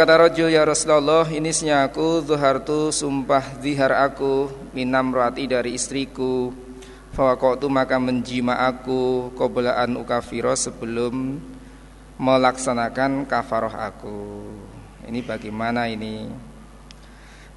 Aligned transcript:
Berkata 0.00 0.16
rojul 0.16 0.48
ya 0.48 0.64
Rasulullah 0.64 1.28
ini 1.28 1.52
aku 1.52 2.24
Zuhartu 2.24 2.88
sumpah 2.88 3.60
zihar 3.60 3.92
aku 3.92 4.48
Minam 4.72 5.12
rati 5.12 5.44
dari 5.44 5.76
istriku. 5.76 6.56
Fawakotu 7.12 7.68
maka 7.68 8.00
menjima 8.00 8.64
aku 8.64 9.28
Kobelaan 9.36 10.00
ukafiro 10.00 10.56
sebelum 10.56 11.36
Melaksanakan 12.16 13.28
kafaroh 13.28 13.76
aku. 13.76 14.48
Ini 15.04 15.20
bagaimana 15.20 15.84
ini? 15.92 16.32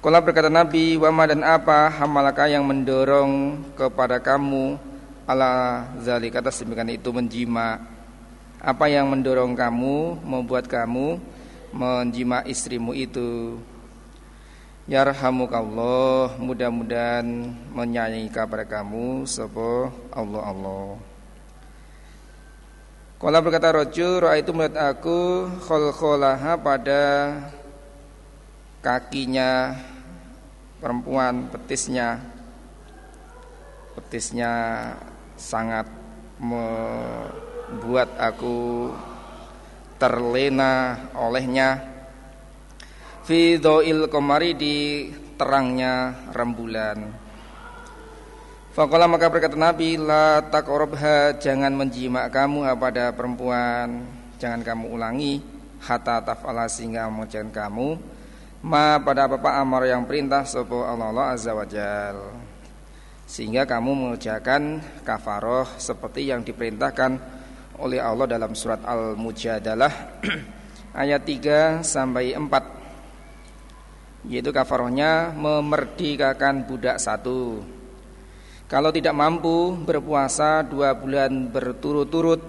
Kala 0.04 0.20
berkata 0.20 0.52
Nabi 0.52 1.00
Wama 1.00 1.24
dan 1.24 1.40
apa 1.40 1.96
hamalaka 1.96 2.44
yang 2.44 2.68
mendorong 2.68 3.56
kepada 3.72 4.20
kamu 4.20 4.76
Ala 5.24 5.88
zalik 5.96 6.36
atas 6.36 6.60
demikian 6.60 6.92
itu 6.92 7.08
menjima. 7.08 7.80
Apa 8.60 8.92
yang 8.92 9.08
mendorong 9.08 9.56
kamu 9.56 10.20
Membuat 10.20 10.68
kamu 10.68 11.32
menjima 11.74 12.46
istrimu 12.46 12.94
itu. 12.94 13.58
Yarhamukallah 14.84 16.36
mudah-mudahan 16.38 17.26
menyayangi 17.72 18.30
kepada 18.30 18.62
kamu 18.68 19.26
sapa 19.26 19.90
Allah 20.12 20.42
Allah. 20.44 20.88
Kala 23.16 23.40
berkata 23.40 23.72
roju 23.72 24.20
roa 24.20 24.36
itu 24.36 24.52
melihat 24.52 24.92
aku 24.92 25.48
khol-kholaha 25.64 26.60
pada 26.60 27.02
kakinya 28.84 29.80
perempuan 30.84 31.48
petisnya. 31.48 32.20
Petisnya 33.96 34.52
sangat 35.40 35.88
membuat 36.36 38.12
aku 38.20 38.92
terlena 40.04 41.00
olehnya. 41.16 41.80
Fi 43.24 43.56
dhail 43.56 44.04
qamari 44.12 44.52
di 44.52 45.08
terangnya 45.40 46.28
rembulan. 46.36 47.24
Fakola 48.76 49.08
maka 49.08 49.32
berkata 49.32 49.56
Nabi 49.56 49.96
La 49.96 50.44
takorobha 50.44 51.40
jangan 51.40 51.72
menjima 51.72 52.28
kamu 52.28 52.68
pada 52.76 53.16
perempuan. 53.16 54.04
Jangan 54.36 54.60
kamu 54.66 54.92
ulangi 54.92 55.40
Hatta 55.78 56.20
taf'ala 56.20 56.66
sehingga 56.66 57.06
mengerjakan 57.06 57.54
kamu 57.54 57.88
Ma 58.66 58.98
pada 58.98 59.30
apa-apa 59.30 59.62
amar 59.62 59.86
yang 59.88 60.04
perintah 60.04 60.42
Sopo 60.44 60.82
Allah, 60.84 61.14
Allah 61.14 61.26
Azza 61.32 61.54
wa 61.54 61.64
Jal. 61.64 62.18
Sehingga 63.24 63.64
kamu 63.64 63.94
mengerjakan 63.94 64.84
kafaroh 65.06 65.64
Seperti 65.80 66.28
yang 66.28 66.44
diperintahkan 66.44 67.43
oleh 67.80 67.98
Allah 67.98 68.26
dalam 68.28 68.54
surat 68.54 68.82
Al-Mujadalah 68.84 70.20
ayat 71.02 71.22
3 71.26 71.82
sampai 71.82 72.36
4 72.36 74.28
yaitu 74.28 74.50
kafarohnya 74.52 75.36
memerdekakan 75.36 76.64
budak 76.64 76.96
satu. 76.96 77.60
Kalau 78.64 78.88
tidak 78.88 79.12
mampu 79.12 79.76
berpuasa 79.76 80.64
dua 80.64 80.96
bulan 80.96 81.52
berturut-turut 81.52 82.40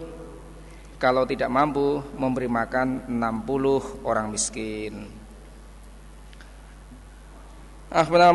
kalau 0.95 1.27
tidak 1.27 1.51
mampu 1.51 1.99
memberi 2.15 2.47
makan 2.47 3.03
60 3.11 4.07
orang 4.07 4.31
miskin 4.31 5.14
Akhbarana 7.85 8.33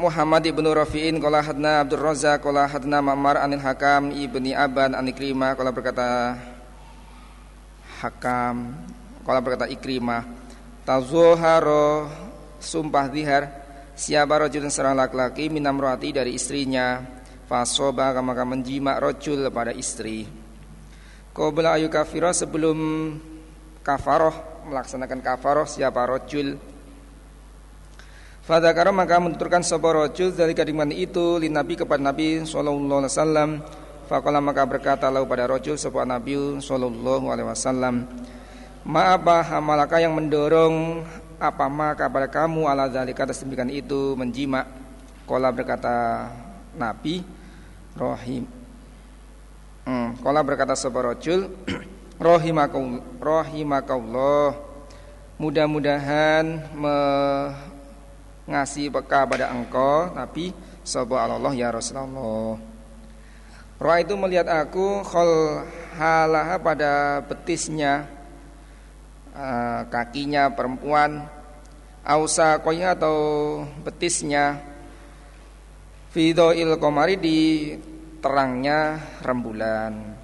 Muhammad 0.00 0.40
ibnu 0.48 0.72
Rafi'in 0.72 1.20
qala 1.20 1.44
hadna 1.44 1.84
Abdul 1.84 2.00
Razzaq 2.00 2.40
qala 2.40 2.64
hadna 2.64 3.04
Ma'mar 3.04 3.36
anil 3.44 3.60
Hakam 3.60 4.08
ibni 4.08 4.56
Aban 4.56 4.96
an 4.96 5.04
Ikrimah 5.04 5.52
qala 5.52 5.68
berkata 5.68 6.32
Hakam 8.00 8.72
qala 9.20 9.44
berkata 9.44 9.68
Ikrimah 9.68 10.24
tazuharo 10.88 12.08
sumpah 12.56 13.12
zihar 13.12 13.42
siapa 13.92 14.48
rajulun 14.48 14.72
seorang 14.72 14.96
laki-laki 14.96 15.52
minam 15.52 15.76
roti 15.76 16.16
dari 16.16 16.32
istrinya 16.32 17.04
fasoba 17.44 18.16
maka 18.24 18.48
menjima 18.48 18.96
rojul 18.96 19.44
pada 19.52 19.76
istri. 19.76 20.24
Qabla 21.36 21.76
ayu 21.76 21.92
kafirah 21.92 22.32
sebelum 22.32 22.78
kafaroh 23.84 24.64
melaksanakan 24.72 25.20
kafaroh 25.20 25.68
siapa 25.68 26.00
rojul 26.08 26.56
Fadakara 28.46 28.94
maka 28.94 29.18
menuturkan 29.18 29.58
sebuah 29.58 30.06
rojul 30.06 30.30
dari 30.30 30.54
kadiman 30.54 30.94
itu 30.94 31.34
li 31.42 31.50
Nabi 31.50 31.74
kepada 31.74 31.98
Nabi 31.98 32.46
Sallallahu 32.46 33.02
Alaihi 33.02 33.10
Wasallam. 33.10 33.50
Maka 34.06 34.62
berkata 34.62 35.10
lalu 35.10 35.26
pada 35.26 35.50
rojul 35.50 35.74
sebuah 35.74 36.06
Nabi 36.06 36.62
Sallallahu 36.62 37.26
Alaihi 37.26 37.50
Wasallam. 37.50 38.06
Maapa 38.86 39.42
hamalaka 39.42 39.98
yang 39.98 40.14
mendorong 40.14 41.02
apa 41.42 41.66
maka 41.66 42.06
pada 42.06 42.30
kamu 42.30 42.70
ala 42.70 42.86
zalika 42.86 43.26
atas 43.26 43.42
demikian 43.42 43.66
itu 43.66 44.14
menjima. 44.14 44.62
Kola 45.26 45.50
berkata 45.50 46.30
Nabi 46.78 47.26
Rohim. 47.98 48.46
Hmm, 49.90 50.14
kola 50.22 50.46
berkata 50.46 50.78
sebuah 50.78 51.14
rojul 51.14 51.50
Rohimakallah 53.22 54.54
Mudah-mudahan 55.38 56.74
me 56.74 56.96
ngasih 58.46 58.94
peka 58.94 59.26
pada 59.26 59.50
engkau 59.50 60.14
Nabi 60.14 60.54
Sobat 60.86 61.26
Allah 61.26 61.50
ya 61.52 61.74
Rasulullah. 61.74 62.56
Roh 63.76 63.96
itu 64.00 64.14
melihat 64.16 64.48
aku 64.48 65.04
khol 65.04 65.60
halaha 65.98 66.56
pada 66.56 67.20
betisnya 67.26 68.08
uh, 69.36 69.84
kakinya 69.92 70.48
perempuan 70.48 71.28
ausa 72.06 72.62
koya 72.62 72.96
atau 72.96 73.60
betisnya. 73.84 74.62
Fido 76.14 76.54
il 76.56 76.72
komari 76.80 77.20
di 77.20 77.76
terangnya 78.24 78.96
rembulan. 79.20 80.16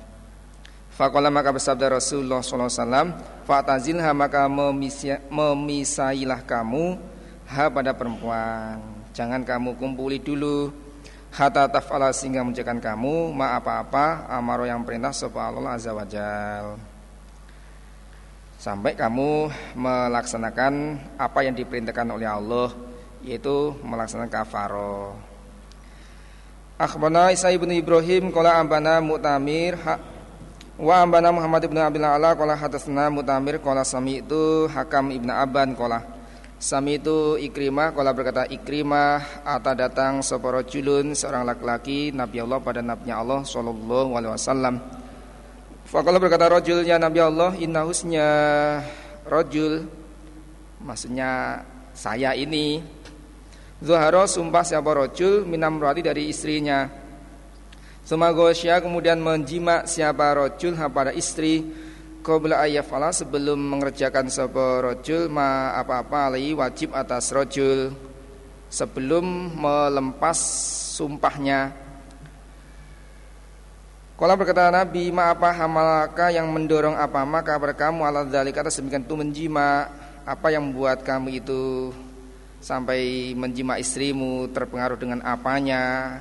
Fakola 0.92 1.28
maka 1.28 1.52
bersabda 1.52 2.00
Rasulullah 2.00 2.44
SAW 2.44 3.44
Fatazilha 3.48 4.12
maka 4.12 4.44
memisailah 5.28 6.40
kamu 6.44 7.11
ha 7.52 7.68
pada 7.68 7.92
perempuan 7.92 8.80
jangan 9.12 9.44
kamu 9.44 9.76
kumpuli 9.76 10.18
dulu. 10.18 10.72
Hatta 11.32 11.64
taf'ala 11.64 12.12
sehingga 12.12 12.44
menjakan 12.44 12.76
kamu 12.76 13.32
ma 13.32 13.56
apa-apa 13.56 14.28
amaro 14.28 14.68
yang 14.68 14.84
perintah 14.84 15.16
sapa 15.16 15.48
Allah 15.48 15.80
azza 15.80 15.96
wajal. 15.96 16.76
Sampai 18.60 18.92
kamu 18.92 19.48
melaksanakan 19.72 21.00
apa 21.16 21.40
yang 21.40 21.56
diperintahkan 21.56 22.04
oleh 22.14 22.28
Allah 22.28 22.70
yaitu 23.26 23.74
melaksanakan 23.82 24.30
kafaro 24.30 25.18
Akhbana 26.78 27.34
Isa 27.34 27.50
ibnu 27.50 27.70
Ibrahim 27.74 28.30
Kala 28.30 28.58
ambana 28.58 29.02
mu'tamir 29.02 29.78
Wa 30.78 30.94
ambana 31.02 31.34
Muhammad 31.34 31.62
ibnu 31.66 31.78
Abdullah 31.78 32.18
ala 32.18 32.38
Kala 32.38 32.54
hadasna 32.54 33.10
mu'tamir 33.10 33.58
Kala 33.62 33.82
sami 33.82 34.22
itu 34.22 34.70
Hakam 34.70 35.10
ibnu 35.10 35.30
Aban 35.30 35.74
Kala 35.74 36.11
Sami 36.62 37.02
itu 37.02 37.34
Ikrimah 37.42 37.90
Kalau 37.90 38.14
berkata 38.14 38.46
Ikrimah 38.46 39.42
Ata 39.42 39.74
datang 39.74 40.22
Soporojulun 40.22 41.10
Seorang 41.10 41.42
laki-laki 41.42 42.14
Nabi 42.14 42.38
Allah 42.38 42.62
pada 42.62 42.78
Nabi 42.78 43.10
Allah 43.10 43.42
Sallallahu 43.42 44.14
alaihi 44.14 44.30
wasallam. 44.30 44.78
Fakala 45.82 46.22
berkata 46.22 46.46
rojulnya 46.46 47.02
Nabi 47.02 47.18
Allah 47.18 47.58
Inna 47.58 47.82
husnya 47.82 48.26
Rojul. 49.26 49.90
Maksudnya 50.86 51.66
Saya 51.98 52.30
ini. 52.38 52.78
Zuharo 53.82 54.30
sumpah 54.30 54.62
siapa 54.62 54.94
rojul 54.94 55.42
Minam 55.42 55.82
roti 55.82 55.98
dari 55.98 56.30
istrinya. 56.30 56.86
Sumagosya 58.06 58.78
kemudian 58.78 59.18
menjima 59.18 59.82
siapa 59.90 60.30
rojul 60.38 60.78
pada 60.94 61.10
istri 61.10 61.66
qabla 62.22 62.62
ayyafala 62.62 63.10
sebelum 63.10 63.58
mengerjakan 63.58 64.30
sebuah 64.30 64.86
rojul 64.86 65.26
ma 65.26 65.74
apa-apa 65.74 66.30
alai 66.30 66.54
wajib 66.54 66.94
atas 66.94 67.34
rojul 67.34 67.90
sebelum 68.70 69.52
melempas 69.58 70.38
sumpahnya. 70.96 71.74
Kalau 74.16 74.38
berkata 74.38 74.70
Nabi, 74.70 75.10
ma 75.10 75.34
apa 75.34 75.50
hamalaka 75.50 76.30
yang 76.30 76.46
mendorong 76.46 76.94
apa? 76.94 77.26
Maka 77.26 77.58
berkamu 77.58 78.06
ala 78.06 78.22
dzalik 78.22 78.54
atas 78.54 78.78
demikian 78.78 79.02
itu 79.02 79.18
menjima 79.18 79.90
apa 80.22 80.54
yang 80.54 80.70
membuat 80.70 81.02
kamu 81.02 81.42
itu 81.42 81.90
sampai 82.62 83.34
menjima 83.34 83.82
istrimu 83.82 84.46
terpengaruh 84.54 84.94
dengan 84.94 85.18
apanya 85.26 86.14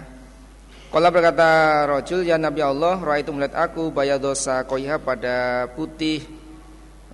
Kala 0.91 1.07
berkata 1.07 1.87
rojul 1.87 2.27
ya 2.27 2.35
Nabi 2.35 2.59
Allah 2.59 2.99
Roh 2.99 3.15
itu 3.15 3.31
melihat 3.31 3.63
aku 3.63 3.95
dosa 4.19 4.67
koiha 4.67 4.99
pada 4.99 5.71
putih 5.71 6.19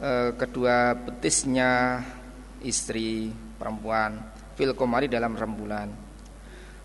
e, 0.02 0.34
Kedua 0.34 0.98
betisnya 0.98 2.02
istri 2.66 3.30
perempuan 3.62 4.18
Fil 4.58 4.74
komari 4.74 5.06
dalam 5.06 5.38
rembulan 5.38 5.94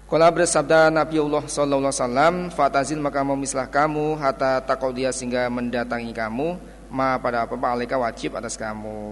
Kala 0.05 0.29
bersabda 0.29 0.93
Nabi 0.93 1.17
Allah 1.17 1.49
Sallallahu 1.49 1.89
Wasallam 1.89 2.35
Fatazil 2.53 3.01
maka 3.01 3.25
memislah 3.25 3.73
kamu 3.73 4.21
Hatta 4.21 4.61
takau 4.61 4.93
dia 4.93 5.17
sehingga 5.17 5.49
mendatangi 5.49 6.13
kamu 6.13 6.61
Ma 6.93 7.17
pada 7.17 7.49
apa-apa 7.49 7.73
alika 7.73 7.97
wajib 7.97 8.37
atas 8.37 8.61
kamu 8.61 9.09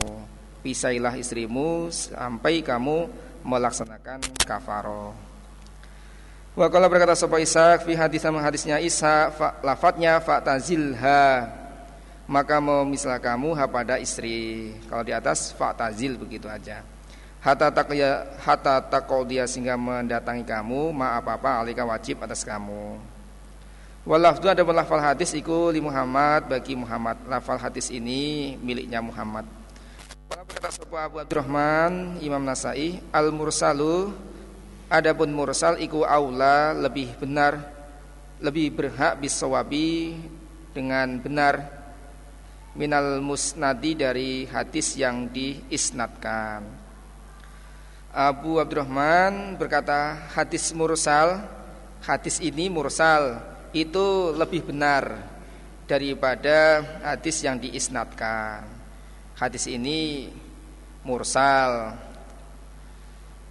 pisailah 0.61 1.17
istrimu 1.17 1.89
sampai 1.89 2.61
kamu 2.61 3.09
melaksanakan 3.41 4.21
kafaro. 4.45 5.30
Wa 6.61 6.69
qala 6.69 6.93
berkata 6.93 7.17
sapa 7.17 7.41
Ishaq 7.41 7.89
fi 7.89 7.97
hadis 7.97 8.21
sama 8.21 8.45
hadisnya 8.45 8.77
Isa 8.85 9.33
lafadznya 9.65 10.21
fa'tazilha 10.21 11.49
maka 12.29 12.61
memislah 12.61 13.17
kamu 13.17 13.57
ha 13.57 13.65
pada 13.65 13.97
istri. 13.97 14.69
Kalau 14.85 15.01
di 15.01 15.09
atas 15.09 15.57
fa'tazil 15.57 16.21
begitu 16.21 16.53
aja. 16.53 16.85
Hatta 17.41 17.73
takya 17.73 18.37
hatta 18.45 18.77
dia 19.25 19.49
sehingga 19.49 19.81
mendatangi 19.81 20.45
kamu 20.45 20.93
ma 20.93 21.17
apa-apa 21.17 21.65
alika 21.65 21.89
wajib 21.89 22.21
atas 22.21 22.45
kamu. 22.45 23.01
Walafdu 24.05 24.53
ada 24.53 24.61
lafal 24.61 25.01
hadis 25.01 25.33
iku 25.33 25.73
li 25.73 25.81
Muhammad 25.81 26.45
bagi 26.45 26.77
Muhammad. 26.77 27.25
Lafal 27.25 27.57
hadis 27.57 27.89
ini 27.89 28.53
miliknya 28.61 29.01
Muhammad. 29.01 29.49
Berkata 30.29 30.69
sebuah 30.77 31.09
Abu 31.09 31.25
Abdurrahman 31.25 32.21
Imam 32.21 32.45
Nasai 32.45 33.01
al 33.17 33.33
mursalu 33.33 34.13
adapun 34.91 35.31
mursal 35.31 35.79
iku 35.79 36.03
aula 36.03 36.75
lebih 36.75 37.15
benar 37.15 37.63
lebih 38.43 38.75
berhak 38.75 39.23
bisawabi 39.23 40.19
dengan 40.75 41.23
benar 41.23 41.63
minal 42.75 43.23
musnadi 43.23 43.95
dari 43.95 44.47
hadis 44.51 44.99
yang 44.99 45.31
diisnadkan. 45.31 46.67
Abu 48.11 48.59
Abdurrahman 48.59 49.55
berkata 49.55 50.31
hadis 50.35 50.75
mursal, 50.75 51.47
hadis 52.03 52.43
ini 52.43 52.67
mursal 52.67 53.39
itu 53.71 54.35
lebih 54.35 54.67
benar 54.67 55.31
daripada 55.87 56.83
hadis 57.07 57.39
yang 57.47 57.59
diisnadkan. 57.59 58.67
Hadis 59.39 59.71
ini 59.71 60.31
mursal. 61.07 61.95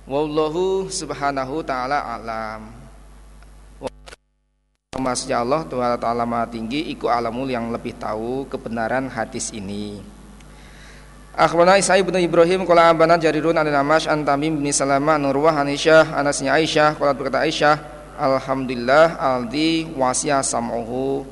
Wallahu 0.10 0.90
subhanahu 0.90 1.62
taala 1.62 2.02
alam. 2.02 2.80
Maksudnya 4.98 5.46
Allah 5.46 5.64
Ta'ala 5.96 6.28
maha 6.28 6.50
tinggi 6.50 6.92
Iku 6.92 7.08
alamul 7.08 7.48
yang 7.48 7.72
lebih 7.72 7.96
tahu 7.96 8.44
kebenaran 8.52 9.08
hadis 9.08 9.48
ini 9.56 10.04
Akhbarana 11.32 11.80
Isa 11.80 11.96
ibn 11.96 12.12
Ibrahim 12.20 12.68
Kala 12.68 12.92
abana 12.92 13.16
jarirun 13.16 13.56
an 13.56 13.64
namash 13.64 14.12
an 14.12 14.28
tamim 14.28 14.60
bin 14.60 14.68
Salamah 14.76 15.16
Nurwah 15.16 15.56
an 15.56 15.72
Aisyah 15.72 16.20
Anasnya 16.20 16.58
Aisyah 16.60 17.00
Kala 17.00 17.16
berkata 17.16 17.48
Aisyah 17.48 17.80
Alhamdulillah 18.20 19.16
aldi 19.16 19.88
wasya 19.96 20.44
sam'uhu 20.44 21.24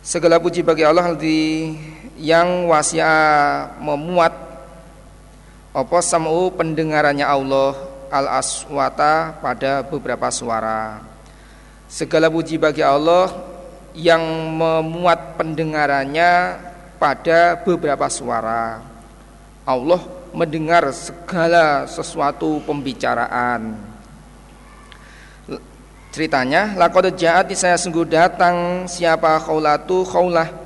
Segala 0.00 0.40
puji 0.40 0.64
bagi 0.64 0.86
Allah 0.86 1.12
aldi 1.12 1.76
yang 2.16 2.72
wasya 2.72 3.10
memuat 3.84 4.45
apa 5.76 6.00
sam'u 6.00 6.48
pendengarannya 6.56 7.28
Allah 7.28 7.76
al 8.08 8.40
aswata 8.40 9.36
pada 9.44 9.84
beberapa 9.84 10.32
suara 10.32 11.04
Segala 11.84 12.32
puji 12.32 12.56
bagi 12.56 12.80
Allah 12.80 13.30
yang 13.94 14.18
memuat 14.58 15.38
pendengarannya 15.38 16.58
pada 16.98 17.62
beberapa 17.62 18.10
suara. 18.10 18.82
Allah 19.62 20.02
mendengar 20.34 20.90
segala 20.90 21.86
sesuatu 21.86 22.58
pembicaraan. 22.66 23.78
Ceritanya, 26.10 26.74
laqad 26.74 27.14
ja'at 27.14 27.54
saya 27.54 27.78
sungguh 27.78 28.02
datang 28.02 28.90
siapa 28.90 29.38
khaulatu 29.38 30.02
khaulah 30.02 30.65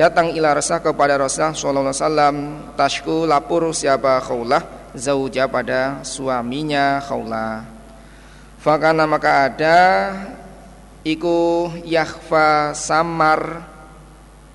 datang 0.00 0.32
ila 0.32 0.56
rasa 0.56 0.80
kepada 0.80 1.20
Rasulullah 1.20 1.52
sallallahu 1.52 1.92
alaihi 1.92 2.00
wasallam 2.00 2.36
tashku 2.72 3.28
lapor 3.28 3.68
siapa 3.76 4.16
khaulah 4.24 4.64
zauja 4.96 5.44
pada 5.44 6.00
suaminya 6.00 7.04
khaulah. 7.04 7.68
Fakana 8.64 9.04
maka 9.04 9.44
ada 9.44 9.78
iku 11.04 11.68
yakhfa 11.84 12.72
samar 12.72 13.60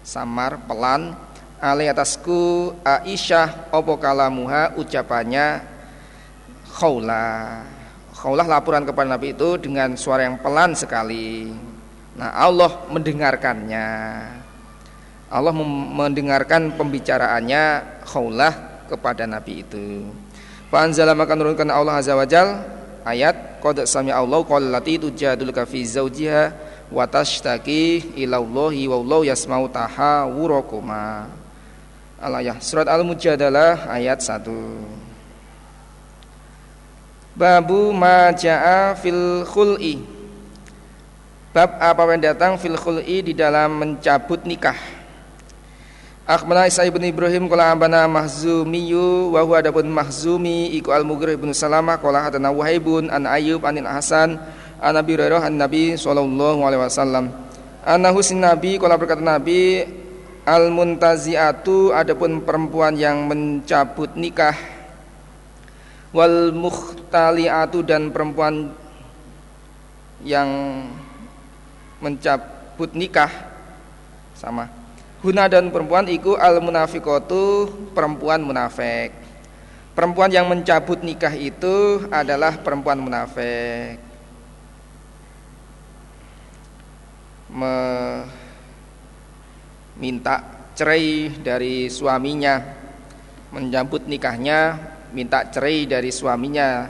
samar 0.01 0.65
pelan 0.65 1.13
ali 1.61 1.93
atasku 1.93 2.73
Aisyah 2.81 3.69
opo 3.69 4.01
kalamuha? 4.01 4.73
Ucapannya 4.81 5.61
khawla 6.73 7.61
khawlah 8.17 8.49
laporan 8.49 8.81
kepada 8.81 9.13
Nabi 9.13 9.37
itu 9.37 9.61
dengan 9.61 9.93
suara 9.93 10.25
yang 10.25 10.41
pelan 10.41 10.73
sekali. 10.73 11.53
Nah 12.17 12.33
Allah 12.33 12.89
mendengarkannya 12.89 13.85
Allah 15.29 15.53
mendengarkan 15.57 16.77
pembicaraannya 16.77 17.63
khawlah 18.05 18.85
kepada 18.85 19.25
Nabi 19.25 19.65
itu. 19.65 20.05
Fa'anzala 20.69 21.17
maka 21.17 21.33
menurunkan 21.33 21.69
Allah 21.73 21.97
Azza 21.97 22.13
wa 22.13 22.25
Jal 22.29 22.61
ayat 23.01 23.57
qad 23.61 23.89
sami 23.89 24.13
Allah 24.13 24.41
qallati 24.45 25.01
tujaduluka 25.01 25.65
fi 25.65 25.81
zawjiha 25.81 26.43
wa 26.93 27.05
tashtaki 27.09 28.13
ila 28.21 28.37
Allahi 28.37 28.85
wallahu 28.85 29.25
yasma'u 29.25 29.65
tahawurakuma 29.73 31.25
Al-ayah 32.21 32.57
surat 32.61 32.85
Al-Mujadalah 32.87 33.89
ayat 33.91 34.21
1 34.21 34.45
Babu 37.35 37.91
ma 37.91 38.31
jaa 38.31 38.95
fil 38.95 39.43
khul'i. 39.43 39.99
Bab 41.51 41.75
apa 41.83 42.15
yang 42.15 42.23
datang 42.31 42.55
fil 42.55 42.79
khul'i 42.79 43.19
di 43.19 43.35
dalam 43.35 43.75
mencabut 43.75 44.47
nikah 44.47 44.94
Akhbarana 46.25 46.65
Isa 46.65 46.81
ibn 46.89 47.05
Ibrahim 47.05 47.45
qala 47.45 47.69
ambana 47.69 48.09
Mahzumiyu 48.09 49.29
wa 49.37 49.45
huwa 49.45 49.61
adapun 49.61 49.85
Mahzumi 49.85 50.73
iku 50.73 50.89
Al-Mughirah 50.89 51.37
ibn 51.37 51.53
Salamah 51.53 52.01
qala 52.01 52.25
hadana 52.25 52.49
Wahaibun 52.49 53.13
an 53.13 53.29
Ayyub 53.29 53.61
anil 53.61 53.85
Hasan 53.85 54.41
an 54.81 54.91
Nabi 54.97 55.13
Hurairah 55.13 55.45
an 55.45 55.61
Nabi 55.61 55.93
sallallahu 55.93 56.65
alaihi 56.65 56.81
wasallam. 56.81 57.29
Anahu 57.85 58.25
sin 58.25 58.41
Nabi 58.41 58.81
qala 58.81 58.97
berkata 58.97 59.21
Nabi 59.21 59.85
Al-muntaziatu 60.49 61.93
adapun 61.93 62.41
perempuan 62.41 62.97
yang 62.97 63.29
mencabut 63.29 64.17
nikah. 64.17 64.57
Wal 66.09 66.49
mukhtaliatu 66.57 67.85
dan 67.85 68.09
perempuan 68.09 68.73
yang 70.25 70.49
mencabut 72.01 72.97
nikah. 72.97 73.29
Sama 74.33 74.74
Guna 75.25 75.49
dan 75.49 75.73
perempuan 75.73 76.05
iku 76.05 76.37
al 76.37 76.61
munafikotu 76.61 77.65
perempuan 77.97 78.45
munafik. 78.45 79.09
Perempuan 79.97 80.29
yang 80.29 80.45
mencabut 80.45 81.01
nikah 81.01 81.33
itu 81.33 82.05
adalah 82.13 82.61
perempuan 82.61 83.01
munafik. 83.01 83.97
Meminta 89.97 90.45
cerai 90.77 91.33
dari 91.41 91.89
suaminya, 91.89 92.61
mencabut 93.49 94.05
nikahnya, 94.05 94.77
minta 95.09 95.41
cerai 95.49 95.89
dari 95.89 96.13
suaminya. 96.13 96.85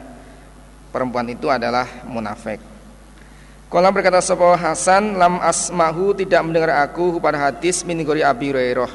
Perempuan 0.91 1.31
itu 1.31 1.47
adalah 1.47 1.87
munafik. 2.03 2.74
Kala 3.65 3.89
berkata 3.89 4.21
sapa 4.21 4.53
Hasan 4.53 5.17
lam 5.17 5.41
asmahu 5.41 6.13
tidak 6.13 6.37
mendengar 6.45 6.85
aku 6.85 7.17
pada 7.17 7.49
hadis 7.49 7.81
min 7.81 7.97
Abi 8.05 8.53
Hurairah. 8.53 8.93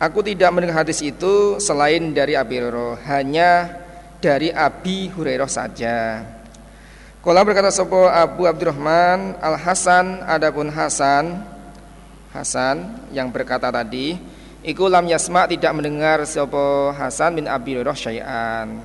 Aku 0.00 0.24
tidak 0.24 0.48
mendengar 0.56 0.82
hadis 0.82 1.04
itu 1.04 1.60
selain 1.60 2.16
dari 2.16 2.32
Abi 2.32 2.64
Hurairah, 2.64 3.04
hanya 3.12 3.50
dari 4.24 4.48
Abi 4.48 5.12
Hurairah 5.12 5.50
saja. 5.52 6.24
Kala 7.20 7.44
berkata 7.44 7.68
sapa 7.68 8.08
Abu 8.24 8.48
Abdurrahman 8.48 9.36
Al 9.40 9.56
Hasan 9.60 10.20
adapun 10.28 10.68
Hasan 10.68 11.40
Hasan 12.36 13.00
yang 13.16 13.32
berkata 13.32 13.72
tadi 13.72 14.16
Iku 14.64 14.88
lam 14.88 15.04
yasma 15.04 15.44
tidak 15.44 15.76
mendengar 15.76 16.24
sapa 16.24 16.96
Hasan 16.96 17.36
bin 17.36 17.44
Abi 17.44 17.76
Hurairah 17.76 17.96
syai'an. 18.00 18.80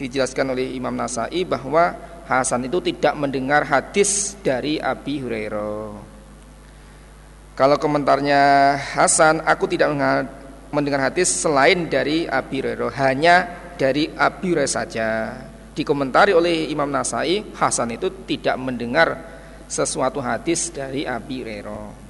Dijelaskan 0.00 0.56
oleh 0.56 0.72
Imam 0.72 0.96
Nasai 0.96 1.44
bahwa 1.44 1.92
Hasan 2.28 2.68
itu 2.68 2.76
tidak 2.84 3.16
mendengar 3.16 3.64
hadis 3.64 4.36
dari 4.44 4.76
Abi 4.76 5.16
Hurairah. 5.24 5.96
Kalau 7.56 7.76
komentarnya 7.80 8.76
Hasan, 8.76 9.40
aku 9.48 9.64
tidak 9.64 9.96
mendengar 10.68 11.08
hadis 11.08 11.32
selain 11.32 11.88
dari 11.88 12.28
Abi 12.28 12.60
Hurairah, 12.60 12.92
hanya 13.00 13.36
dari 13.80 14.12
Abi 14.12 14.52
Hurairah 14.52 14.68
saja. 14.68 15.08
Dikomentari 15.72 16.36
oleh 16.36 16.68
Imam 16.68 16.92
Nasai, 16.92 17.48
Hasan 17.56 17.96
itu 17.96 18.12
tidak 18.28 18.60
mendengar 18.60 19.24
sesuatu 19.64 20.20
hadis 20.20 20.68
dari 20.68 21.08
Abi 21.08 21.40
Hurairah. 21.40 22.07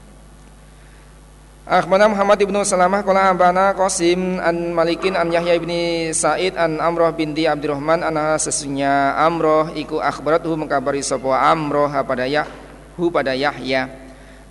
Akhbarana 1.69 2.09
Muhammad 2.09 2.41
ibnu 2.41 2.65
Salamah 2.65 3.05
qala 3.05 3.29
ambana 3.29 3.77
Qasim 3.77 4.41
an 4.41 4.73
Malikin 4.73 5.13
an 5.13 5.29
Yahya 5.29 5.53
ibni 5.53 6.09
Said 6.17 6.57
an 6.57 6.81
Amroh 6.81 7.13
binti 7.13 7.45
Abdurrahman 7.45 8.01
anha 8.01 8.41
sesungguhnya 8.41 9.13
Amroh 9.21 9.77
iku 9.77 10.01
akhbaratuhu 10.01 10.57
mengkabari 10.65 11.05
sapa 11.05 11.29
Amroh 11.29 11.93
pada 12.09 12.25
Yahhu 12.25 13.13
pada 13.13 13.37
Yahya. 13.37 13.85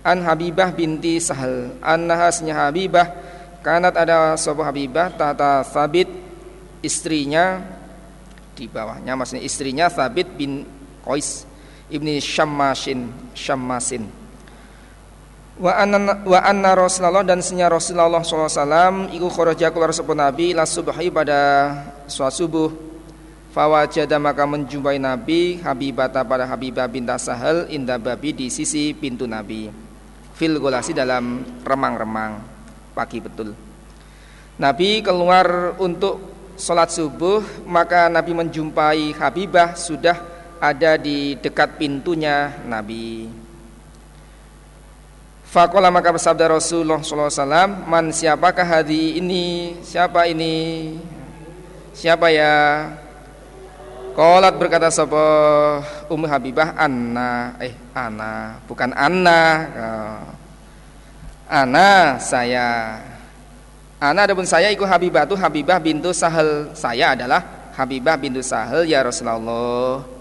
An 0.06 0.22
Habibah 0.22 0.70
binti 0.70 1.18
Sahal 1.18 1.74
annaha 1.82 2.30
Habibah 2.30 3.10
kanat 3.66 3.98
ada 3.98 4.38
sebuah 4.38 4.70
Habibah 4.70 5.10
tata 5.10 5.66
Sabit 5.66 6.06
istrinya 6.86 7.58
di 8.54 8.70
bawahnya 8.70 9.18
maksudnya 9.18 9.42
istrinya 9.42 9.90
Sabit 9.90 10.38
bin 10.38 10.62
Qais 11.02 11.50
ibni 11.90 12.22
Syammasin 12.22 13.10
Syammasin 13.34 14.17
wa 15.58 15.74
anna 15.74 16.22
wa 16.22 16.38
anna 16.38 16.70
Rasulullah 16.78 17.26
dan 17.26 17.42
senya 17.42 17.66
Rasulullah 17.66 18.22
SAW 18.22 19.10
iku 19.10 19.26
kharaja 19.26 19.74
keluar 19.74 19.90
sapa 19.90 20.14
Nabi 20.14 20.54
la 20.54 20.64
subhi 20.64 21.10
pada 21.10 21.74
suatu 22.06 22.46
subuh. 22.46 22.70
Fawajada 23.48 24.22
maka 24.22 24.46
menjumpai 24.46 25.02
Nabi 25.02 25.58
Habibata 25.58 26.22
pada 26.22 26.46
Habibah 26.46 26.86
binta 26.86 27.18
Sahal 27.18 27.66
inda 27.72 27.98
babi 27.98 28.30
di 28.30 28.46
sisi 28.54 28.94
pintu 28.94 29.26
Nabi. 29.26 29.66
Fil 30.38 30.62
golasi 30.62 30.94
dalam 30.94 31.42
remang-remang 31.66 32.38
pagi 32.94 33.18
betul. 33.18 33.56
Nabi 34.62 35.02
keluar 35.02 35.74
untuk 35.80 36.22
sholat 36.54 36.94
subuh 36.94 37.42
maka 37.66 38.06
Nabi 38.06 38.36
menjumpai 38.36 39.16
Habibah 39.18 39.74
sudah 39.74 40.22
ada 40.62 40.94
di 40.94 41.34
dekat 41.40 41.80
pintunya 41.80 42.62
Nabi 42.62 43.37
Fakola 45.48 45.88
maka 45.88 46.12
bersabda 46.12 46.60
Rasulullah 46.60 47.00
SAW 47.00 47.88
Man 47.88 48.12
siapakah 48.12 48.68
hari 48.68 49.16
ini? 49.16 49.80
Siapa 49.80 50.28
ini? 50.28 50.92
Siapa 51.96 52.28
ya? 52.28 52.84
Kolat 54.12 54.60
berkata 54.60 54.92
sapa? 54.92 55.24
Ummu 56.12 56.28
Habibah 56.28 56.76
Anna. 56.76 57.56
Eh 57.64 57.72
Anna 57.96 58.60
Bukan 58.68 58.92
Anna. 58.92 59.40
Oh. 59.72 60.20
Anna 61.48 62.20
saya. 62.20 63.00
Anna 63.96 64.28
adapun 64.28 64.44
saya 64.44 64.68
ikut 64.68 64.84
Habibah 64.84 65.24
itu 65.24 65.32
Habibah 65.32 65.80
bintu 65.80 66.12
Sahel 66.12 66.76
Saya 66.76 67.16
adalah 67.16 67.72
Habibah 67.72 68.20
bintu 68.20 68.44
Sahel 68.44 68.84
ya 68.84 69.00
Rasulullah 69.00 70.17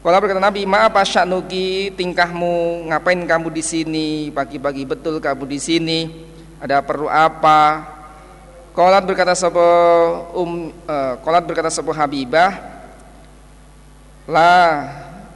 kalau 0.00 0.16
berkata 0.16 0.40
Nabi, 0.40 0.64
maaf 0.64 0.96
syaknuki 1.04 1.92
tingkahmu, 1.92 2.88
ngapain 2.88 3.20
kamu 3.20 3.52
di 3.52 3.60
sini? 3.60 4.08
Pagi-pagi 4.32 4.88
betul 4.88 5.20
kamu 5.20 5.44
di 5.44 5.58
sini. 5.60 5.98
Ada 6.56 6.80
perlu 6.80 7.04
apa? 7.04 7.84
Kolat 8.72 9.04
berkata 9.04 9.36
sopo 9.36 9.60
um, 10.32 10.72
uh, 10.88 11.20
kolat 11.20 11.44
berkata 11.44 11.68
sopo 11.68 11.92
Habibah, 11.92 12.54
lah 14.24 14.88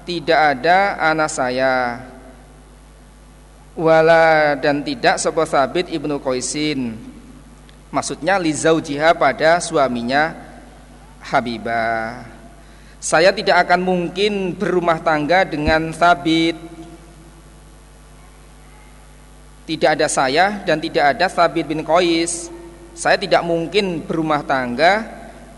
tidak 0.08 0.40
ada 0.56 0.96
anak 1.12 1.28
saya, 1.28 2.00
wala 3.76 4.56
dan 4.56 4.80
tidak 4.80 5.20
sopo 5.20 5.44
Sabit 5.44 5.92
ibnu 5.92 6.16
Qaisin. 6.24 6.96
Maksudnya 7.92 8.40
lizaujiha 8.40 9.12
pada 9.12 9.60
suaminya 9.60 10.32
Habibah. 11.20 12.33
Saya 13.04 13.36
tidak 13.36 13.68
akan 13.68 13.84
mungkin 13.84 14.56
berumah 14.56 14.96
tangga 14.96 15.44
dengan 15.44 15.92
Sabit 15.92 16.56
Tidak 19.68 19.90
ada 19.92 20.08
saya 20.08 20.64
dan 20.64 20.80
tidak 20.80 21.12
ada 21.12 21.28
Sabit 21.28 21.68
bin 21.68 21.84
Qais. 21.84 22.48
Saya 22.96 23.20
tidak 23.20 23.44
mungkin 23.44 24.00
berumah 24.00 24.40
tangga 24.40 25.04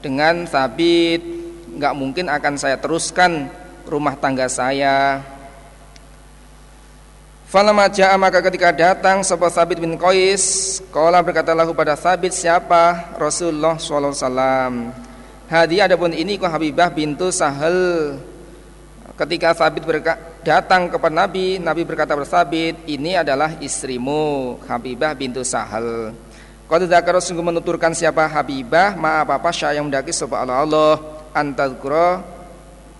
dengan 0.03 0.43
Sabit 0.51 1.23
Nggak 1.71 1.95
mungkin 1.95 2.27
akan 2.27 2.55
saya 2.59 2.83
teruskan 2.83 3.47
rumah 3.87 4.19
tangga 4.19 4.51
saya. 4.51 5.23
Falamma 7.47 7.87
ja'a 7.87 8.19
maka 8.19 8.43
ketika 8.43 8.75
datang 8.75 9.23
sebuah 9.23 9.55
Sabit 9.55 9.79
bin 9.79 9.95
Qais 9.95 10.83
berkata 11.23 11.55
lahu 11.55 11.71
pada 11.79 11.95
Sabit 11.95 12.35
siapa? 12.35 13.15
Rasulullah 13.15 13.79
SAW 13.79 15.07
Hadi 15.47 15.79
adapun 15.79 16.11
ini 16.11 16.35
ku 16.35 16.47
Habibah 16.51 16.91
bintu 16.91 17.31
Sahel. 17.31 18.19
Ketika 19.15 19.55
Sabit 19.55 19.87
datang 20.43 20.91
kepada 20.91 21.15
Nabi, 21.15 21.63
Nabi 21.63 21.87
berkata 21.87 22.19
kepada 22.19 22.27
Sabit, 22.27 22.83
ini 22.91 23.15
adalah 23.15 23.55
istrimu 23.63 24.59
Habibah 24.67 25.15
bintu 25.15 25.47
Sahel. 25.47 26.11
Kau 26.67 26.83
tidak 26.83 27.07
sungguh 27.23 27.47
menuturkan 27.47 27.95
siapa 27.95 28.27
Habibah, 28.27 28.99
ma 28.99 29.23
apa 29.23 29.39
apa 29.39 29.55
syah 29.55 29.79
yang 29.79 29.87
mendaki 29.87 30.11
sebab 30.11 30.35
Allah 30.35 30.67
Allah 30.67 30.95
antadkuro 31.31 32.27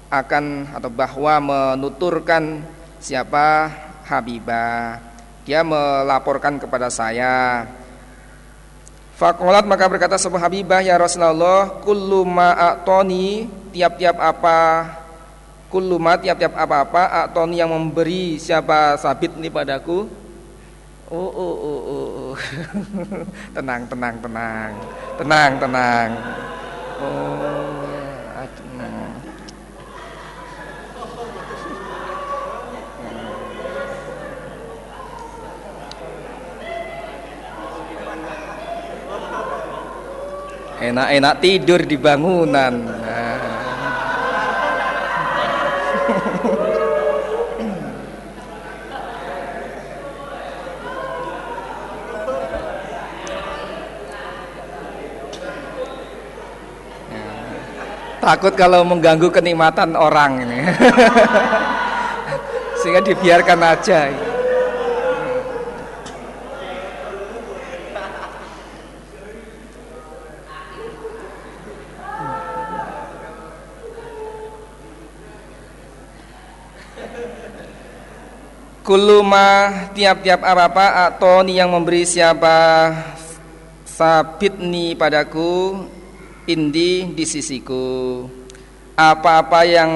akan 0.07 0.71
atau 0.71 0.87
bahwa 0.87 1.35
menuturkan 1.43 2.63
siapa 3.03 3.75
Habibah. 4.07 5.03
Dia 5.43 5.67
melaporkan 5.67 6.63
kepada 6.63 6.95
saya 6.95 7.67
Fakolat 9.17 9.65
maka 9.65 9.89
berkata 9.89 10.21
sebuah 10.21 10.45
Habibah 10.45 10.85
ya 10.85 11.01
Rasulullah 11.01 11.81
kullu 11.81 12.21
ma'atoni 12.29 13.49
tiap-tiap 13.73 14.21
apa 14.21 14.61
kullu 15.73 15.97
ma 15.97 16.21
tiap-tiap 16.21 16.53
apa-apa 16.53 17.25
atoni 17.25 17.59
yang 17.59 17.73
memberi 17.73 18.37
siapa 18.37 19.01
sabit 19.01 19.33
ini 19.41 19.49
padaku? 19.49 20.05
Oh 21.07 21.31
oh 21.33 21.55
oh 21.57 21.81
oh, 21.81 22.09
oh. 22.19 22.35
tenang 23.57 23.89
tenang 23.89 24.15
tenang. 24.21 24.73
Tenang 25.17 25.53
tenang. 25.65 26.09
Oh 27.01 27.66
enak-enak 40.81 41.35
tidur 41.41 41.81
di 41.85 41.97
bangunan. 41.97 42.75
Takut 58.27 58.59
kalau 58.59 58.83
mengganggu 58.83 59.31
kenikmatan 59.31 59.95
orang 59.95 60.43
ini. 60.43 60.67
Sehingga 62.83 62.99
dibiarkan 62.99 63.61
aja 63.63 64.11
Kuluma 78.87 79.91
tiap-tiap 79.99 80.47
apa-apa 80.47 81.11
atau 81.11 81.43
ni 81.43 81.59
yang 81.59 81.75
memberi 81.75 82.07
siapa 82.07 82.95
sabitni 83.83 84.95
padaku 84.95 85.83
indi 86.47 87.11
di 87.11 87.27
sisiku. 87.27 88.23
Apa-apa 88.95 89.67
yang 89.67 89.91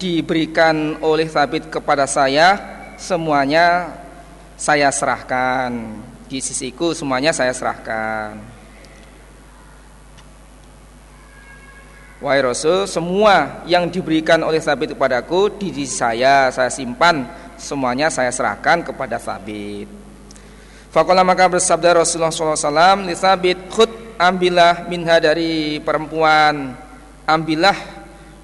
diberikan 0.00 0.96
oleh 1.04 1.28
sabit 1.28 1.68
kepada 1.68 2.08
saya 2.08 2.56
semuanya 2.96 3.92
saya 4.56 4.88
serahkan. 4.88 6.00
Di 6.24 6.40
sisiku 6.40 6.96
semuanya 6.96 7.36
saya 7.36 7.52
serahkan. 7.52 8.40
Wahai 12.16 12.40
Rasul 12.40 12.88
semua 12.88 13.60
yang 13.68 13.92
diberikan 13.92 14.40
oleh 14.40 14.56
sabit 14.64 14.96
kepadaku 14.96 15.52
di 15.60 15.68
sisi 15.68 16.00
saya 16.00 16.48
saya 16.48 16.72
simpan 16.72 17.45
semuanya 17.56 18.08
saya 18.08 18.32
serahkan 18.32 18.84
kepada 18.86 19.20
Sabit. 19.20 19.88
Fakola 20.92 21.20
maka 21.20 21.44
bersabda 21.44 22.00
Rasulullah 22.00 22.32
SAW 22.32 23.04
Sabit 23.12 23.60
khut 23.68 23.92
ambillah 24.16 24.88
minha 24.88 25.20
dari 25.20 25.80
perempuan. 25.84 26.72
Ambillah 27.28 27.76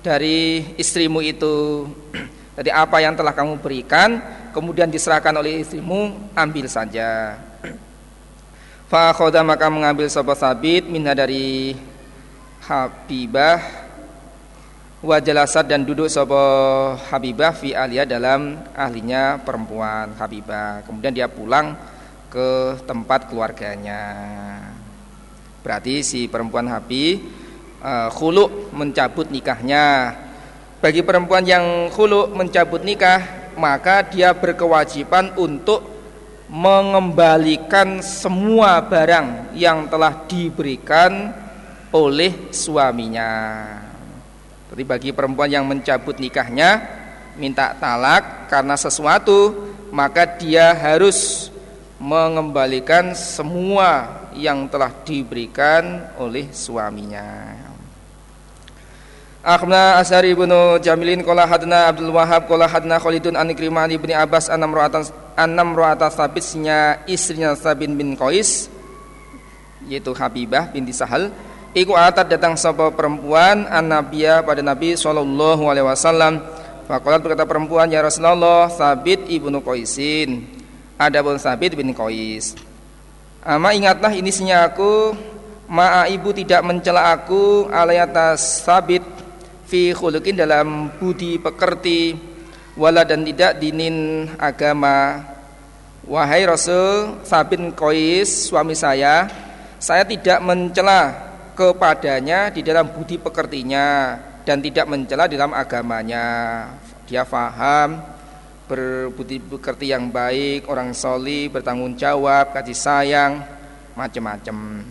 dari 0.04 0.72
istrimu 0.76 1.24
itu. 1.24 1.88
Jadi 2.58 2.68
apa 2.68 3.00
yang 3.00 3.16
telah 3.16 3.32
kamu 3.32 3.64
berikan 3.64 4.20
Kemudian 4.52 4.92
diserahkan 4.92 5.32
oleh 5.32 5.64
istrimu 5.64 6.12
Ambil 6.36 6.68
saja. 6.68 7.40
Fakhoda 8.92 9.40
maka 9.40 9.72
mengambil 9.72 10.12
sobat 10.12 10.36
sabit 10.36 10.84
Minha 10.84 11.16
dari 11.16 11.72
Habibah 12.68 13.81
Wajalasat 15.02 15.66
dan 15.66 15.82
duduk 15.82 16.06
sopo 16.06 16.38
Habibah 17.10 17.50
fi 17.50 17.74
alia 17.74 18.06
dalam 18.06 18.54
ahlinya 18.70 19.42
perempuan 19.42 20.14
Habibah. 20.14 20.86
Kemudian 20.86 21.10
dia 21.10 21.26
pulang 21.26 21.74
ke 22.30 22.78
tempat 22.86 23.26
keluarganya. 23.26 24.14
Berarti 25.66 26.06
si 26.06 26.30
perempuan 26.30 26.70
Habib 26.70 27.18
uh, 27.82 28.14
khuluk 28.14 28.70
mencabut 28.70 29.26
nikahnya. 29.26 30.14
Bagi 30.78 31.02
perempuan 31.02 31.50
yang 31.50 31.90
khuluk 31.90 32.30
mencabut 32.30 32.86
nikah, 32.86 33.50
maka 33.58 34.06
dia 34.06 34.30
berkewajiban 34.30 35.34
untuk 35.34 35.82
mengembalikan 36.46 37.98
semua 38.06 38.78
barang 38.78 39.50
yang 39.58 39.90
telah 39.90 40.30
diberikan 40.30 41.34
oleh 41.90 42.54
suaminya. 42.54 43.90
Jadi 44.72 44.88
bagi 44.88 45.10
perempuan 45.12 45.52
yang 45.52 45.68
mencabut 45.68 46.16
nikahnya 46.16 46.80
minta 47.36 47.76
talak 47.76 48.48
karena 48.48 48.72
sesuatu, 48.72 49.52
maka 49.92 50.24
dia 50.24 50.72
harus 50.72 51.52
mengembalikan 52.00 53.12
semua 53.12 54.24
yang 54.32 54.64
telah 54.72 54.88
diberikan 55.04 56.08
oleh 56.16 56.48
suaminya. 56.56 57.52
Akhna 59.44 60.00
Asari 60.00 60.32
ibnu 60.32 60.80
Jamilin 60.80 61.20
Kola 61.20 61.44
hadna 61.44 61.92
Abdul 61.92 62.14
Wahab 62.14 62.48
Kola 62.48 62.64
hadna 62.64 62.96
Khalidun 62.96 63.36
an 63.36 63.52
Ikrimah 63.52 63.90
ibni 63.92 64.16
Abbas 64.16 64.48
anam 64.48 64.72
ro'atan 64.72 65.04
anam 65.36 65.74
ro'atan 65.76 66.08
sabitnya 66.08 67.02
istrinya 67.10 67.52
Sabin 67.58 67.92
bin 67.98 68.14
Qais 68.14 68.70
yaitu 69.84 70.14
Habibah 70.14 70.70
binti 70.70 70.94
Sahal 70.94 71.34
Iku 71.72 71.96
atat 71.96 72.28
datang 72.28 72.52
sebuah 72.52 72.92
perempuan 72.92 73.64
an 73.64 73.88
Nabiya 73.88 74.44
pada 74.44 74.60
Nabi 74.60 74.92
Shallallahu 74.92 75.72
Alaihi 75.72 75.88
Wasallam. 75.88 76.44
Fakolat 76.84 77.24
berkata 77.24 77.48
perempuan 77.48 77.88
ya 77.88 78.04
Rasulullah 78.04 78.68
Sabit 78.68 79.24
ibnu 79.24 79.56
Qaisin. 79.64 80.44
Ada 81.00 81.24
pun 81.24 81.40
Sabit 81.40 81.72
bin 81.72 81.96
Qais. 81.96 82.52
Ama 83.40 83.72
ingatlah 83.72 84.12
ini 84.12 84.28
aku 84.52 85.16
Ma'a 85.72 86.12
ibu 86.12 86.36
tidak 86.36 86.60
mencela 86.60 87.16
aku 87.16 87.72
alayata 87.72 88.36
Sabit 88.36 89.00
fi 89.64 89.96
khuluqin 89.96 90.36
dalam 90.36 90.92
budi 91.00 91.40
pekerti 91.40 92.12
wala 92.76 93.08
dan 93.08 93.24
tidak 93.24 93.56
dinin 93.56 94.28
agama 94.36 95.24
wahai 96.04 96.44
Rasul 96.44 97.24
Sabin 97.24 97.72
Qais 97.72 98.52
suami 98.52 98.76
saya 98.76 99.32
saya 99.80 100.04
tidak 100.04 100.44
mencela 100.44 101.31
kepadanya 101.70 102.50
di 102.50 102.66
dalam 102.66 102.90
budi 102.90 103.22
pekertinya 103.22 104.18
dan 104.42 104.58
tidak 104.58 104.90
mencela 104.90 105.30
dalam 105.30 105.54
agamanya 105.54 106.24
dia 107.06 107.22
faham 107.22 108.02
berbudi 108.66 109.38
pekerti 109.38 109.94
yang 109.94 110.10
baik 110.10 110.66
orang 110.66 110.90
soli 110.90 111.46
bertanggung 111.46 111.94
jawab 111.94 112.50
kasih 112.50 112.74
sayang 112.74 113.32
macam-macam 113.94 114.82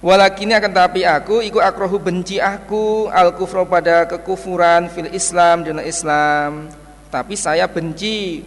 Walakini 0.00 0.56
akan 0.56 0.72
tapi 0.72 1.04
aku 1.04 1.44
iku 1.44 1.60
akrohu 1.60 2.00
benci 2.00 2.40
aku 2.40 3.12
al 3.12 3.36
kufro 3.36 3.68
pada 3.68 4.08
kekufuran 4.08 4.88
fil 4.88 5.12
Islam 5.12 5.60
dalam 5.60 5.84
Islam. 5.84 6.72
Tapi 7.12 7.36
saya 7.36 7.68
benci 7.68 8.40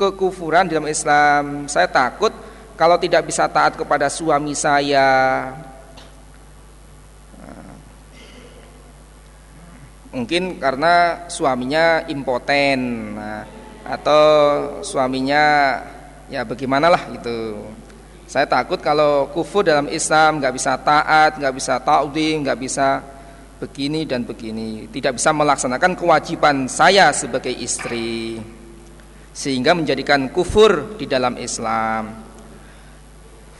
kekufuran 0.00 0.64
dalam 0.64 0.88
Islam. 0.88 1.68
Saya 1.68 1.92
takut 1.92 2.32
kalau 2.80 2.96
tidak 2.96 3.28
bisa 3.28 3.44
taat 3.52 3.76
kepada 3.76 4.08
suami 4.08 4.56
saya. 4.56 5.52
Mungkin 10.14 10.62
karena 10.62 11.26
suaminya 11.26 12.06
impoten 12.06 12.78
nah, 13.18 13.42
atau 13.82 14.22
suaminya 14.86 15.42
ya 16.30 16.46
bagaimanalah 16.46 17.10
gitu. 17.18 17.58
Saya 18.24 18.48
takut 18.48 18.80
kalau 18.80 19.28
kufur 19.34 19.66
dalam 19.66 19.90
Islam 19.90 20.40
nggak 20.40 20.54
bisa 20.54 20.78
taat, 20.80 21.36
nggak 21.36 21.54
bisa 21.54 21.76
ta'udim, 21.82 22.46
nggak 22.46 22.58
bisa 22.62 23.04
begini 23.60 24.08
dan 24.08 24.24
begini, 24.24 24.88
tidak 24.90 25.20
bisa 25.20 25.30
melaksanakan 25.30 25.92
kewajiban 25.94 26.66
saya 26.66 27.12
sebagai 27.14 27.52
istri, 27.52 28.40
sehingga 29.30 29.76
menjadikan 29.76 30.28
kufur 30.32 30.96
di 30.98 31.06
dalam 31.06 31.38
Islam. 31.38 32.24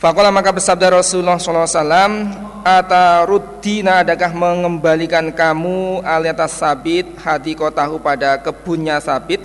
Fakola 0.01 0.29
maka 0.29 0.53
bersabda 0.53 1.01
Rasulullah 1.01 1.41
SAW 1.41 2.44
Atarudina 2.64 4.00
adakah 4.00 4.33
mengembalikan 4.33 5.28
kamu 5.28 6.00
aliatas 6.00 6.56
sabit 6.56 7.04
hati 7.21 7.52
kotahu 7.52 8.00
pada 8.00 8.40
kebunnya 8.40 8.96
sabit? 9.05 9.44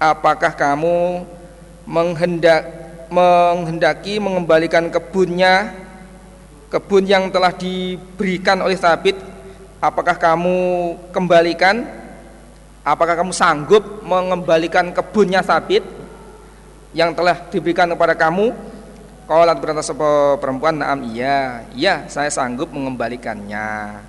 Apakah 0.00 0.56
kamu 0.56 1.28
menghendak 1.84 2.64
menghendaki 3.12 4.16
mengembalikan 4.16 4.88
kebunnya 4.88 5.68
kebun 6.72 7.04
yang 7.04 7.28
telah 7.28 7.52
diberikan 7.52 8.62
oleh 8.62 8.78
Sabit? 8.78 9.18
Apakah 9.82 10.16
kamu 10.16 10.56
kembalikan? 11.10 11.84
Apakah 12.80 13.20
kamu 13.20 13.36
sanggup 13.36 13.84
mengembalikan 14.00 14.94
kebunnya 14.94 15.44
Sabit 15.44 15.84
yang 16.96 17.12
telah 17.12 17.36
diberikan 17.52 17.90
kepada 17.92 18.16
kamu 18.16 18.54
kalau 19.30 19.54
berkata 19.54 19.86
sebuah 19.86 20.42
perempuan 20.42 20.82
naam 20.82 21.06
iya 21.06 21.62
iya 21.70 22.10
saya 22.10 22.34
sanggup 22.34 22.74
mengembalikannya 22.74 24.02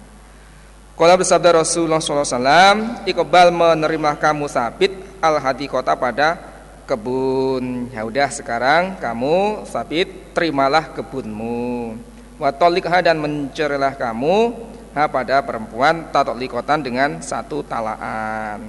kalau 0.97 1.17
bersabda 1.17 1.61
Rasulullah 1.61 1.97
SAW 1.97 3.05
Iqbal 3.09 3.49
menerima 3.49 4.17
kamu 4.21 4.45
sabit 4.45 4.93
al 5.17 5.41
kota 5.65 5.97
pada 5.97 6.37
kebun. 6.85 7.89
Ya 7.89 8.05
udah 8.05 8.29
sekarang 8.29 8.99
kamu 8.99 9.65
sabit 9.65 10.35
terimalah 10.35 10.93
kebunmu. 10.93 11.97
Watolikha 12.37 13.01
dan 13.01 13.17
mencerilah 13.17 13.97
kamu 13.97 14.53
ha 14.93 15.07
pada 15.07 15.39
perempuan 15.41 16.05
likotan 16.35 16.83
dengan 16.83 17.23
satu 17.23 17.63
talaan. 17.63 18.61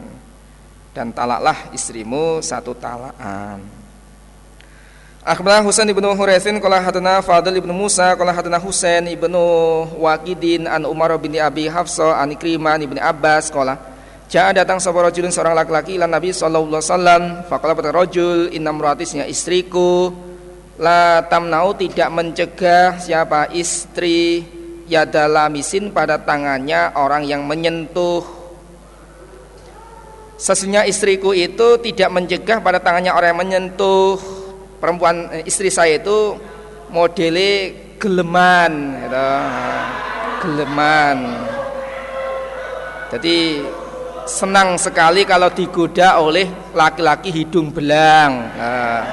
Dan 0.97 1.13
talaklah 1.13 1.73
istrimu 1.77 2.41
satu 2.41 2.73
talaan. 2.77 3.82
Akhbarana 5.23 5.63
Husain 5.63 5.87
ibnu 5.87 6.03
Huraisin 6.19 6.59
qala 6.59 6.83
hadana 6.83 7.23
Fadl 7.23 7.55
ibnu 7.55 7.71
Musa 7.71 8.11
qala 8.19 8.35
hadana 8.35 8.59
Husain 8.59 9.07
ibnu 9.07 9.39
Waqidin 10.03 10.67
an 10.67 10.83
Umar 10.83 11.15
bin 11.23 11.39
Abi 11.39 11.71
Hafsah 11.71 12.19
an 12.19 12.35
Ikrimah 12.35 12.75
ibnu 12.83 12.99
Abbas 12.99 13.47
qala 13.55 13.79
Ja'a 14.27 14.51
datang 14.51 14.83
seorang 14.83 15.15
rajulun 15.15 15.31
seorang 15.31 15.55
laki-laki 15.55 15.95
ilan 15.95 16.11
Nabi 16.11 16.35
sallallahu 16.35 16.75
alaihi 16.75 16.91
wasallam 16.91 17.23
faqala 17.47 17.79
pada 17.79 17.95
rajul 17.95 18.51
inna 18.51 18.75
muratisnya 18.75 19.23
istriku 19.31 20.11
la 20.83 21.23
tamnau 21.31 21.71
tidak 21.79 22.11
mencegah 22.11 22.99
siapa 22.99 23.55
istri 23.55 24.43
yadalamisin 24.91 25.95
pada 25.95 26.19
tangannya 26.19 26.99
orang 26.99 27.23
yang 27.23 27.47
menyentuh. 27.47 28.27
Sesungguhnya 30.35 30.83
istriku 30.91 31.31
itu 31.31 31.79
tidak 31.79 32.11
mencegah 32.11 32.59
pada 32.59 32.83
tangannya 32.83 33.15
orang 33.15 33.37
yang 33.37 33.41
menyentuh 33.47 34.42
perempuan 34.83 35.31
eh, 35.31 35.47
istri 35.47 35.71
saya 35.71 36.03
itu 36.03 36.35
modele 36.91 37.71
geleman 38.03 38.99
gitu. 38.99 39.29
geleman 40.43 41.19
jadi 43.13 43.63
senang 44.25 44.81
sekali 44.81 45.29
kalau 45.29 45.53
digoda 45.53 46.17
oleh 46.17 46.49
laki-laki 46.73 47.29
hidung 47.29 47.69
belang. 47.69 48.49
Nah, 48.57 49.05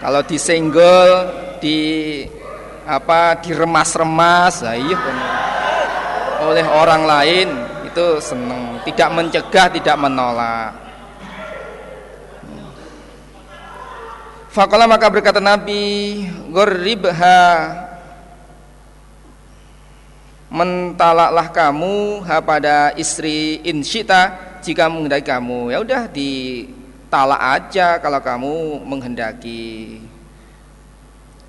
kalau 0.00 0.22
disenggol, 0.24 1.08
di 1.60 1.78
apa 2.86 3.42
diremas-remas, 3.42 4.62
nah 4.62 4.78
oleh 6.46 6.64
orang 6.64 7.02
lain 7.04 7.48
itu 7.84 8.06
senang, 8.22 8.80
tidak 8.86 9.08
mencegah, 9.12 9.66
tidak 9.68 9.96
menolak. 9.98 10.85
Fakola 14.56 14.88
maka 14.88 15.12
berkata 15.12 15.36
Nabi, 15.36 16.24
Gorribha 16.48 17.76
mentalaklah 20.48 21.52
kamu 21.52 22.24
ha 22.24 22.40
pada 22.40 22.96
istri 22.96 23.60
insyita 23.68 24.32
jika 24.64 24.88
menghendaki 24.88 25.28
kamu. 25.28 25.76
Ya 25.76 25.84
udah 25.84 26.02
ditalak 26.08 27.36
aja 27.36 28.00
kalau 28.00 28.16
kamu 28.16 28.80
menghendaki. 28.80 30.00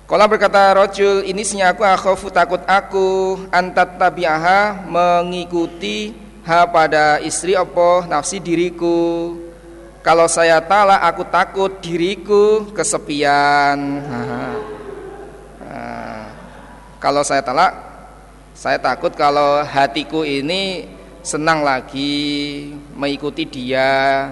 Kalau 0.04 0.28
berkata 0.28 0.76
rojul 0.76 1.24
ini 1.24 1.64
aku 1.64 1.88
akhofu 1.88 2.28
takut 2.28 2.60
aku 2.68 3.40
antat 3.48 3.96
tabiaha 3.96 4.84
mengikuti 4.84 6.12
ha 6.44 6.68
pada 6.68 7.24
istri 7.24 7.56
opo 7.56 8.04
nafsi 8.04 8.36
diriku 8.36 9.47
kalau 10.02 10.26
saya 10.30 10.62
talak 10.62 11.00
aku 11.02 11.22
takut 11.26 11.72
diriku 11.82 12.70
kesepian 12.72 13.78
nah, 14.04 14.56
kalau 16.98 17.22
saya 17.22 17.42
talak 17.42 17.88
saya 18.58 18.82
takut 18.82 19.14
kalau 19.14 19.62
hatiku 19.62 20.26
ini 20.26 20.82
senang 21.22 21.62
lagi 21.62 22.66
mengikuti 22.96 23.46
dia. 23.46 24.26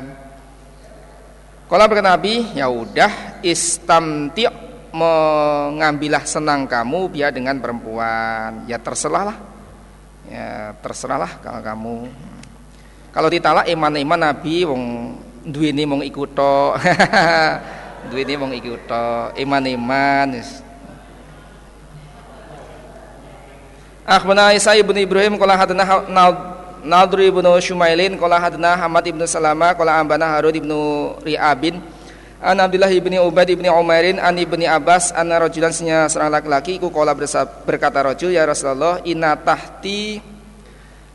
Kalau 1.71 1.85
berkata 1.87 2.15
Nabi, 2.15 2.43
ya 2.55 2.67
udah 2.67 3.39
istamti 3.45 4.51
mengambillah 4.91 6.27
senang 6.27 6.67
kamu 6.67 7.07
biar 7.07 7.31
dengan 7.31 7.63
perempuan. 7.63 8.67
Ya 8.67 8.83
terserahlah. 8.83 9.39
Ya 10.27 10.75
terserahlah 10.83 11.39
kalau 11.39 11.63
kamu. 11.63 11.97
Kalau 13.15 13.29
ditalak 13.31 13.71
iman-iman 13.71 14.27
Nabi 14.31 14.67
wong 14.67 14.85
duwene 15.47 15.87
mung 15.87 16.03
iku 16.03 16.27
tok. 16.27 16.83
Duwene 18.11 18.35
mung 18.35 18.53
iku 18.55 18.75
tok. 18.87 19.39
Iman-iman 19.39 20.43
Akhbarana 24.07 24.55
Isa 24.55 24.79
ibn 24.79 24.95
Ibrahim 24.95 25.35
qala 25.35 25.59
hadana 25.59 25.83
Nadri 26.87 27.31
ibn 27.31 27.43
Shumailin 27.59 28.15
qala 28.15 28.39
hadana 28.39 28.79
Hamad 28.79 29.03
ibn 29.07 29.23
Salama 29.27 29.75
qala 29.75 29.99
ambana 29.99 30.31
Harun 30.35 30.55
ibn 30.55 30.71
Ri'abin. 31.23 31.83
An 32.37 32.61
Abdullah 32.63 32.93
ibni 32.93 33.17
Ubaid 33.17 33.49
ibni 33.49 33.67
Umairin 33.67 34.21
an 34.21 34.37
ibni 34.37 34.69
Abbas 34.69 35.09
anna 35.11 35.41
rajulan 35.41 35.73
seorang 35.73 36.29
laki-laki 36.29 36.77
iku 36.77 36.93
berkata 37.65 38.05
rajul 38.05 38.29
ya 38.29 38.45
Rasulullah 38.45 39.01
inna 39.09 39.35
tahti 39.41 40.21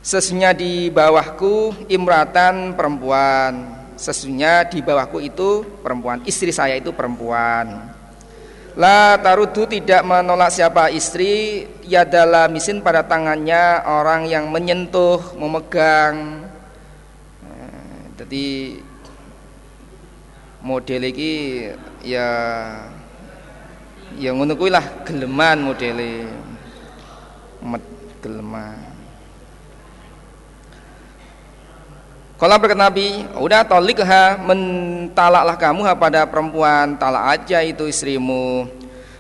Sesungguhnya 0.02 0.58
di 0.58 0.90
bawahku 0.90 1.86
imratan 1.86 2.74
perempuan 2.74 3.81
Sesungguhnya 4.02 4.66
di 4.66 4.82
bawahku 4.82 5.22
itu 5.22 5.62
perempuan 5.86 6.26
Istri 6.26 6.50
saya 6.50 6.74
itu 6.74 6.90
perempuan. 6.90 7.94
La 8.74 9.20
tarudu 9.22 9.70
tidak 9.70 10.02
menolak 10.02 10.50
siapa 10.50 10.90
istri 10.90 11.68
Yadala 11.86 12.50
misin 12.50 12.82
pada 12.82 13.04
tangannya 13.06 13.84
orang 13.86 14.26
yang 14.26 14.50
menyentuh, 14.50 15.36
memegang. 15.38 16.48
Eh, 17.46 18.02
Jadi 18.18 18.48
model 20.66 21.02
iki 21.12 21.68
ya 22.02 22.30
yang 24.18 24.40
ngono 24.40 24.58
lah 24.66 25.06
geleman 25.06 25.62
modele. 25.62 26.26
Geleman 28.22 28.91
Kalau 32.42 32.58
berkata 32.58 32.90
Nabi, 32.90 33.22
udah 33.38 33.62
tolikha 33.62 34.42
mentalaklah 34.42 35.54
kamu 35.62 35.94
pada 35.94 36.26
perempuan, 36.26 36.98
talak 36.98 37.38
aja 37.38 37.62
itu 37.62 37.86
istrimu. 37.86 38.66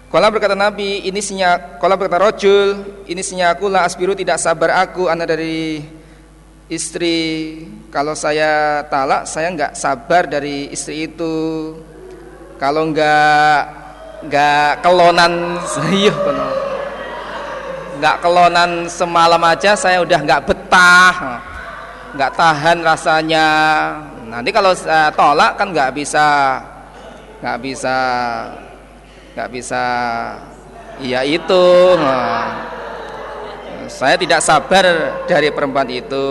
Kalau 0.09 0.27
berkata 0.33 0.57
Nabi, 0.57 1.05
ini 1.05 1.21
sinya, 1.21 1.77
kalau 1.77 2.01
berkata 2.01 2.17
rojul, 2.17 2.81
ini 3.05 3.21
sinya 3.21 3.53
aku 3.53 3.69
lah 3.69 3.85
asbiru 3.85 4.17
tidak 4.17 4.41
sabar 4.41 4.73
aku, 4.81 5.05
anak 5.05 5.37
dari 5.37 5.85
istri. 6.65 7.61
Kalau 7.93 8.17
saya 8.17 8.81
talak, 8.89 9.29
saya 9.29 9.53
nggak 9.53 9.77
sabar 9.77 10.25
dari 10.25 10.73
istri 10.73 11.05
itu. 11.05 11.77
Kalau 12.57 12.89
nggak 12.89 13.61
nggak 14.33 14.81
kelonan, 14.81 15.61
iya 15.93 16.15
nggak 18.01 18.17
kelonan 18.17 18.89
semalam 18.89 19.45
aja, 19.45 19.77
saya 19.77 20.01
udah 20.01 20.19
nggak 20.25 20.41
betah 20.49 21.50
nggak 22.15 22.31
tahan 22.35 22.77
rasanya. 22.83 23.47
Nanti 24.27 24.49
kalau 24.55 24.71
uh, 24.71 25.11
tolak 25.11 25.59
kan 25.59 25.71
nggak 25.71 25.91
bisa 25.95 26.59
nggak 27.43 27.57
bisa 27.59 27.97
nggak 29.35 29.49
bisa. 29.51 29.83
Iya 31.01 31.25
itu 31.25 31.65
nah, 31.97 32.61
saya 33.89 34.15
tidak 34.19 34.43
sabar 34.43 34.85
dari 35.25 35.49
perempuan 35.49 35.89
itu. 35.89 36.27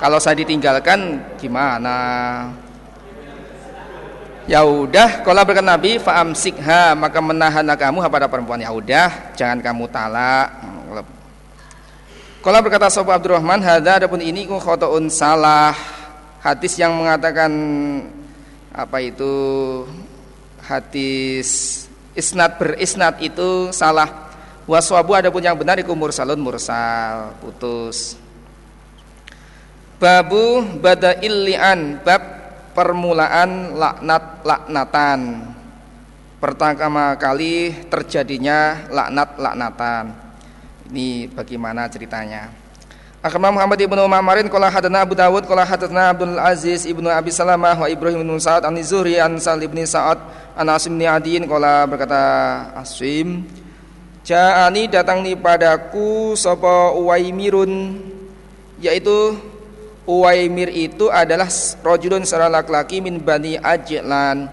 Kalau 0.00 0.18
saya 0.18 0.40
ditinggalkan 0.40 1.22
gimana? 1.38 1.98
Ya 4.44 4.60
udah 4.60 5.24
kalau 5.24 5.40
berkata 5.40 5.64
Nabi 5.64 5.96
faamsikha 5.96 6.92
maka 6.92 7.16
menahan 7.20 7.64
kamu 7.64 8.04
kepada 8.04 8.26
perempuan. 8.28 8.60
Ya 8.60 8.72
udah 8.72 9.32
jangan 9.32 9.60
kamu 9.64 9.88
talak 9.88 10.73
kalau 12.44 12.60
berkata 12.60 12.92
Sopo 12.92 13.08
Abdurrahman, 13.08 13.64
hada 13.64 14.04
adapun 14.04 14.20
ini 14.20 14.44
ku 14.44 14.60
khotoun 14.60 15.08
salah. 15.08 15.72
Hadis 16.44 16.76
yang 16.76 16.92
mengatakan 16.92 17.48
apa 18.68 19.00
itu 19.00 19.32
hadis 20.60 21.48
isnad 22.12 22.60
berisnad 22.60 23.16
itu 23.24 23.72
salah. 23.72 24.28
Waswabu 24.68 25.16
adapun 25.16 25.40
yang 25.40 25.56
benar 25.56 25.80
iku 25.80 25.96
mursalun 25.96 26.36
mursal, 26.36 27.32
putus. 27.40 28.20
Babu 29.96 30.60
bada 30.84 31.16
li'an 31.24 31.96
bab 32.04 32.20
permulaan 32.76 33.72
laknat 33.72 34.44
laknatan. 34.44 35.20
Pertama 36.44 37.16
kali 37.16 37.88
terjadinya 37.88 38.84
laknat 38.92 39.40
laknatan. 39.40 40.23
Ini 40.92 41.32
bagaimana 41.32 41.88
ceritanya. 41.88 42.52
Akhbarana 43.24 43.56
Muhammad 43.56 43.80
ibnu 43.80 44.04
Ma'marin 44.04 44.52
qala 44.52 44.68
hadatsana 44.68 45.00
Abu 45.00 45.16
Dawud 45.16 45.48
qala 45.48 45.64
hadatsana 45.64 46.12
Abdul 46.12 46.36
Aziz 46.36 46.84
ibnu 46.84 47.08
Abi 47.08 47.32
Salamah 47.32 47.72
wa 47.72 47.88
Ibrahim 47.88 48.20
bin 48.20 48.36
Sa'ad 48.36 48.68
an 48.68 48.76
Zuhri 48.84 49.16
an 49.16 49.40
Sa'id 49.40 49.64
bin 49.64 49.80
Sa'ad 49.80 50.20
an 50.52 50.68
Asim 50.68 50.92
bin 51.00 51.08
Adiin 51.08 51.48
qala 51.48 51.88
berkata 51.88 52.20
Asim 52.76 53.48
Ja'ani 54.28 54.92
datang 54.92 55.24
ni 55.24 55.32
padaku 55.32 56.36
sapa 56.36 56.92
Uwaimirun 56.92 57.96
yaitu 58.76 59.40
Uwaimir 60.04 60.68
itu 60.68 61.08
adalah 61.08 61.48
rajulun 61.80 62.28
seorang 62.28 62.52
laki-laki 62.52 63.00
min 63.00 63.16
Bani 63.24 63.56
Ajlan. 63.56 64.52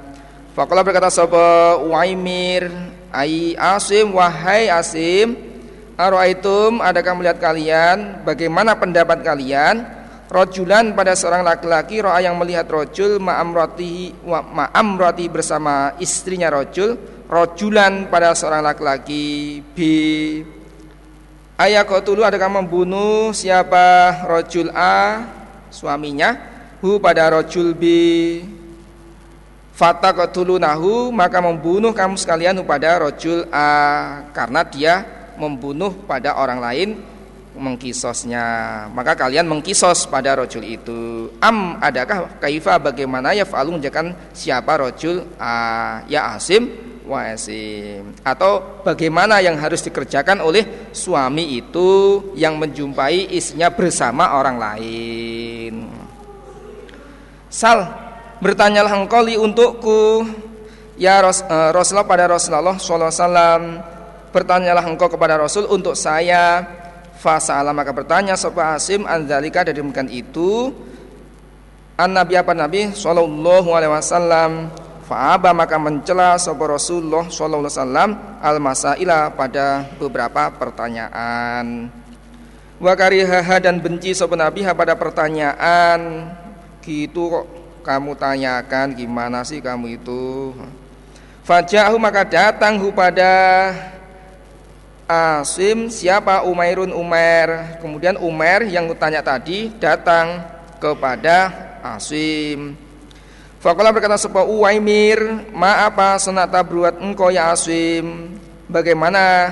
Faqala 0.55 0.79
berkata 0.79 1.11
sapa 1.11 1.75
Uwaimir 1.75 2.71
ai 3.11 3.51
Asim 3.59 4.15
wahai 4.15 4.71
Asim 4.71 5.50
Aroaitum 6.01 6.81
adakah 6.81 7.13
melihat 7.13 7.37
kalian? 7.37 8.25
Bagaimana 8.25 8.73
pendapat 8.73 9.21
kalian? 9.21 9.85
Rojulan 10.33 10.97
pada 10.97 11.13
seorang 11.13 11.45
laki-laki 11.45 12.01
roa 12.01 12.17
yang 12.17 12.41
melihat 12.41 12.65
rojul 12.65 13.21
ma'amrati 13.21 14.17
ma'amrati 14.25 15.29
bersama 15.29 15.93
istrinya 16.01 16.49
rojul. 16.49 16.97
Rojulan 17.29 18.09
pada 18.09 18.33
seorang 18.33 18.65
laki-laki 18.65 19.61
b 19.61 19.77
ayah 21.61 21.85
kau 21.85 22.01
tulu 22.01 22.25
adakah 22.25 22.49
membunuh 22.49 23.29
siapa 23.31 24.25
rojul 24.25 24.73
a 24.73 25.21
suaminya? 25.69 26.49
Hu 26.81 26.97
pada 26.97 27.29
rojul 27.29 27.77
b. 27.77 27.85
Fata 29.69 30.09
nahu 30.33 31.13
maka 31.13 31.37
membunuh 31.37 31.93
kamu 31.93 32.17
sekalian 32.17 32.57
pada 32.65 33.05
rojul 33.05 33.45
a 33.53 33.69
karena 34.33 34.65
dia 34.65 35.20
membunuh 35.37 35.93
pada 36.07 36.35
orang 36.35 36.59
lain 36.59 36.89
mengkisosnya. 37.55 38.87
Maka 38.95 39.15
kalian 39.15 39.47
mengkisos 39.47 40.07
pada 40.07 40.39
rojul 40.39 40.63
itu. 40.63 41.31
Am 41.43 41.79
adakah 41.83 42.39
kaifa 42.39 42.79
bagaimana 42.79 43.35
ya 43.35 43.43
fa'alu 43.43 43.79
menjakan 43.79 44.15
siapa 44.31 44.79
rojul? 44.79 45.27
A 45.35 46.03
ya 46.07 46.35
asim 46.35 46.71
wa 47.03 47.27
asim. 47.27 48.15
Atau 48.23 48.83
bagaimana 48.87 49.43
yang 49.43 49.59
harus 49.59 49.83
dikerjakan 49.83 50.39
oleh 50.39 50.91
suami 50.95 51.59
itu 51.59 51.89
yang 52.39 52.55
menjumpai 52.55 53.35
istrinya 53.35 53.67
bersama 53.67 54.39
orang 54.39 54.57
lain? 54.57 55.73
Sal 57.51 57.83
bertanyalah 58.39 58.95
engkau 58.95 59.21
li 59.27 59.35
untukku. 59.35 60.23
Ya 61.01 61.17
uh, 61.17 61.73
Rasulullah 61.73 62.05
pada 62.05 62.29
Rasulullah 62.29 62.77
sallallahu 62.77 63.09
alaihi 63.09 63.25
wasallam 63.25 63.61
bertanyalah 64.31 64.83
engkau 64.87 65.11
kepada 65.11 65.37
Rasul 65.37 65.67
untuk 65.67 65.93
saya 65.93 66.63
fasa'ala 67.21 67.69
maka 67.75 67.93
bertanya 67.93 68.33
sapa 68.33 68.73
Asim 68.73 69.05
anzalika 69.05 69.61
dari 69.61 69.77
demikian 69.77 70.09
itu? 70.09 70.73
An 71.99 72.17
nabi 72.17 72.33
apa 72.33 72.57
nabi? 72.57 72.89
Sallallahu 72.95 73.69
alaihi 73.77 73.93
wasallam. 73.93 74.73
Fa'aba 75.05 75.51
maka 75.51 75.75
mencela 75.75 76.39
sapa 76.39 76.63
Rasulullah 76.65 77.27
sallallahu 77.27 77.67
alaihi 77.67 77.77
wasallam 77.77 78.09
al 78.39 78.57
masaila 78.57 79.19
pada 79.35 79.85
beberapa 79.99 80.49
pertanyaan. 80.55 81.91
Wa 82.81 82.97
karihaha 82.97 83.61
dan 83.61 83.77
benci 83.77 84.15
sapa 84.17 84.33
nabi 84.33 84.65
pada 84.65 84.97
pertanyaan 84.97 86.31
gitu 86.81 87.29
kok 87.29 87.45
kamu 87.85 88.17
tanyakan 88.17 88.97
gimana 88.97 89.45
sih 89.45 89.61
kamu 89.61 90.01
itu? 90.01 90.55
Fajahu 91.45 91.97
maka 92.01 92.25
datang 92.25 92.81
pada 92.95 93.69
Asim 95.11 95.91
siapa 95.91 96.47
Umairun 96.47 96.95
Umair? 96.95 97.83
Kemudian 97.83 98.15
Umair 98.15 98.63
yang 98.63 98.87
kutanya 98.87 99.19
tadi 99.19 99.67
datang 99.75 100.39
kepada 100.79 101.51
Asim. 101.83 102.79
Fakola 103.59 103.91
berkata 103.91 104.15
sebuah 104.15 104.47
Uwaimir 104.47 105.51
Ma 105.51 105.83
apa 105.83 106.15
senata 106.15 106.63
beruat 106.63 106.95
engkau 107.03 107.27
ya 107.27 107.51
Asim. 107.51 108.39
Bagaimana 108.71 109.51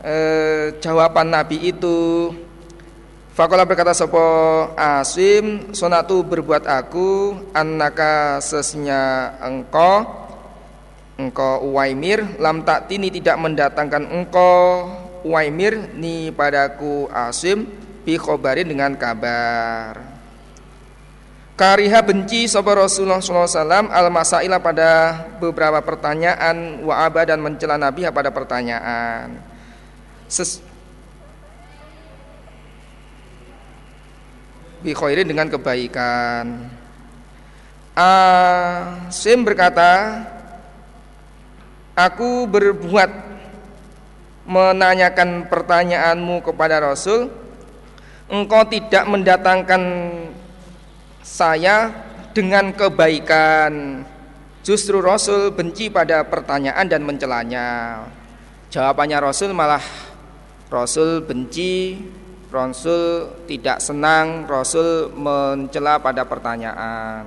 eh, 0.00 0.80
jawaban 0.80 1.36
Nabi 1.36 1.68
itu? 1.68 2.32
Fakola 3.36 3.68
berkata 3.68 3.92
sebuah 3.92 4.72
Asim 5.04 5.68
Sonatu 5.76 6.24
berbuat 6.24 6.64
aku 6.64 7.36
Annaka 7.52 8.40
sesnya 8.40 9.36
engkau 9.44 10.27
engkau 11.18 11.66
Uwaimir 11.66 12.38
lam 12.38 12.62
tak 12.62 12.86
tini 12.86 13.10
tidak 13.10 13.36
mendatangkan 13.42 14.06
engkau 14.06 14.86
Uwaimir 15.26 15.98
ni 15.98 16.30
padaku 16.30 17.10
Asim 17.10 17.66
bi 18.06 18.14
khobarin 18.14 18.70
dengan 18.70 18.94
kabar 18.94 20.18
Kariha 21.58 22.06
benci 22.06 22.46
sapa 22.46 22.70
Rasulullah 22.70 23.18
SAW 23.18 23.90
al 23.90 24.14
masaila 24.14 24.62
pada 24.62 25.26
beberapa 25.42 25.82
pertanyaan 25.82 26.86
wa 26.86 27.02
aba 27.02 27.26
dan 27.26 27.42
mencela 27.42 27.74
Nabi 27.74 28.06
pada 28.14 28.30
pertanyaan. 28.30 29.42
Ses 30.30 30.62
bi 34.86 34.94
khairin 34.94 35.26
dengan 35.26 35.50
kebaikan. 35.50 36.70
Asim 37.98 39.42
berkata, 39.42 40.22
aku 41.98 42.46
berbuat 42.46 43.10
menanyakan 44.46 45.50
pertanyaanmu 45.50 46.46
kepada 46.46 46.78
Rasul, 46.78 47.26
engkau 48.30 48.62
tidak 48.70 49.02
mendatangkan 49.10 49.82
saya 51.26 51.90
dengan 52.30 52.70
kebaikan. 52.70 54.06
Justru 54.62 55.02
Rasul 55.02 55.50
benci 55.50 55.90
pada 55.90 56.22
pertanyaan 56.22 56.86
dan 56.86 57.02
mencelanya. 57.02 57.66
Jawabannya 58.70 59.18
Rasul 59.18 59.50
malah 59.50 59.82
Rasul 60.68 61.24
benci, 61.24 61.98
Rasul 62.52 63.32
tidak 63.48 63.80
senang, 63.80 64.44
Rasul 64.44 65.08
mencela 65.12 65.96
pada 66.00 66.24
pertanyaan. 66.28 67.24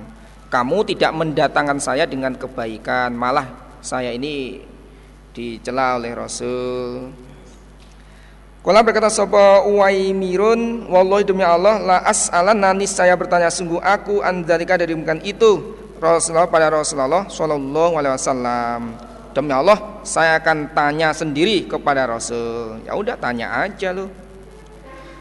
Kamu 0.50 0.86
tidak 0.86 1.10
mendatangkan 1.16 1.78
saya 1.82 2.06
dengan 2.06 2.38
kebaikan, 2.38 3.10
malah 3.14 3.61
saya 3.82 4.14
ini 4.14 4.62
dicela 5.34 5.98
oleh 5.98 6.14
Rasul. 6.14 7.10
Kala 8.62 8.86
berkata 8.86 9.10
sapa 9.10 9.66
Uwaimirun 9.66 10.86
wallahi 10.86 11.26
demi 11.26 11.42
Allah 11.42 11.82
la 11.82 11.98
as'alan 12.06 12.62
nanis 12.62 12.94
saya 12.94 13.18
bertanya 13.18 13.50
sungguh 13.50 13.82
aku 13.82 14.22
andzalika 14.22 14.78
dari 14.78 14.94
bukan 14.94 15.18
itu 15.26 15.74
Rasulullah 15.98 16.46
pada 16.46 16.70
Rasulullah 16.70 17.26
sallallahu 17.26 17.98
alaihi 17.98 18.14
wasallam. 18.14 18.80
Demi 19.34 19.50
Allah 19.50 19.98
saya 20.06 20.38
akan 20.38 20.70
tanya 20.78 21.10
sendiri 21.10 21.66
kepada 21.66 22.06
Rasul. 22.06 22.86
Ya 22.86 22.94
udah 22.94 23.18
tanya 23.18 23.66
aja 23.66 23.90
lu. 23.90 24.06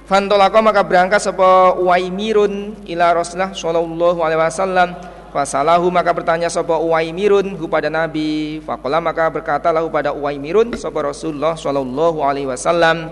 Fantolako 0.05 0.61
maka 0.61 0.85
berangkat 0.85 1.23
sapa 1.25 1.73
Uwaimirun 1.81 2.85
ila 2.93 3.17
Rasulullah 3.17 3.57
sallallahu 3.57 4.21
alaihi 4.21 4.37
wasallam. 4.37 4.89
Fasalahu 5.31 5.87
maka 5.87 6.11
bertanya 6.11 6.51
sapa 6.51 6.75
Uwaimirun 6.75 7.55
kepada 7.55 7.87
Nabi. 7.87 8.59
Faqala 8.67 8.99
maka 8.99 9.31
berkata 9.31 9.71
lahu 9.71 9.87
pada 9.87 10.11
Uwaimirun 10.11 10.75
sapa 10.75 11.07
Rasulullah 11.07 11.55
sallallahu 11.55 12.19
alaihi 12.19 12.51
wasallam. 12.51 13.07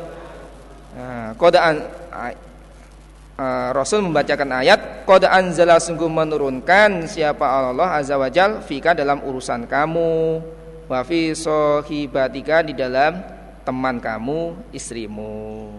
Kodaan 1.39 1.79
uh, 3.39 3.69
Rasul 3.71 4.03
membacakan 4.03 4.51
ayat 4.51 5.08
Qad 5.08 5.23
anzala 5.23 5.79
sungguh 5.79 6.12
menurunkan 6.12 7.08
siapa 7.08 7.71
Allah 7.71 7.95
azza 7.95 8.19
wajal 8.19 8.60
fika 8.60 8.91
dalam 8.91 9.23
urusan 9.23 9.63
kamu 9.65 10.43
wa 10.91 10.99
fi 11.08 11.32
sohibatika 11.32 12.62
di 12.65 12.75
dalam 12.75 13.23
teman 13.63 14.03
kamu 14.03 14.69
istrimu 14.75 15.71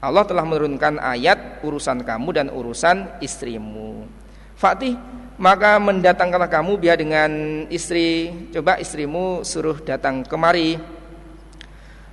Allah 0.00 0.24
telah 0.24 0.48
menurunkan 0.48 0.96
ayat 0.96 1.60
urusan 1.60 2.00
kamu 2.00 2.28
dan 2.32 2.46
urusan 2.48 3.20
istrimu 3.20 4.08
Fatih 4.56 4.96
maka 5.40 5.80
mendatangkanlah 5.80 6.52
kamu 6.52 6.76
biar 6.76 7.00
dengan 7.00 7.30
istri 7.72 8.28
coba 8.52 8.76
istrimu 8.76 9.40
suruh 9.40 9.80
datang 9.80 10.20
kemari 10.22 10.76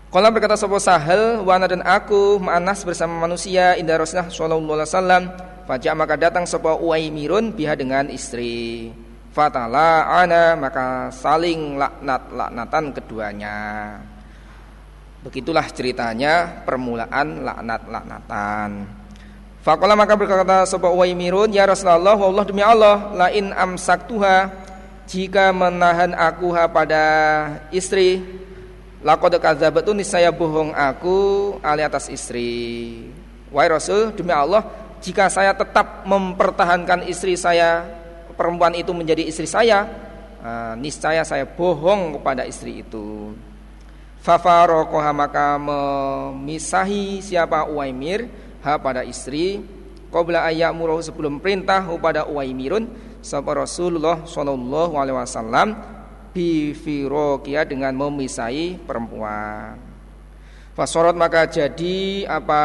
Kala 0.08 0.32
berkata 0.32 0.56
sapa 0.56 0.80
Sahal, 0.80 1.44
wana 1.44 1.68
dan 1.68 1.84
aku 1.84 2.40
ma'anas 2.40 2.88
bersama 2.88 3.28
manusia 3.28 3.76
indah 3.76 4.00
Rasulullah 4.00 4.32
sallallahu 4.32 4.80
alaihi 4.80 4.88
wasallam. 4.88 5.24
Fajak 5.68 5.94
maka 6.00 6.16
datang 6.16 6.48
sapa 6.48 6.80
Uaimirun 6.80 7.52
biha 7.52 7.76
dengan 7.76 8.08
istri. 8.08 8.88
Fatala 9.36 10.08
ana 10.08 10.56
maka 10.56 11.12
saling 11.12 11.76
laknat 11.76 12.24
laknatan 12.32 12.96
keduanya. 12.96 13.56
Begitulah 15.28 15.68
ceritanya 15.76 16.64
permulaan 16.64 17.44
laknat 17.44 17.82
laknatan. 17.92 18.70
Fakola 19.68 20.00
maka 20.00 20.16
berkata 20.16 20.64
sapa 20.64 20.88
Uaimirun 20.88 21.52
ya 21.52 21.68
Rasulullah 21.68 22.16
Allah 22.16 22.46
demi 22.48 22.64
Allah 22.64 23.12
la 23.12 23.28
in 23.36 23.52
amsaktuha 23.52 24.48
jika 25.12 25.52
menahan 25.52 26.16
aku 26.16 26.56
pada 26.72 27.04
istri 27.76 28.24
Laqad 29.04 29.36
kadzabtu 29.44 29.92
niscaya 29.92 30.32
bohong 30.32 30.72
aku 30.72 31.18
ali 31.60 31.84
atas 31.84 32.08
istri. 32.08 33.12
Wahai 33.54 33.70
Rasul, 33.76 34.16
demi 34.16 34.34
Allah, 34.34 34.64
jika 35.04 35.30
saya 35.30 35.54
tetap 35.54 36.02
mempertahankan 36.08 37.06
istri 37.06 37.38
saya, 37.38 37.86
perempuan 38.34 38.74
itu 38.74 38.90
menjadi 38.98 39.22
istri 39.22 39.46
saya, 39.46 39.86
niscaya 40.82 41.22
saya 41.22 41.46
bohong 41.46 42.18
kepada 42.18 42.42
istri 42.50 42.82
itu. 42.82 43.38
Fafarokoha 44.26 45.14
maka 45.14 45.62
memisahi 45.62 47.22
siapa 47.22 47.70
Uwaimir 47.70 48.47
ha 48.62 48.78
pada 48.78 49.02
istri 49.06 49.64
Qabla 50.08 50.48
ayat 50.48 50.72
murahu 50.72 51.04
sebelum 51.04 51.44
perintah 51.44 51.84
kepada 51.84 52.24
Uwaimirun 52.32 52.88
Sapa 53.20 53.60
Rasulullah 53.60 54.24
Sallallahu 54.24 54.96
Alaihi 54.96 55.20
Wasallam 55.20 55.76
bifirokia 56.32 57.68
dengan 57.68 57.92
memisai 57.92 58.80
perempuan. 58.88 59.76
Fasorot 60.78 61.18
maka 61.18 61.50
jadi 61.50 62.24
apa 62.30 62.64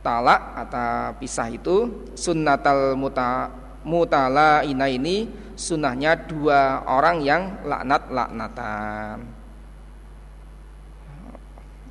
talak 0.00 0.40
atau 0.66 1.20
pisah 1.22 1.52
itu 1.52 2.08
sunnatal 2.18 2.96
muta 2.96 3.52
mutala 3.84 4.64
ina 4.64 4.88
ini 4.88 5.28
sunnahnya 5.54 6.16
dua 6.24 6.82
orang 6.88 7.20
yang 7.22 7.42
laknat 7.62 8.02
laknatan. 8.08 9.16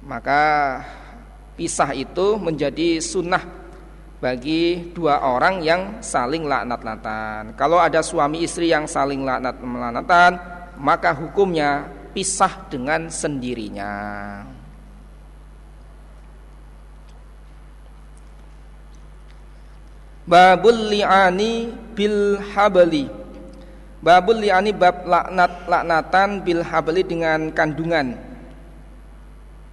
Maka 0.04 0.44
pisah 1.54 1.94
itu 1.94 2.38
menjadi 2.42 2.98
sunnah 2.98 3.44
bagi 4.24 4.96
dua 4.96 5.20
orang 5.20 5.60
yang 5.60 6.00
saling 6.00 6.48
laknat-laknatan. 6.48 7.60
Kalau 7.60 7.76
ada 7.76 8.00
suami 8.00 8.40
istri 8.48 8.72
yang 8.72 8.88
saling 8.88 9.28
laknat-laknatan, 9.28 10.32
maka 10.80 11.12
hukumnya 11.12 11.92
pisah 12.16 12.72
dengan 12.72 13.12
sendirinya. 13.12 13.92
Babul 20.24 20.88
li'ani 20.88 21.76
bil 21.92 22.40
habli. 22.56 23.12
Babul 24.00 24.40
li'ani 24.40 24.72
bab 24.72 25.04
laknat 25.04 25.68
laknatan 25.68 26.30
bil 26.48 26.64
habli 26.64 27.04
dengan 27.04 27.52
kandungan. 27.52 28.33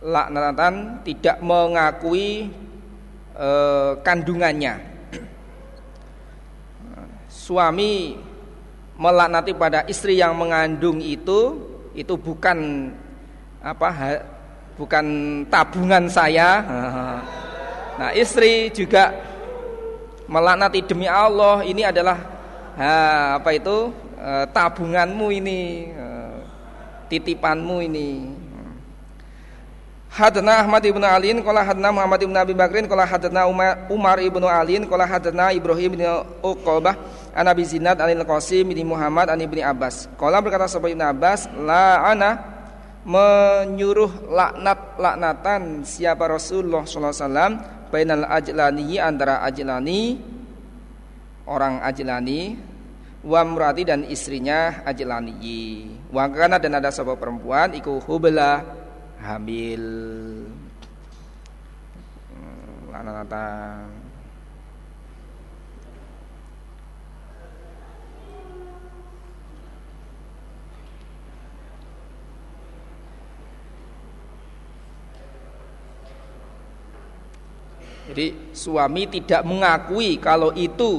Laknatan 0.00 1.04
tidak 1.04 1.38
mengakui 1.44 2.48
eh, 3.36 3.92
kandungannya. 4.00 4.88
Suami 7.30 8.16
melaknati 9.00 9.52
pada 9.56 9.84
istri 9.88 10.20
yang 10.20 10.36
mengandung 10.36 11.00
itu 11.00 11.56
itu 11.96 12.14
bukan 12.20 12.90
apa 13.60 13.88
bukan 14.76 15.06
tabungan 15.48 16.08
saya. 16.08 16.48
Nah, 18.00 18.16
istri 18.16 18.72
juga 18.72 19.12
melaknati 20.24 20.80
demi 20.88 21.04
Allah 21.04 21.60
ini 21.66 21.84
adalah 21.84 22.16
ha, 22.78 22.92
apa 23.36 23.50
itu 23.52 23.92
e, 24.16 24.30
tabunganmu 24.56 25.26
ini 25.28 25.60
e, 25.92 26.06
titipanmu 27.12 27.76
ini 27.84 28.08
Hadna 30.10 30.66
Ahmad 30.66 30.82
ibnu 30.82 31.06
Aliin 31.06 31.38
Kola 31.38 31.62
hadna 31.62 31.94
Muhammad 31.94 32.18
ibnu 32.26 32.34
Abi 32.34 32.50
Bakrin 32.50 32.90
Kola 32.90 33.06
hadna 33.06 33.46
Umar, 33.46 33.86
Umar 33.86 34.18
ibnu 34.18 34.42
Aliin 34.42 34.82
Kola 34.90 35.06
hadna 35.06 35.54
Ibrahim 35.54 35.94
ibnu 35.94 36.26
Uqobah 36.42 36.98
An 37.30 37.46
Abi 37.46 37.62
Zinad 37.62 37.94
Anil 38.02 38.26
Qasim 38.26 38.66
ibni 38.74 38.82
Muhammad 38.82 39.30
An 39.30 39.38
ibni 39.38 39.62
Abbas. 39.62 40.10
Kola 40.18 40.42
berkata 40.42 40.66
sahabat 40.66 40.98
ibnu 40.98 41.06
Abbas 41.06 41.46
La 41.62 42.02
ana 42.10 42.42
menyuruh 43.06 44.26
laknat 44.26 44.98
laknatan 44.98 45.86
siapa 45.86 46.26
Rasulullah 46.26 46.82
SAW 46.90 47.94
Bainal 47.94 48.26
ajlani 48.26 48.98
antara 48.98 49.46
ajlani 49.46 50.18
Orang 51.46 51.86
ajlani 51.86 52.58
Wa 53.20 53.46
murati 53.46 53.84
dan 53.84 54.02
istrinya 54.08 54.82
ajlani. 54.82 55.38
Wa 56.10 56.24
dan 56.34 56.82
ada 56.82 56.90
sebuah 56.90 57.14
perempuan 57.14 57.78
Iku 57.78 58.02
hubla 58.10 58.79
hamil 59.20 59.84
lanatan 62.90 64.00
Jadi 78.10 78.50
suami 78.50 79.06
tidak 79.06 79.46
mengakui 79.46 80.18
kalau 80.18 80.50
itu 80.58 80.98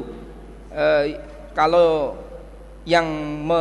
eh, 0.72 1.20
kalau 1.52 2.16
yang 2.88 3.04
me, 3.44 3.60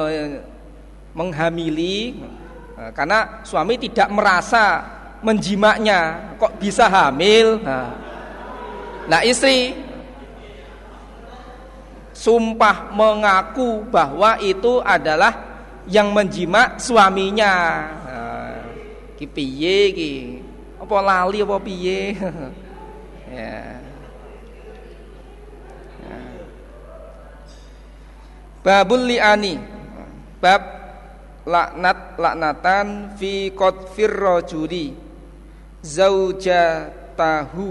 menghamili 1.11 2.15
eh, 2.81 2.91
karena 2.97 3.45
suami 3.45 3.77
tidak 3.77 4.09
merasa 4.09 4.81
menjimaknya 5.21 6.33
kok 6.41 6.57
bisa 6.57 6.89
hamil. 6.89 7.61
Nah, 7.61 7.93
nah 9.05 9.21
istri 9.21 9.77
sumpah 12.17 12.93
mengaku 12.93 13.85
bahwa 13.89 14.41
itu 14.41 14.81
adalah 14.81 15.33
yang 15.89 16.13
menjimak 16.13 16.81
suaminya. 16.81 17.53
Nah, 18.05 18.57
ki 19.21 19.27
piye? 19.29 19.79
Apa 20.81 20.97
lali 21.05 21.45
apa 21.45 21.57
piye? 21.61 22.17
ya. 23.37 23.81
Babul 28.61 29.09
li'ani 29.09 29.57
Bab 30.37 30.80
laknat 31.49 32.21
laknatan 32.21 33.17
fi 33.17 33.49
qadfir 33.57 34.13
rajuli 34.13 34.93
zaujatahu 35.81 37.69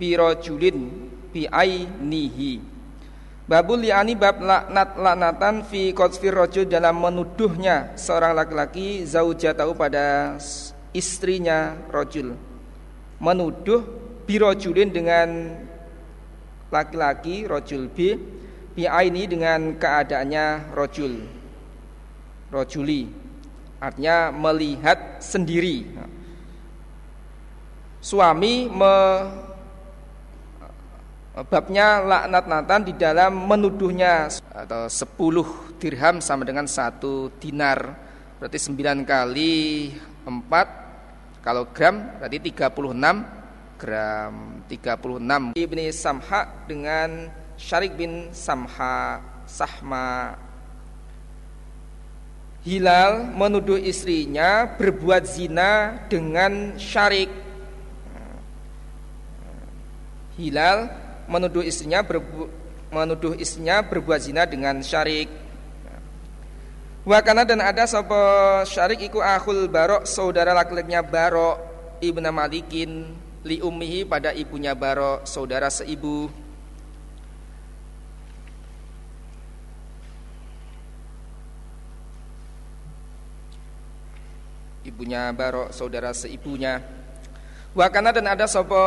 bi 0.00 0.16
rajulin 0.16 1.10
bi 1.32 1.44
ainihi. 1.44 2.60
Babul 3.46 3.86
li'ani 3.86 4.18
bab 4.18 4.42
laknat 4.42 4.98
laknatan 4.98 5.62
fi 5.68 5.94
qadfir 5.94 6.34
rajul 6.34 6.66
dalam 6.66 6.98
menuduhnya 6.98 7.94
seorang 7.94 8.34
laki-laki 8.34 9.06
zaujatahu 9.06 9.76
pada 9.76 10.34
istrinya 10.90 11.76
rajul. 11.92 12.34
Menuduh 13.22 13.86
bi 14.26 14.40
rajulin 14.40 14.90
dengan 14.90 15.28
laki-laki 16.74 17.46
rajul 17.46 17.86
bi 17.86 18.18
bi'aini 18.76 19.24
dengan 19.24 19.78
keadaannya 19.78 20.74
rojul 20.76 21.35
rojuli. 22.50 23.10
Artinya 23.76 24.32
melihat 24.32 25.20
sendiri. 25.20 25.84
Suami 28.00 28.70
me, 28.70 28.96
babnya 31.44 32.00
laknat 32.00 32.44
natan 32.48 32.80
di 32.88 32.94
dalam 32.96 33.36
menuduhnya 33.36 34.32
atau 34.54 34.88
10 34.88 35.76
dirham 35.76 36.16
sama 36.24 36.48
dengan 36.48 36.64
satu 36.64 37.28
dinar. 37.36 37.92
Berarti 38.40 38.58
9 38.72 39.04
kali 39.04 39.92
4 40.24 41.44
kalau 41.44 41.68
gram 41.70 42.16
berarti 42.16 42.38
36 42.40 43.78
gram. 43.78 44.34
36 44.66 45.54
Ibni 45.54 45.84
Samha 45.92 46.64
dengan 46.64 47.30
Syarik 47.54 47.94
bin 47.94 48.34
Samha 48.34 49.20
Sahma 49.46 50.34
Hilal 52.66 53.30
menuduh 53.30 53.78
istrinya 53.78 54.66
berbuat 54.66 55.22
zina 55.22 56.02
dengan 56.10 56.74
Syarik. 56.74 57.30
Hilal 60.34 60.90
menuduh 61.30 61.62
istrinya 61.62 62.02
berbu 62.02 62.50
menuduh 62.90 63.38
istrinya 63.38 63.86
berbuat 63.86 64.18
zina 64.18 64.50
dengan 64.50 64.82
Syarik. 64.82 65.30
Wakana 67.06 67.46
dan 67.46 67.62
ada 67.62 67.86
sopo 67.86 68.18
Syarik 68.66 68.98
iku 68.98 69.22
akhul 69.22 69.70
Barok 69.70 70.02
saudara 70.02 70.50
laki-lakinya 70.50 71.06
Barok 71.06 71.62
ibnu 72.02 72.34
Malikin 72.34 73.14
li 73.46 73.62
ummihi 73.62 74.02
pada 74.10 74.34
ibunya 74.34 74.74
Barok 74.74 75.22
saudara 75.22 75.70
seibu 75.70 76.45
ibunya 84.96 85.28
Barok 85.36 85.76
saudara 85.76 86.16
seibunya. 86.16 86.80
Wakana 87.76 88.16
dan 88.16 88.32
ada 88.32 88.48
sopo 88.48 88.80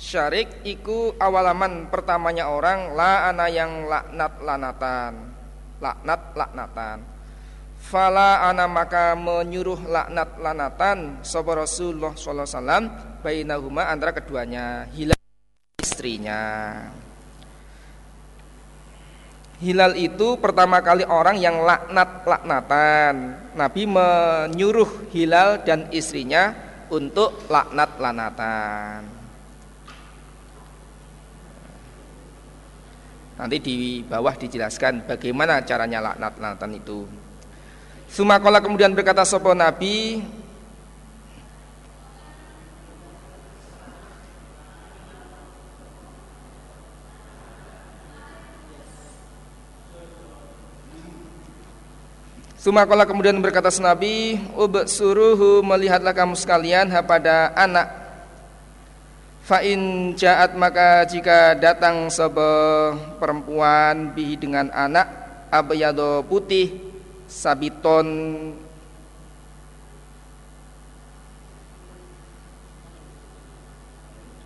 Syarik 0.00 0.64
iku 0.64 1.12
awalaman 1.20 1.92
pertamanya 1.92 2.48
orang 2.48 2.96
la 2.96 3.28
ana 3.28 3.46
yang 3.52 3.84
laknat 3.84 4.40
lanatan 4.40 5.12
laknat 5.78 6.20
laknatan 6.32 6.98
Fala 7.76 8.48
ana 8.48 8.64
maka 8.64 9.12
menyuruh 9.12 9.84
laknat 9.84 10.40
lanatan 10.40 11.20
Sopo 11.20 11.52
Rasulullah 11.52 12.16
Sallallahu 12.16 12.48
Alaihi 12.48 13.46
Wasallam 13.52 13.84
antara 13.84 14.16
keduanya 14.16 14.88
Hilang 14.96 15.22
istrinya 15.78 16.40
Hilal 19.62 19.94
itu 19.94 20.34
pertama 20.42 20.82
kali 20.82 21.06
orang 21.06 21.38
yang 21.38 21.62
laknat-laknatan. 21.62 23.14
Nabi 23.54 23.82
menyuruh 23.86 25.06
Hilal 25.14 25.62
dan 25.62 25.86
istrinya 25.94 26.50
untuk 26.90 27.46
laknat-lanatan. 27.46 29.06
Nanti 33.38 33.56
di 33.62 34.02
bawah 34.02 34.34
dijelaskan 34.34 35.06
bagaimana 35.06 35.62
caranya 35.62 36.10
laknat-lanatan 36.10 36.72
itu. 36.74 37.06
Sumakola 38.10 38.58
kemudian 38.58 38.98
berkata 38.98 39.22
sopo 39.22 39.54
Nabi 39.54 40.26
Sumakola 52.62 53.02
kemudian 53.02 53.42
berkata 53.42 53.74
Nabi, 53.82 54.38
suruhu 54.86 55.66
melihatlah 55.66 56.14
kamu 56.14 56.38
sekalian 56.38 56.94
pada 57.02 57.50
anak. 57.58 57.90
Fa'in 59.42 60.14
jaat 60.14 60.54
maka 60.54 61.02
jika 61.10 61.58
datang 61.58 62.06
sebuah 62.06 63.18
perempuan 63.18 64.14
bihi 64.14 64.38
dengan 64.38 64.70
anak 64.70 65.10
abayado 65.50 66.22
putih 66.22 66.78
sabiton. 67.26 68.06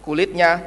Kulitnya. 0.00 0.64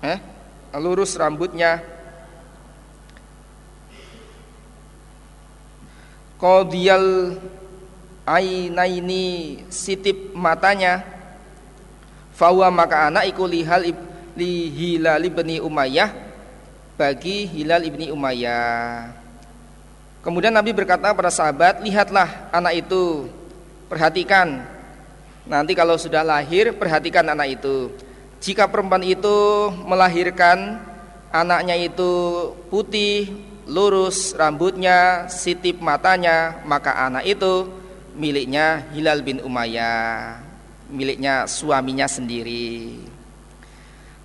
Eh 0.00 0.31
lurus 0.80 1.16
rambutnya 1.16 1.84
Qadiyal 6.40 7.38
ainaini 8.26 9.62
sitip 9.70 10.34
matanya 10.34 11.06
Fawa 12.32 12.72
maka 12.72 13.06
anak 13.12 13.28
iku 13.30 13.44
lihal 13.46 13.84
li 14.34 14.72
Hilal 14.72 15.28
ibni 15.28 15.60
Umayyah 15.60 16.10
bagi 16.96 17.44
Hilal 17.46 17.84
ibni 17.86 18.08
Umayyah. 18.08 19.12
Kemudian 20.22 20.54
Nabi 20.54 20.70
berkata 20.70 21.10
pada 21.10 21.34
sahabat, 21.34 21.82
lihatlah 21.82 22.48
anak 22.54 22.86
itu, 22.86 23.26
perhatikan. 23.90 24.62
Nanti 25.42 25.74
kalau 25.74 25.98
sudah 25.98 26.22
lahir, 26.22 26.70
perhatikan 26.78 27.26
anak 27.26 27.58
itu. 27.58 27.90
Jika 28.42 28.66
perempuan 28.66 29.06
itu 29.06 29.70
melahirkan 29.86 30.82
anaknya 31.30 31.78
itu 31.78 32.10
putih, 32.66 33.30
lurus 33.70 34.34
rambutnya, 34.34 35.30
sitip 35.30 35.78
matanya, 35.78 36.58
maka 36.66 37.06
anak 37.06 37.22
itu 37.22 37.70
miliknya 38.18 38.82
Hilal 38.90 39.22
bin 39.22 39.38
Umayyah, 39.38 40.42
miliknya 40.90 41.46
suaminya 41.46 42.10
sendiri. 42.10 42.98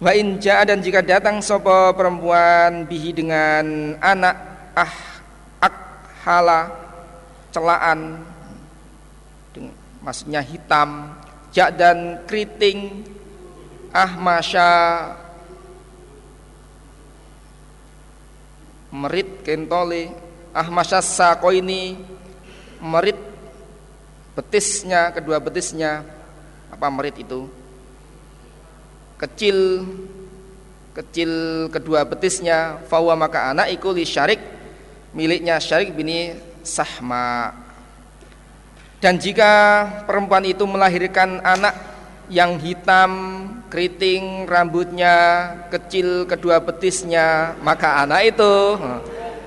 Wa 0.01 0.17
inja 0.17 0.65
dan 0.65 0.81
jika 0.81 1.05
datang 1.05 1.37
sopo 1.45 1.93
perempuan 1.93 2.89
bihi 2.89 3.13
dengan 3.13 3.97
anak 4.01 4.35
ah 4.77 4.93
akhala 5.61 6.69
celaan 7.49 8.21
maksudnya 10.05 10.45
hitam 10.45 11.17
jak 11.49 11.73
dan 11.81 12.21
keriting 12.29 13.01
ahmasya 13.97 14.69
merit 18.93 19.41
kentole 19.41 20.13
ahmasya 20.53 21.01
sako 21.01 21.49
ini 21.49 21.97
merit 22.77 23.17
betisnya 24.37 25.09
kedua 25.09 25.41
betisnya. 25.41 26.05
Apa 26.69 26.93
merit 26.93 27.17
itu? 27.17 27.49
Kecil 29.17 29.81
kecil 30.93 31.31
kedua 31.73 32.05
betisnya. 32.05 32.77
Fawa 32.85 33.17
maka 33.17 33.49
anak 33.49 33.73
iku 33.73 33.89
li 33.89 34.05
syarik. 34.05 34.37
Miliknya 35.17 35.57
syarik 35.57 35.97
bini 35.97 36.37
sahma. 36.61 37.57
Dan 39.01 39.17
jika 39.17 39.85
perempuan 40.05 40.45
itu 40.45 40.65
melahirkan 40.65 41.41
anak 41.41 41.73
yang 42.29 42.57
hitam, 42.61 43.13
keriting, 43.67 44.47
rambutnya 44.47 45.15
kecil, 45.67 46.23
kedua 46.23 46.63
betisnya, 46.63 47.55
maka 47.59 48.03
anak 48.03 48.35
itu 48.35 48.53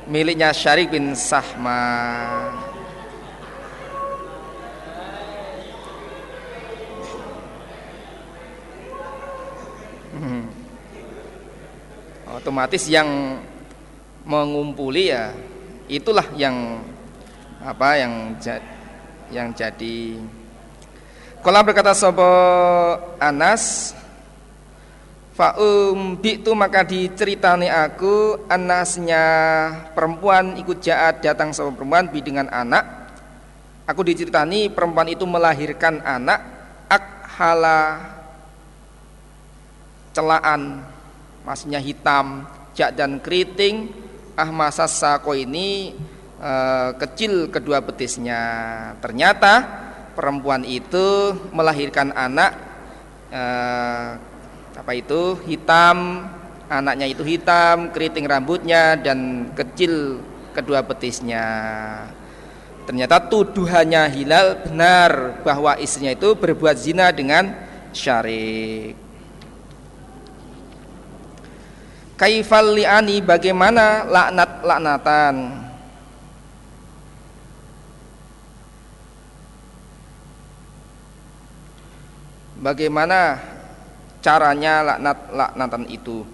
miliknya 0.09 0.53
Syarik 0.53 0.93
bin 0.93 1.17
Sahma. 1.17 1.83
Hmm. 10.21 10.45
Otomatis 12.37 12.85
yang 12.93 13.41
mengumpuli 14.29 15.09
ya 15.09 15.33
itulah 15.89 16.29
yang 16.37 16.85
apa 17.65 17.97
yang 17.97 18.37
yang 19.33 19.49
jadi 19.57 20.21
Kala 21.41 21.65
berkata 21.65 21.97
sopo 21.97 22.29
Anas 23.17 23.97
Fa'um 25.41 26.21
bi'tu 26.21 26.53
maka 26.53 26.85
diceritani 26.85 27.73
aku 27.73 28.45
Anasnya 28.45 29.25
perempuan 29.97 30.61
ikut 30.61 30.85
jahat 30.85 31.25
datang 31.25 31.57
sama 31.57 31.73
perempuan 31.73 32.13
bi 32.13 32.21
dengan 32.21 32.45
anak. 32.53 33.09
Aku 33.89 34.05
diceritani 34.05 34.69
perempuan 34.69 35.09
itu 35.09 35.25
melahirkan 35.25 36.05
anak 36.05 36.45
Akhala 36.93 38.05
celaan 40.13 40.85
Maksudnya 41.49 41.81
hitam 41.81 42.45
Jak 42.77 43.01
dan 43.01 43.17
keriting 43.25 43.89
Ahmasas 44.37 44.93
sako 44.93 45.33
ini 45.33 45.97
uh, 46.37 46.93
kecil 47.01 47.49
kedua 47.49 47.81
betisnya. 47.81 48.41
Ternyata 49.01 49.65
perempuan 50.13 50.69
itu 50.69 51.33
melahirkan 51.53 52.13
anak 52.13 52.51
eh, 53.33 54.11
apa 54.77 54.93
itu? 54.95 55.39
Hitam 55.47 56.27
anaknya 56.71 57.11
itu 57.11 57.27
hitam 57.27 57.91
keriting 57.91 58.31
rambutnya 58.31 58.95
dan 58.95 59.51
kecil 59.59 60.23
kedua 60.55 60.87
betisnya. 60.87 61.47
Ternyata 62.87 63.23
tuduhannya 63.31 64.07
Hilal 64.11 64.67
benar 64.67 65.43
bahwa 65.47 65.79
istrinya 65.79 66.15
itu 66.15 66.35
berbuat 66.35 66.75
zina 66.79 67.11
dengan 67.15 67.55
syarik. 67.95 68.99
Kaifal 72.19 72.77
li'ani 72.77 73.25
bagaimana 73.25 74.05
laknat 74.05 74.51
laknatan 74.61 75.35
bagaimana 82.61 83.41
caranya 84.21 84.85
laknat 84.85 85.19
laknatan 85.33 85.85
itu. 85.89 86.25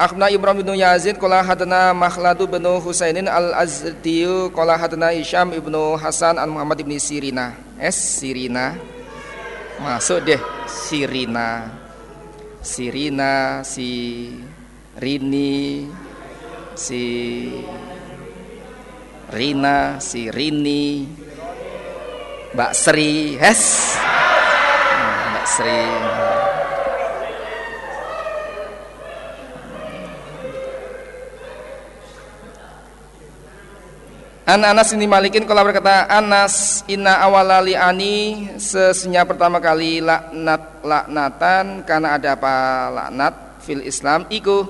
Akhna 0.00 0.32
Ibrahim 0.32 0.64
bin 0.64 0.80
Yazid 0.80 1.20
qala 1.20 1.44
hadana 1.44 1.92
Makhladu 1.92 2.48
bin 2.48 2.64
Husainin 2.64 3.28
al-Azdiyu 3.28 4.48
qala 4.56 4.80
hadana 4.80 5.12
Hisham 5.12 5.52
ibnu 5.52 6.00
Hasan 6.00 6.40
an 6.40 6.48
Muhammad 6.48 6.80
ibn 6.80 6.96
Sirina. 6.96 7.52
Es 7.76 8.00
Sirina? 8.00 8.80
Masuk 9.76 10.24
deh 10.24 10.40
Sirina. 10.64 11.68
Sirina 12.60 13.64
si 13.64 14.28
Rini 15.00 15.88
si 16.76 17.02
Rina 19.32 19.96
si 20.00 20.28
Rini. 20.28 21.08
Mbak 22.52 22.72
Sri 22.76 23.36
es 23.40 23.96
Sri 25.44 25.80
An 34.50 34.66
Anas 34.66 34.90
ini 34.90 35.06
Malikin 35.06 35.46
kalau 35.46 35.62
berkata 35.62 36.10
Anas 36.10 36.82
inna 36.90 37.22
awalali 37.22 37.78
ani 37.78 38.50
sesungguhnya 38.58 39.22
pertama 39.22 39.62
kali 39.62 40.02
laknat 40.02 40.82
laknatan 40.82 41.86
karena 41.86 42.18
ada 42.18 42.34
apa? 42.34 42.56
Laknat 42.90 43.62
fil 43.62 43.78
Islam 43.86 44.26
iku. 44.26 44.66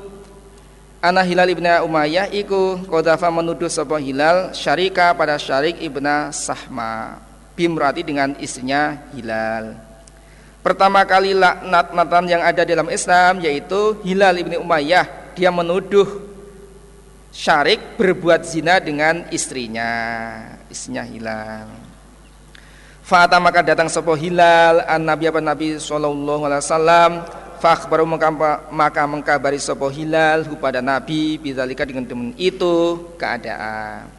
Ana 1.01 1.25
Hilal 1.25 1.57
ibn 1.57 1.65
Umayyah 1.65 2.29
iku. 2.29 2.77
Kodafa 2.93 3.33
menuduh 3.33 3.73
sebuah 3.73 4.05
Hilal 4.05 4.37
syarika 4.53 5.17
pada 5.17 5.41
syarik 5.41 5.81
ibna 5.81 6.29
Sahma. 6.29 7.17
Bimrati 7.57 8.05
dengan 8.05 8.37
istrinya 8.37 9.01
Hilal. 9.17 9.81
Pertama 10.61 11.09
kali 11.09 11.33
laknat 11.33 11.97
natan 11.97 12.29
yang 12.29 12.45
ada 12.45 12.69
dalam 12.69 12.93
Islam 12.93 13.41
yaitu 13.41 13.97
Hilal 14.05 14.45
ibni 14.45 14.61
Umayyah. 14.61 15.33
Dia 15.41 15.49
menuduh 15.49 16.05
Syarik 17.31 17.95
berbuat 17.95 18.43
zina 18.43 18.83
dengan 18.83 19.23
istrinya, 19.31 19.87
istrinya 20.67 21.07
Hilal. 21.07 21.71
Fata 23.07 23.39
maka 23.39 23.63
datang 23.63 23.87
sebuah 23.87 24.19
Hilal 24.19 24.75
an 24.83 25.07
Nabi 25.07 25.31
apa 25.31 25.39
Nabi 25.39 25.79
Sallallahu 25.79 26.43
Alaihi 26.47 26.63
Wasallam. 26.63 27.13
baru 27.61 28.09
maka 28.73 29.03
mengkabari 29.07 29.63
sebuah 29.63 29.95
Hilal 29.95 30.39
kepada 30.51 30.83
Nabi 30.83 31.39
bidzalika 31.39 31.87
dengan 31.87 32.07
teman 32.07 32.35
itu 32.35 32.99
keadaan. 33.15 34.11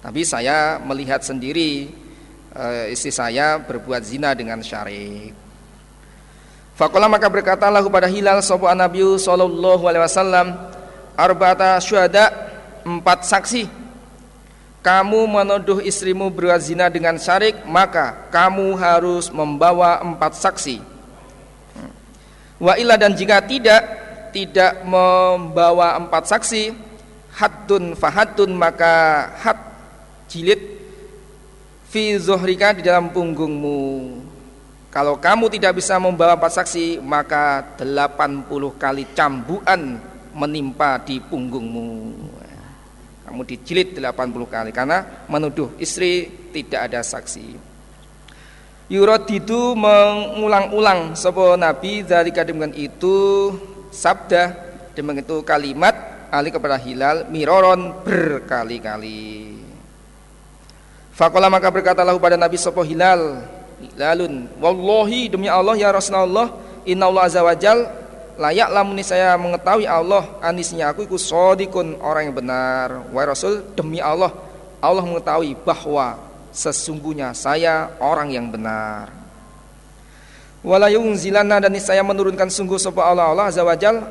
Tapi 0.00 0.24
saya 0.24 0.80
melihat 0.80 1.20
sendiri 1.20 1.92
eh, 2.56 2.92
istri 2.92 3.12
saya 3.12 3.60
berbuat 3.60 4.00
zina 4.00 4.32
dengan 4.32 4.64
syarik. 4.64 5.36
Fakola 6.72 7.04
maka 7.04 7.28
berkatalah 7.28 7.84
kepada 7.84 8.08
Hilal 8.08 8.40
sopo 8.40 8.64
Nabi 8.72 9.04
Sallallahu 9.20 9.84
Alaihi 9.84 10.04
Wasallam 10.08 10.46
arba'ata 11.16 11.78
syuhada 11.82 12.30
empat 12.84 13.26
saksi. 13.26 13.64
Kamu 14.80 15.28
menuduh 15.28 15.84
istrimu 15.84 16.32
berzina 16.32 16.88
dengan 16.88 17.20
syarik 17.20 17.68
maka 17.68 18.28
kamu 18.32 18.72
harus 18.80 19.28
membawa 19.28 20.00
empat 20.00 20.40
saksi. 20.40 20.80
Wa 22.56 22.76
illa 22.80 22.96
dan 22.96 23.12
jika 23.12 23.44
tidak 23.44 23.82
tidak 24.32 24.80
membawa 24.86 26.00
empat 26.00 26.32
saksi 26.32 26.72
haddun 27.36 27.92
fahadun 27.92 28.52
maka 28.56 29.26
had 29.36 29.58
jilid 30.30 30.80
fi 31.90 32.16
zuhrika 32.16 32.72
di 32.72 32.86
dalam 32.86 33.10
punggungmu. 33.10 33.80
Kalau 34.90 35.18
kamu 35.22 35.46
tidak 35.54 35.78
bisa 35.78 36.02
membawa 36.02 36.34
empat 36.34 36.62
saksi, 36.62 36.98
maka 36.98 37.62
80 37.78 38.50
kali 38.74 39.06
cambukan 39.14 40.02
menimpa 40.34 41.00
di 41.02 41.18
punggungmu. 41.18 41.90
Kamu 43.26 43.42
dijilid 43.46 43.94
80 43.94 44.10
kali 44.50 44.70
karena 44.74 45.26
menuduh 45.30 45.70
istri 45.78 46.26
tidak 46.50 46.90
ada 46.90 47.00
saksi. 47.04 47.70
Yurod 48.90 49.22
itu 49.30 49.78
mengulang-ulang 49.78 51.14
sebuah 51.14 51.54
Nabi 51.54 52.02
dari 52.02 52.34
dengan 52.34 52.74
itu 52.74 53.54
sabda 53.94 54.50
demikian 54.98 55.22
itu 55.22 55.36
kalimat 55.46 55.94
ali 56.34 56.50
kepada 56.50 56.74
Hilal 56.74 57.30
miroron 57.30 58.02
berkali-kali. 58.02 59.54
Fakola 61.14 61.46
maka 61.46 61.70
berkatalah 61.70 62.18
kepada 62.18 62.34
Nabi 62.34 62.58
sebuah 62.58 62.86
Hilal 62.86 63.22
lalun 63.94 64.50
wallahi 64.58 65.30
demi 65.30 65.46
Allah 65.46 65.78
ya 65.78 65.94
Rasulullah 65.94 66.50
inna 66.84 67.06
Allah 67.06 67.22
azza 67.28 67.40
wajal 67.46 67.86
layak 68.40 68.72
lamuni 68.72 69.04
saya 69.04 69.36
mengetahui 69.36 69.84
Allah 69.84 70.24
anisnya 70.40 70.88
aku 70.88 71.04
ikut 71.04 71.20
sodikun 71.20 72.00
orang 72.00 72.32
yang 72.32 72.36
benar. 72.40 73.04
Wahai 73.12 73.28
Rasul 73.28 73.60
demi 73.76 74.00
Allah 74.00 74.32
Allah 74.80 75.04
mengetahui 75.04 75.60
bahwa 75.60 76.16
sesungguhnya 76.48 77.36
saya 77.36 77.92
orang 78.00 78.32
yang 78.32 78.48
benar. 78.48 79.12
Walayung 80.64 81.12
zilana 81.20 81.60
dan 81.60 81.76
saya 81.76 82.00
menurunkan 82.00 82.48
sungguh 82.48 82.80
sebab 82.80 83.04
Allah 83.04 83.28
Allah 83.28 83.52
azza 83.52 83.60
wajal 83.60 84.08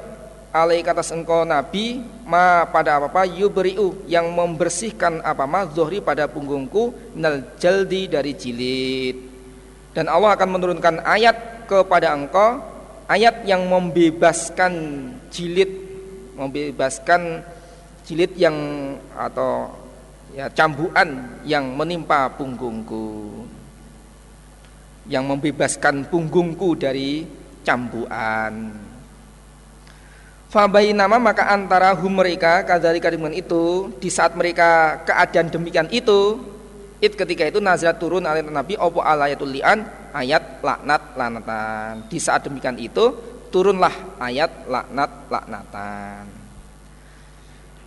alaik 0.53 0.85
atas 0.85 1.09
engkau 1.09 1.41
Nabi 1.41 2.01
ma 2.25 2.69
pada 2.69 3.01
apa-apa 3.01 3.25
yubriu 3.25 3.97
yang 4.05 4.29
membersihkan 4.29 5.25
apa 5.25 5.49
ma 5.49 5.65
zuhri 5.65 6.05
pada 6.05 6.29
punggungku 6.29 7.17
nal 7.17 7.57
jaldi 7.57 8.05
dari 8.05 8.37
jilid. 8.37 9.17
Dan 9.89 10.05
Allah 10.05 10.37
akan 10.37 10.49
menurunkan 10.53 11.01
ayat 11.01 11.65
kepada 11.65 12.13
engkau 12.13 12.61
ayat 13.09 13.43
yang 13.49 13.65
membebaskan 13.65 14.73
jilid 15.33 15.71
membebaskan 16.37 17.43
jilid 18.07 18.31
yang 18.39 18.55
atau 19.17 19.73
ya 20.31 20.47
cambuan 20.53 21.41
yang 21.43 21.75
menimpa 21.75 22.31
punggungku. 22.37 23.43
Yang 25.09 25.25
membebaskan 25.25 26.05
punggungku 26.05 26.77
dari 26.77 27.25
cambuan 27.65 28.71
Fabai 30.49 30.97
nama 30.97 31.21
maka 31.21 31.45
antara 31.53 31.93
hum 31.93 32.17
mereka 32.17 32.65
kadalika 32.65 33.13
dengan 33.13 33.29
itu 33.29 33.93
di 34.01 34.09
saat 34.09 34.33
mereka 34.33 34.97
keadaan 35.05 35.53
demikian 35.53 35.85
itu 35.93 36.41
It 36.99 37.15
ketika 37.15 37.47
itu 37.47 37.63
nazarat 37.63 37.95
turun 37.95 38.27
alaihi 38.27 38.51
Nabi 38.51 38.75
opo 38.75 38.99
alayatul 38.99 39.55
li'an 39.55 39.87
ayat 40.11 40.59
laknat 40.59 41.15
lanatan. 41.15 42.11
Di 42.11 42.19
saat 42.19 42.43
demikian 42.43 42.75
itu 42.75 43.15
turunlah 43.47 44.19
ayat 44.19 44.67
laknat 44.67 45.31
laknatan. 45.31 46.27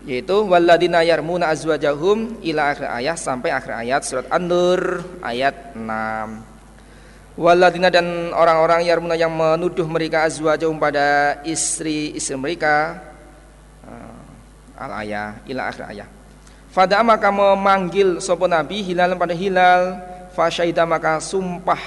Yaitu 0.08 0.48
waladina 0.48 1.04
yarmuna 1.04 1.52
azwajahum 1.52 2.40
ila 2.40 2.72
akhir 2.72 2.88
ayat 2.88 3.16
sampai 3.20 3.52
akhir 3.52 3.72
ayat 3.84 4.00
surat 4.02 4.26
An-Nur 4.32 5.04
ayat 5.20 5.76
6. 5.76 7.36
Waladina 7.36 7.92
dan 7.92 8.32
orang-orang 8.32 8.82
yarmuna 8.88 9.14
yang 9.14 9.30
menuduh 9.30 9.84
mereka 9.84 10.24
azwajahum 10.24 10.80
pada 10.80 11.36
istri-istri 11.44 12.34
mereka 12.34 12.98
uh, 13.84 14.80
al 14.80 15.04
ayah 15.04 15.36
ila 15.46 15.68
akhir 15.68 15.84
ayat. 15.84 16.21
Fada 16.72 17.04
maka 17.04 17.28
memanggil 17.28 18.16
sopo 18.24 18.48
nabi 18.48 18.80
hilal 18.80 19.12
pada 19.20 19.36
hilal. 19.36 20.00
Fasyaida 20.32 20.88
maka 20.88 21.20
sumpah. 21.20 21.80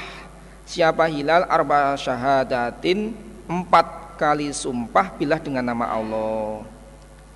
Siapa 0.66 1.10
hilal? 1.10 1.46
Arba 1.46 1.98
syahadatin 1.98 3.14
Empat 3.46 4.18
kali 4.18 4.50
sumpah 4.50 5.14
Bilah 5.18 5.42
dengan 5.42 5.66
nama 5.66 5.90
Allah. 5.90 6.66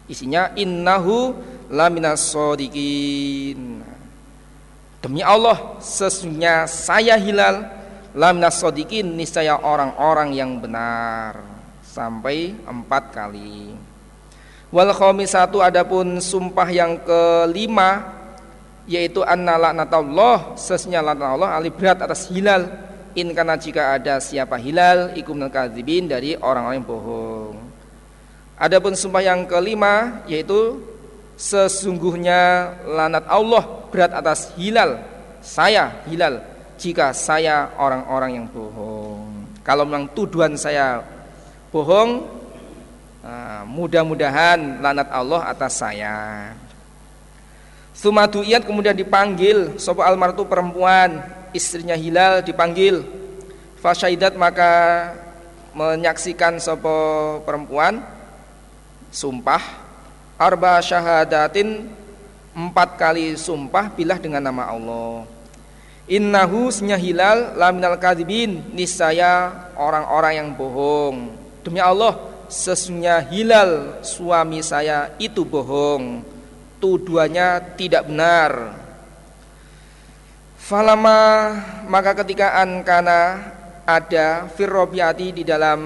Isinya 0.05 0.53
innahu 0.53 1.37
laminas 1.69 2.33
sodikin 2.33 3.81
Demi 5.01 5.21
Allah 5.21 5.77
sesungguhnya 5.81 6.65
saya 6.65 7.17
hilal 7.17 7.65
Laminas 8.17 8.57
sodikin 8.57 9.13
niscaya 9.13 9.61
orang-orang 9.61 10.33
yang 10.33 10.57
benar. 10.57 11.37
Sampai 11.85 12.57
empat 12.65 13.13
kali 13.13 13.88
Wal 14.69 14.93
khamisatu 14.93 15.65
adapun 15.65 16.21
sumpah 16.21 16.69
yang 16.69 17.01
kelima 17.01 18.05
yaitu 18.85 19.25
anna 19.25 19.57
laknatullah 19.57 20.53
sesnya 20.57 21.01
Allah 21.01 21.57
ali 21.57 21.73
berat 21.73 22.05
atas 22.05 22.29
hilal 22.29 22.69
in 23.17 23.33
karena 23.33 23.57
jika 23.57 23.97
ada 23.97 24.21
siapa 24.21 24.61
hilal 24.61 25.17
ikum 25.17 25.41
kadzibin 25.49 26.05
dari 26.05 26.37
orang-orang 26.37 26.81
yang 26.81 26.85
bohong. 26.85 27.55
Adapun 28.61 28.93
sumpah 28.93 29.25
yang 29.25 29.49
kelima 29.49 30.21
yaitu 30.29 30.85
sesungguhnya 31.33 32.73
lanat 32.85 33.25
Allah 33.25 33.89
berat 33.89 34.13
atas 34.13 34.53
hilal 34.53 35.01
saya 35.41 36.05
hilal 36.05 36.45
jika 36.77 37.09
saya 37.09 37.73
orang-orang 37.73 38.37
yang 38.37 38.45
bohong. 38.45 39.49
Kalau 39.65 39.81
memang 39.81 40.13
tuduhan 40.13 40.53
saya 40.53 41.01
bohong 41.73 42.38
Nah, 43.19 43.67
mudah-mudahan 43.67 44.79
lanat 44.79 45.11
Allah 45.11 45.51
atas 45.51 45.83
saya. 45.83 46.15
Sumaduiyat 47.91 48.63
kemudian 48.63 48.95
dipanggil 48.95 49.75
Sopo 49.75 49.99
almartu 49.99 50.47
perempuan 50.47 51.19
Istrinya 51.51 51.99
Hilal 51.99 52.39
dipanggil. 52.39 53.03
Fasyaidat 53.83 54.39
maka 54.39 54.71
Menyaksikan 55.75 56.63
Sopo 56.63 57.43
perempuan 57.43 57.99
Sumpah. 59.11 59.59
Arba 60.39 60.79
syahadatin 60.79 61.91
Empat 62.55 62.95
kali 62.95 63.35
sumpah 63.35 63.91
Bilah 63.91 64.15
dengan 64.15 64.47
nama 64.47 64.71
Allah. 64.71 65.27
Innahu 66.07 66.71
senya 66.71 66.95
Hilal 66.95 67.59
Laminal 67.59 67.99
kadibin 67.99 68.63
Nisaya 68.71 69.51
orang-orang 69.75 70.39
yang 70.39 70.49
bohong. 70.55 71.35
Demi 71.67 71.83
Allah 71.83 72.28
sesungguhnya 72.49 73.21
Hilal 73.29 74.01
suami 74.01 74.59
saya 74.65 75.13
itu 75.21 75.45
bohong. 75.45 76.25
Tuduhannya 76.81 77.77
tidak 77.77 78.09
benar. 78.09 78.75
Falama 80.57 81.53
maka 81.85 82.17
ketika 82.21 82.59
ankana 82.61 83.51
ada 83.85 84.49
firrobiati 84.53 85.41
di 85.41 85.43
dalam 85.45 85.81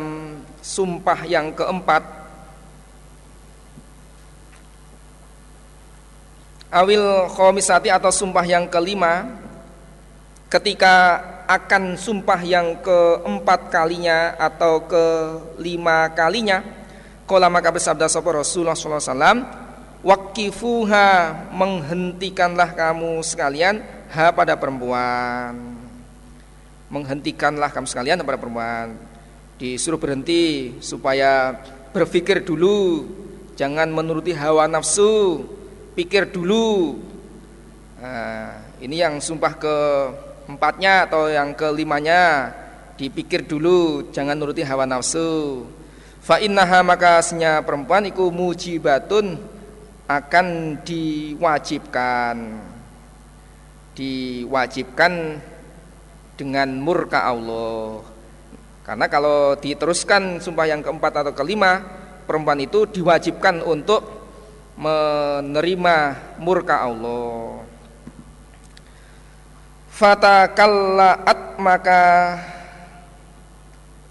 sumpah 0.59 1.20
yang 1.24 1.55
keempat 1.55 2.03
awil 6.74 7.30
khomisati 7.32 7.93
atau 7.93 8.09
sumpah 8.09 8.43
yang 8.43 8.66
kelima 8.68 9.30
ketika 10.51 11.22
akan 11.48 12.00
sumpah 12.00 12.41
yang 12.44 12.80
keempat 12.80 13.72
kalinya 13.72 14.36
atau 14.39 14.84
kelima 14.88 16.12
kalinya. 16.12 16.64
Kala 17.24 17.48
maka 17.48 17.72
bersabda 17.72 18.12
sapa 18.12 18.30
Rasulullah 18.36 18.76
wasallam 18.76 19.48
waqifuha 20.04 21.10
menghentikanlah 21.56 22.76
kamu 22.76 23.24
sekalian 23.24 23.80
ha 24.12 24.36
pada 24.36 24.60
perempuan. 24.60 25.56
Menghentikanlah 26.91 27.72
kamu 27.72 27.88
sekalian 27.88 28.22
pada 28.22 28.38
perempuan. 28.38 29.00
Disuruh 29.58 29.98
berhenti 29.98 30.76
supaya 30.84 31.56
berpikir 31.96 32.44
dulu 32.44 33.08
jangan 33.56 33.88
menuruti 33.89 34.36
hawa 34.36 34.68
nafsu 34.68 35.46
pikir 35.94 36.34
dulu. 36.34 37.00
Nah, 38.02 38.60
ini 38.84 39.00
yang 39.00 39.24
sumpah 39.24 39.54
ke 39.56 39.76
empatnya 40.48 41.08
atau 41.08 41.32
yang 41.32 41.56
kelimanya 41.56 42.52
dipikir 43.00 43.48
dulu 43.48 44.12
jangan 44.12 44.38
nuruti 44.38 44.62
hawa 44.64 44.86
nafsu. 44.88 45.64
Fa 46.24 46.39
innaha 46.39 46.80
maka 46.86 47.20
asnya 47.20 47.60
perempuan 47.64 48.08
iku 48.08 48.32
mujibatun 48.32 49.39
akan 50.08 50.48
diwajibkan. 50.84 52.38
Diwajibkan 53.94 55.14
dengan 56.39 56.70
murka 56.80 57.28
Allah. 57.28 58.02
Karena 58.84 59.06
kalau 59.08 59.56
diteruskan 59.56 60.44
sumpah 60.44 60.68
yang 60.68 60.84
keempat 60.84 61.24
atau 61.24 61.32
kelima 61.36 61.84
perempuan 62.28 62.60
itu 62.60 62.84
diwajibkan 62.88 63.64
untuk 63.64 64.04
menerima 64.76 65.96
murka 66.41 66.82
Allah 66.82 67.62
Fatakallaat 69.94 71.62
maka 71.62 72.02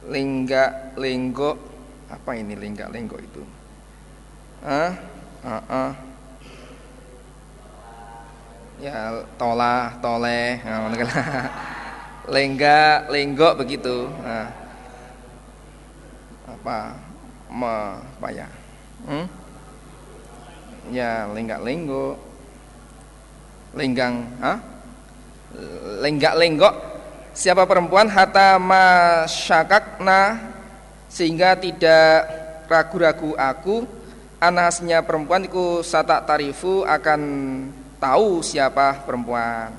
lengga 0.07 0.95
lenggo 0.95 1.59
apa 2.07 2.39
ini 2.39 2.55
lengga 2.55 2.87
lenggo 2.87 3.19
itu? 3.19 3.43
Ah, 4.63 4.95
ah, 5.43 5.63
ah. 5.67 5.93
Ya 8.79 9.27
tola 9.35 9.99
toleh, 9.99 10.63
nah, 10.63 10.87
lengga 12.31 13.11
lenggo 13.11 13.59
begitu. 13.59 14.07
Nah. 14.23 14.55
Apa? 16.47 16.95
Me, 17.51 17.75
apa 17.99 18.29
ya? 18.31 18.47
Hmm? 19.03 19.27
Ya 20.95 21.27
lenggak 21.27 21.59
lenggo, 21.67 22.15
lenggang, 23.75 24.31
ah? 24.39 24.72
Lenggak-lenggok. 26.03 26.75
Siapa 27.33 27.65
perempuan? 27.65 28.13
Hatta 28.13 28.61
masyakakna 28.61 30.37
sehingga 31.09 31.57
tidak 31.57 32.29
ragu-ragu 32.69 33.33
aku. 33.37 33.89
Anasnya 34.43 35.07
perempuan 35.07 35.47
itu 35.47 35.87
satak 35.87 36.27
tarifu 36.27 36.83
akan 36.83 37.21
tahu 38.03 38.43
siapa 38.43 39.07
perempuan. 39.07 39.71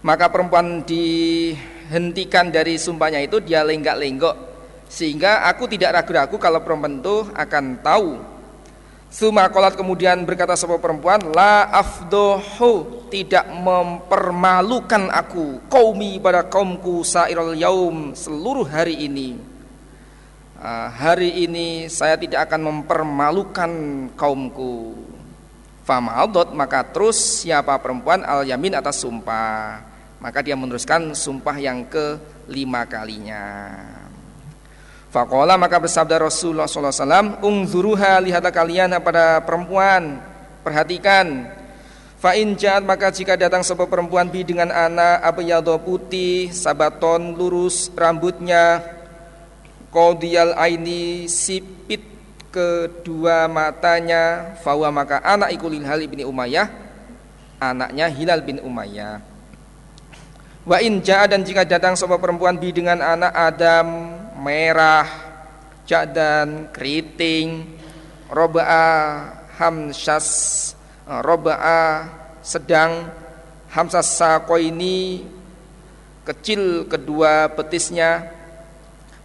Maka 0.00 0.32
perempuan 0.32 0.80
dihentikan 0.84 2.48
dari 2.48 2.80
sumpahnya 2.80 3.20
itu 3.20 3.38
dia 3.44 3.60
lenggak-lenggok. 3.60 4.36
Sehingga 4.88 5.44
aku 5.48 5.68
tidak 5.68 6.00
ragu-ragu 6.00 6.36
kalau 6.40 6.60
perempuan 6.64 7.00
itu 7.00 7.28
akan 7.32 7.64
tahu 7.84 8.33
Suma 9.14 9.46
kolat 9.46 9.78
kemudian 9.78 10.26
berkata 10.26 10.58
sebuah 10.58 10.82
perempuan 10.82 11.22
La 11.30 11.70
afdohu 11.70 13.06
tidak 13.14 13.46
mempermalukan 13.46 15.06
aku 15.06 15.62
Kaumi 15.70 16.18
pada 16.18 16.42
kaumku 16.42 17.06
sairul 17.06 17.54
yaum 17.54 18.10
seluruh 18.18 18.66
hari 18.66 19.06
ini. 19.06 19.38
Uh, 20.58 20.90
Hari 20.90 21.46
ini 21.46 21.86
saya 21.86 22.18
tidak 22.18 22.50
akan 22.50 22.66
mempermalukan 22.66 23.70
kaumku. 24.18 24.98
Famaldot 25.86 26.50
maka 26.50 26.82
terus 26.82 27.46
siapa 27.46 27.78
perempuan 27.78 28.26
al 28.26 28.42
yamin 28.42 28.74
atas 28.74 28.98
sumpah. 28.98 29.78
Maka 30.18 30.42
dia 30.42 30.58
meneruskan 30.58 31.14
sumpah 31.14 31.54
yang 31.62 31.86
kelima 31.86 32.82
kalinya 32.82 33.46
Fakola 35.14 35.54
maka 35.54 35.78
bersabda 35.78 36.26
Rasulullah 36.26 36.66
SAW 36.66 37.38
Ungzuruha 37.38 38.18
lihatlah 38.18 38.50
kalian 38.50 38.98
pada 38.98 39.38
perempuan 39.46 40.18
Perhatikan 40.66 41.54
Fa'in 42.18 42.58
jahat 42.58 42.82
maka 42.82 43.14
jika 43.14 43.38
datang 43.38 43.62
sebuah 43.62 43.86
perempuan 43.86 44.26
bi 44.26 44.42
dengan 44.42 44.74
anak 44.74 45.22
yado 45.46 45.78
putih 45.78 46.50
Sabaton 46.50 47.38
lurus 47.38 47.94
rambutnya 47.94 48.82
Kodiyal 49.94 50.58
aini 50.58 51.30
sipit 51.30 52.02
kedua 52.50 53.46
matanya 53.46 54.58
Fawa 54.66 54.90
maka 54.90 55.22
anak 55.22 55.54
ikulil 55.54 55.86
hal 55.86 56.02
ibni 56.02 56.26
Umayyah 56.26 56.66
anaknya 57.70 58.06
Hilal 58.10 58.42
bin 58.44 58.58
Umayyah. 58.60 59.22
Wa 60.64 60.80
in 60.80 61.04
dan 61.04 61.44
jika 61.44 61.68
datang 61.68 61.92
sebuah 61.92 62.16
perempuan 62.16 62.56
bi 62.56 62.72
dengan 62.72 62.96
anak 63.04 63.32
Adam 63.36 63.86
merah, 64.44 65.08
ja'dan, 65.88 66.68
keriting, 66.68 67.80
roba'a, 68.28 68.92
hamsas, 69.56 70.28
roba'a, 71.08 72.12
sedang, 72.44 73.08
hamsas 73.72 74.20
sako 74.20 74.60
ini 74.60 75.24
kecil 76.28 76.84
kedua 76.84 77.48
betisnya, 77.52 78.28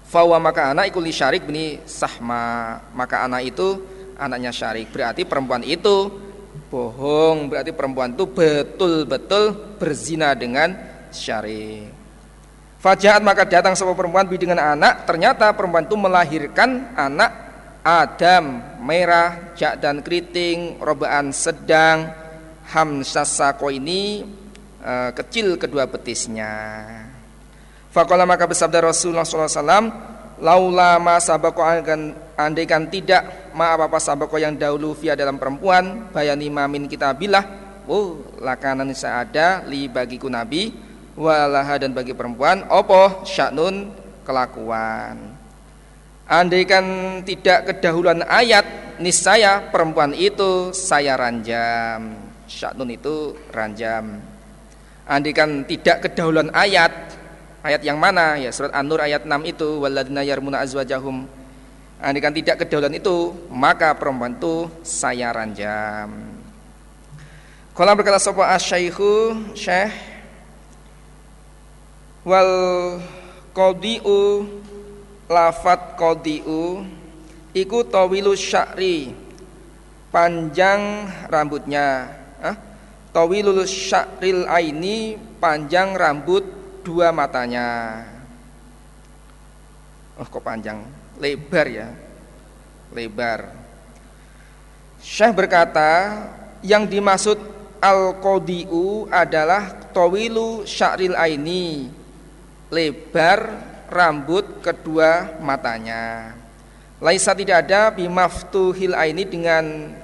fawa 0.09 0.41
maka 0.41 0.71
anak 0.71 0.89
ikuli 0.89 1.13
syarik 1.13 1.45
bini 1.45 1.83
sahma. 1.85 2.79
Maka 2.95 3.27
anak 3.27 3.55
itu 3.55 3.79
anaknya 4.17 4.49
syarik. 4.49 4.89
Berarti 4.89 5.23
perempuan 5.23 5.61
itu 5.61 6.09
bohong. 6.73 7.47
Berarti 7.47 7.71
perempuan 7.71 8.17
itu 8.17 8.25
betul-betul 8.25 9.77
berzina 9.77 10.33
dengan 10.33 10.73
syari. 11.13 11.98
Fajahat 12.79 13.19
maka 13.19 13.43
datang 13.43 13.75
sebuah 13.75 13.91
perempuan 13.91 14.23
bi 14.23 14.39
dengan 14.39 14.55
anak, 14.55 15.03
ternyata 15.03 15.51
perempuan 15.51 15.83
itu 15.83 15.99
melahirkan 15.99 16.95
anak 16.95 17.31
Adam. 17.83 18.63
Merah, 18.79 19.51
jak 19.51 19.83
dan 19.83 19.99
keriting, 19.99 20.79
robaan 20.79 21.35
sedang, 21.35 22.07
hamsasako 22.71 23.67
ini 23.67 24.23
e, 24.79 24.93
kecil 25.11 25.59
kedua 25.59 25.91
betisnya. 25.91 26.55
Fakola 27.91 28.23
maka 28.23 28.47
bersabda 28.47 28.87
Rasulullah 28.87 29.27
SAW, 29.27 29.91
laula 30.39 30.95
ma 31.03 31.19
sabako 31.19 31.59
andaikan 32.39 32.87
tidak 32.87 33.51
ma 33.51 33.75
apa 33.75 33.91
apa 33.91 33.99
sabako 33.99 34.39
yang 34.39 34.55
dahulu 34.55 34.95
via 34.95 35.19
dalam 35.19 35.35
perempuan 35.35 36.07
bayani 36.15 36.47
mamin 36.47 36.87
kita 36.87 37.11
bilah 37.11 37.43
oh 37.83 38.39
lakanan 38.39 38.95
ada 38.95 39.67
li 39.67 39.91
bagiku 39.91 40.31
nabi 40.31 40.88
walaha 41.19 41.75
dan 41.75 41.91
bagi 41.91 42.15
perempuan 42.15 42.63
opo 42.71 43.27
syaknun 43.27 43.91
kelakuan. 44.23 45.35
Andaikan 46.29 47.19
tidak 47.27 47.67
kedahuluan 47.67 48.23
ayat 48.23 48.95
niscaya 49.03 49.67
perempuan 49.67 50.15
itu 50.15 50.71
saya 50.71 51.19
ranjam. 51.19 52.15
Syaknun 52.47 52.95
itu 52.95 53.35
ranjam. 53.51 54.23
Andaikan 55.09 55.67
tidak 55.67 56.07
kedahuluan 56.07 56.53
ayat 56.55 56.93
ayat 57.65 57.81
yang 57.83 57.99
mana? 57.99 58.39
Ya 58.39 58.53
surat 58.55 58.71
an-nur 58.71 59.03
ayat 59.03 59.27
6 59.27 59.35
itu 59.43 59.67
waladina 59.83 60.23
yarmuna 60.23 60.63
azwajahum. 60.63 61.27
Andaikan 61.99 62.31
tidak 62.31 62.63
kedahuluan 62.63 62.95
itu 62.95 63.35
maka 63.51 63.91
perempuan 63.97 64.39
itu 64.39 64.71
saya 64.85 65.35
ranjam. 65.35 66.13
Kalau 67.73 67.95
berkata 67.97 68.21
sapa 68.21 68.53
asyaikhu 68.53 69.33
syekh 69.57 70.08
wal 72.29 72.53
qadiu 73.57 74.45
lafat 75.25 75.97
qadiu 75.97 76.85
iku 77.57 77.81
tawilu 77.81 78.37
sya'ri 78.37 79.17
panjang 80.13 81.09
rambutnya. 81.25 82.13
Ah? 82.37 82.55
tawilul 83.09 83.65
sya'ril 83.65 84.45
aini 84.45 85.17
panjang 85.41 85.97
rambut 85.97 86.45
dua 86.85 87.09
matanya. 87.09 88.05
Oh 90.19 90.27
kok 90.27 90.43
panjang? 90.43 90.83
Lebar 91.17 91.67
ya? 91.67 91.89
Lebar. 92.93 93.55
Syekh 94.99 95.31
berkata 95.31 96.21
yang 96.59 96.83
dimaksud 96.83 97.39
al-qadiu 97.79 99.07
adalah 99.07 99.71
tawilu 99.95 100.67
sya'ril 100.67 101.15
aini 101.15 101.98
lebar 102.69 103.65
rambut 103.89 104.61
kedua 104.61 105.41
matanya. 105.41 106.33
Laisa 107.01 107.33
tidak 107.33 107.65
ada 107.67 107.89
bimaftuhil 107.95 108.93
aini 108.93 109.25
dengan 109.25 109.95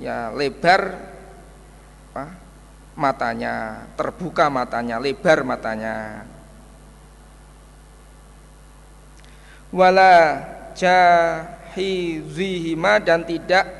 ya 0.00 0.32
lebar 0.32 0.96
apa, 2.10 2.24
matanya, 2.96 3.86
terbuka 3.94 4.48
matanya, 4.48 4.96
lebar 4.98 5.44
matanya. 5.44 6.24
Wala 9.70 10.42
jahizihima 10.74 12.18
dan 12.98 13.22
tidak 13.22 13.70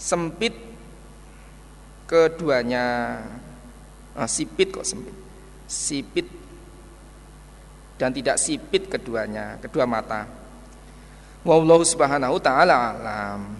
sempit 0.00 0.56
keduanya. 2.08 3.20
Ah, 4.16 4.28
sipit 4.28 4.72
kok 4.72 4.84
sempit. 4.84 5.16
Sipit 5.68 6.41
dan 8.02 8.10
tidak 8.10 8.34
sipit 8.34 8.90
keduanya, 8.90 9.62
kedua 9.62 9.86
mata. 9.86 10.26
Wallahu 11.46 11.86
subhanahu 11.86 12.42
taala 12.42 12.98
alam. 12.98 13.54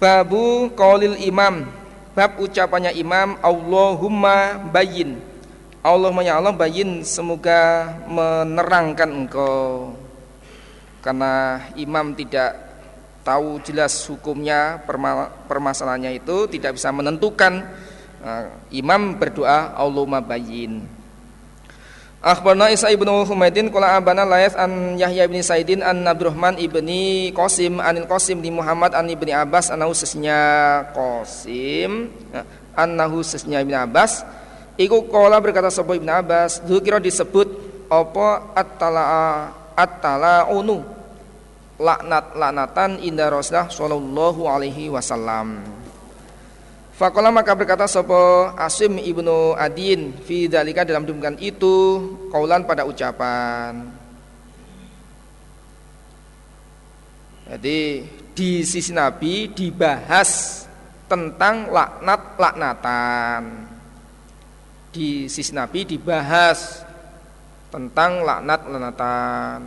Babu 0.00 0.72
qaulil 0.72 1.20
imam, 1.28 1.68
bab 2.16 2.40
ucapannya 2.40 2.96
imam 2.96 3.36
Allahumma 3.44 4.56
bayin. 4.72 5.20
Allahumma 5.84 6.24
ya 6.24 6.40
Allah 6.40 6.56
bayin 6.56 7.04
semoga 7.04 7.92
menerangkan 8.08 9.12
engkau. 9.12 9.92
Karena 11.04 11.68
imam 11.76 12.16
tidak 12.16 12.56
tahu 13.28 13.60
jelas 13.60 13.92
hukumnya 14.08 14.80
permasalahannya 15.44 16.16
itu 16.16 16.48
tidak 16.48 16.80
bisa 16.80 16.88
menentukan 16.96 17.60
nah, 18.24 18.56
imam 18.72 19.20
berdoa 19.20 19.76
Allahumma 19.76 20.24
bayin 20.24 20.97
Akhbarna 22.18 22.74
Isa 22.74 22.90
ibnu 22.90 23.22
Humaydin 23.22 23.70
Kula 23.70 23.94
abana 23.94 24.26
layas 24.26 24.58
an 24.58 24.98
Yahya 24.98 25.30
ibni 25.30 25.38
Saidin 25.38 25.86
an 25.86 26.02
Abdurrahman 26.02 26.58
ibni 26.58 27.30
Qasim 27.30 27.78
anil 27.78 28.10
Qasim 28.10 28.42
di 28.42 28.50
Muhammad 28.50 28.90
an 28.98 29.06
ibni 29.06 29.30
Abbas 29.30 29.70
anahu 29.70 29.94
sesnya 29.94 30.82
Qasim 30.90 32.10
anahu 32.74 33.22
sesnya 33.22 33.62
ibni 33.62 33.78
Abbas. 33.78 34.26
Iku 34.74 35.06
kola 35.06 35.38
berkata 35.38 35.70
sapa 35.70 35.94
ibni 35.94 36.10
Abbas 36.10 36.58
Dukira 36.66 36.98
disebut 36.98 37.46
apa 37.86 38.50
at-tala 38.50 39.02
at-tala 39.78 40.50
unu 40.50 40.82
laknat 41.78 42.34
laknatan 42.34 42.98
inda 42.98 43.30
Rasulullah 43.30 43.70
sallallahu 43.70 44.42
alaihi 44.50 44.90
wasallam 44.90 45.62
Fakola 46.98 47.30
maka 47.30 47.54
berkata 47.54 47.86
sopo 47.86 48.50
Asim 48.58 48.98
ibnu 48.98 49.54
Adin 49.54 50.18
fi 50.18 50.50
dalika 50.50 50.82
dalam 50.82 51.06
demikian 51.06 51.38
itu 51.38 52.02
kaulan 52.34 52.66
pada 52.66 52.82
ucapan. 52.82 53.86
Jadi 57.46 58.02
di 58.34 58.66
sisi 58.66 58.90
Nabi 58.90 59.46
dibahas 59.54 60.66
tentang 61.06 61.70
laknat 61.70 62.34
laknatan. 62.34 63.42
Di 64.90 65.30
sisi 65.30 65.54
Nabi 65.54 65.86
dibahas 65.86 66.82
tentang 67.70 68.26
laknat 68.26 68.66
laknatan. 68.66 69.58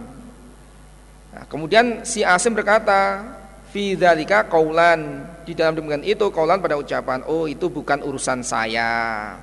Nah, 1.32 1.44
kemudian 1.48 2.04
si 2.04 2.28
Asim 2.28 2.52
berkata, 2.52 3.24
fi 3.72 3.96
dzalika 3.96 4.52
qaulan. 4.52 5.32
Di 5.48 5.58
dalam 5.58 5.74
demikian 5.80 6.06
itu 6.06 6.30
qaulan 6.30 6.62
pada 6.62 6.78
ucapan 6.78 7.24
oh 7.26 7.48
itu 7.48 7.72
bukan 7.72 8.04
urusan 8.04 8.44
saya. 8.44 9.34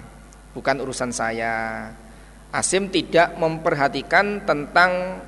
Bukan 0.53 0.85
urusan 0.85 1.11
saya. 1.11 1.89
Asim 2.53 2.89
tidak 2.89 3.37
memperhatikan 3.37 4.45
tentang 4.45 5.21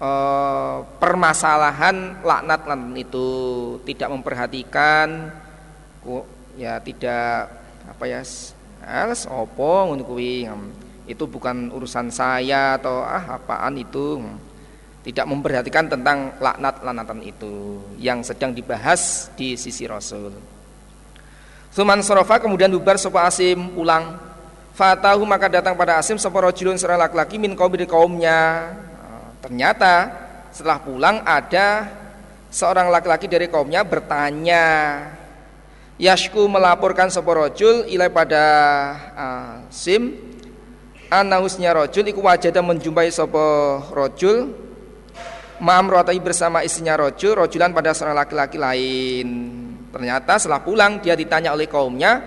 uh, 0.00 0.84
permasalahan 0.98 2.24
laknat 2.24 2.64
laknat 2.64 2.96
itu. 3.00 3.28
Tidak 3.84 4.08
memperhatikan 4.08 5.30
ya 6.54 6.76
tidak 6.84 7.48
apa 7.88 8.04
ya 8.04 8.20
alas 8.84 9.24
opo 9.24 9.88
ngono 9.88 10.04
itu 11.04 11.24
bukan 11.28 11.68
urusan 11.72 12.08
saya 12.08 12.80
atau 12.80 13.04
ah 13.04 13.36
apaan 13.36 13.76
itu 13.76 14.20
tidak 15.04 15.28
memperhatikan 15.28 15.84
tentang 15.84 16.32
laknat-laknatan 16.40 17.20
itu 17.20 17.76
yang 18.00 18.24
sedang 18.24 18.56
dibahas 18.56 19.28
di 19.36 19.52
sisi 19.52 19.84
Rasul. 19.84 20.32
Suman 21.68 22.00
sorofa 22.00 22.40
kemudian 22.40 22.72
bubar 22.72 22.96
sopa 22.96 23.28
Asim 23.28 23.68
pulang. 23.76 24.16
Fatahu 24.72 25.28
maka 25.28 25.52
datang 25.52 25.76
pada 25.76 26.00
Asim 26.00 26.16
sopa 26.16 26.40
rojulun 26.48 26.80
seorang 26.80 27.04
laki-laki 27.04 27.36
min 27.36 27.52
kaum 27.52 27.68
dari 27.68 27.84
kaumnya. 27.84 28.72
Nah, 28.72 29.28
ternyata 29.44 30.08
setelah 30.48 30.80
pulang 30.80 31.20
ada 31.20 31.92
seorang 32.48 32.88
laki-laki 32.88 33.28
dari 33.28 33.52
kaumnya 33.52 33.84
bertanya. 33.84 34.64
Yashku 36.00 36.48
melaporkan 36.48 37.12
sopa 37.12 37.44
rojul 37.44 37.84
ilai 37.92 38.08
pada 38.08 38.44
Asim. 39.68 40.16
Anahusnya 41.12 41.76
rojul 41.76 42.08
iku 42.08 42.24
wajada 42.24 42.64
menjumpai 42.64 43.12
sopa 43.12 43.78
rojul 43.92 44.63
Ma'am 45.64 45.88
rotai 45.88 46.20
bersama 46.20 46.60
istrinya 46.60 47.00
roju 47.00 47.40
Rojulan 47.40 47.72
pada 47.72 47.96
seorang 47.96 48.20
laki-laki 48.20 48.60
lain 48.60 49.28
Ternyata 49.94 50.36
setelah 50.36 50.60
pulang 50.60 50.98
dia 51.00 51.16
ditanya 51.16 51.54
oleh 51.56 51.70
kaumnya 51.70 52.18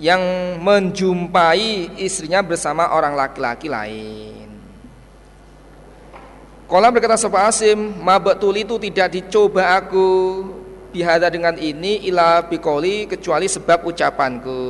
yang 0.00 0.56
menjumpai 0.64 2.00
istrinya 2.00 2.40
bersama 2.40 2.96
orang 2.96 3.12
laki-laki 3.12 3.68
lain. 3.68 4.48
Kala 6.64 6.88
berkata 6.88 7.20
Sopo 7.20 7.36
Asim, 7.36 8.00
mabetul 8.00 8.56
itu 8.56 8.80
tidak 8.80 9.12
dicoba 9.12 9.76
aku 9.76 10.08
bihada 10.88 11.28
dengan 11.28 11.52
ini 11.60 12.08
ila 12.08 12.48
bikoli 12.48 13.04
kecuali 13.04 13.44
sebab 13.44 13.84
ucapanku. 13.84 14.62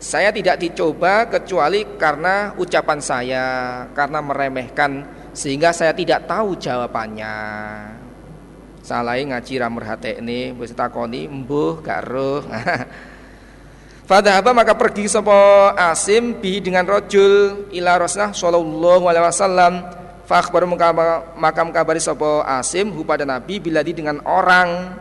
Saya 0.00 0.32
tidak 0.32 0.64
dicoba 0.64 1.28
kecuali 1.28 1.84
karena 2.00 2.56
ucapan 2.56 2.98
saya, 3.04 3.46
karena 3.92 4.22
meremehkan 4.24 5.04
sehingga 5.38 5.70
saya 5.70 5.94
tidak 5.94 6.26
tahu 6.26 6.58
jawabannya. 6.58 7.34
Salai 8.82 9.22
ngaji 9.22 9.54
ramerhate 9.62 10.18
ini 10.18 10.50
wis 10.58 10.74
takoni 10.74 11.30
mbuh 11.30 11.78
gak 11.78 12.02
roh. 12.10 12.42
Fadhaba 14.08 14.50
maka 14.56 14.74
pergi 14.74 15.06
sapa 15.06 15.70
Asim 15.78 16.40
bi 16.42 16.58
dengan 16.58 16.82
rojul 16.88 17.68
ila 17.70 18.02
Rasulullah 18.02 18.34
sallallahu 18.34 19.04
alaihi 19.06 19.24
wasallam. 19.30 19.74
Fakhbar 20.26 20.66
makam 21.38 21.70
kabari 21.70 22.02
sapa 22.02 22.42
Asim 22.58 22.90
hu 22.90 23.06
pada 23.06 23.22
Nabi 23.22 23.62
bila 23.62 23.86
di 23.86 23.94
dengan 23.94 24.18
orang 24.26 24.98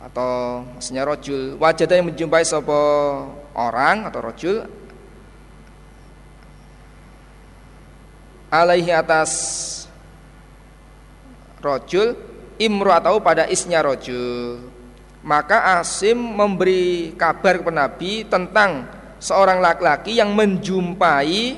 atau 0.00 0.64
maksudnya 0.74 1.04
rojul 1.04 1.60
wajah 1.60 1.86
yang 1.86 2.08
menjumpai 2.08 2.42
sopo 2.42 2.80
orang 3.52 4.08
atau 4.08 4.20
rojul 4.24 4.79
alaihi 8.50 8.90
atas 8.90 9.30
rojul 11.62 12.18
imru 12.58 12.90
atau 12.90 13.22
pada 13.22 13.46
isnya 13.46 13.80
rojul 13.80 14.60
maka 15.22 15.78
Asim 15.78 16.16
memberi 16.16 17.14
kabar 17.14 17.62
kepada 17.62 17.86
Nabi 17.86 18.26
tentang 18.26 18.88
seorang 19.22 19.62
laki-laki 19.62 20.18
yang 20.18 20.34
menjumpai 20.34 21.56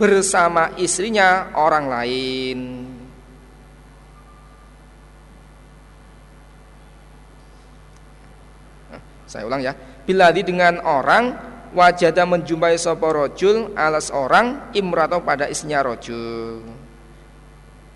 bersama 0.00 0.72
istrinya 0.80 1.54
orang 1.54 1.86
lain 1.86 2.58
Saya 9.30 9.46
ulang 9.46 9.62
ya. 9.62 9.70
Bila 10.02 10.34
di 10.34 10.42
dengan 10.42 10.82
orang 10.82 11.49
wajada 11.70 12.26
menjumpai 12.26 12.74
sopo 12.78 13.06
rojul 13.10 13.70
alas 13.78 14.10
orang 14.10 14.70
imrato 14.74 15.22
pada 15.22 15.46
istrinya 15.46 15.86
rojul. 15.86 16.62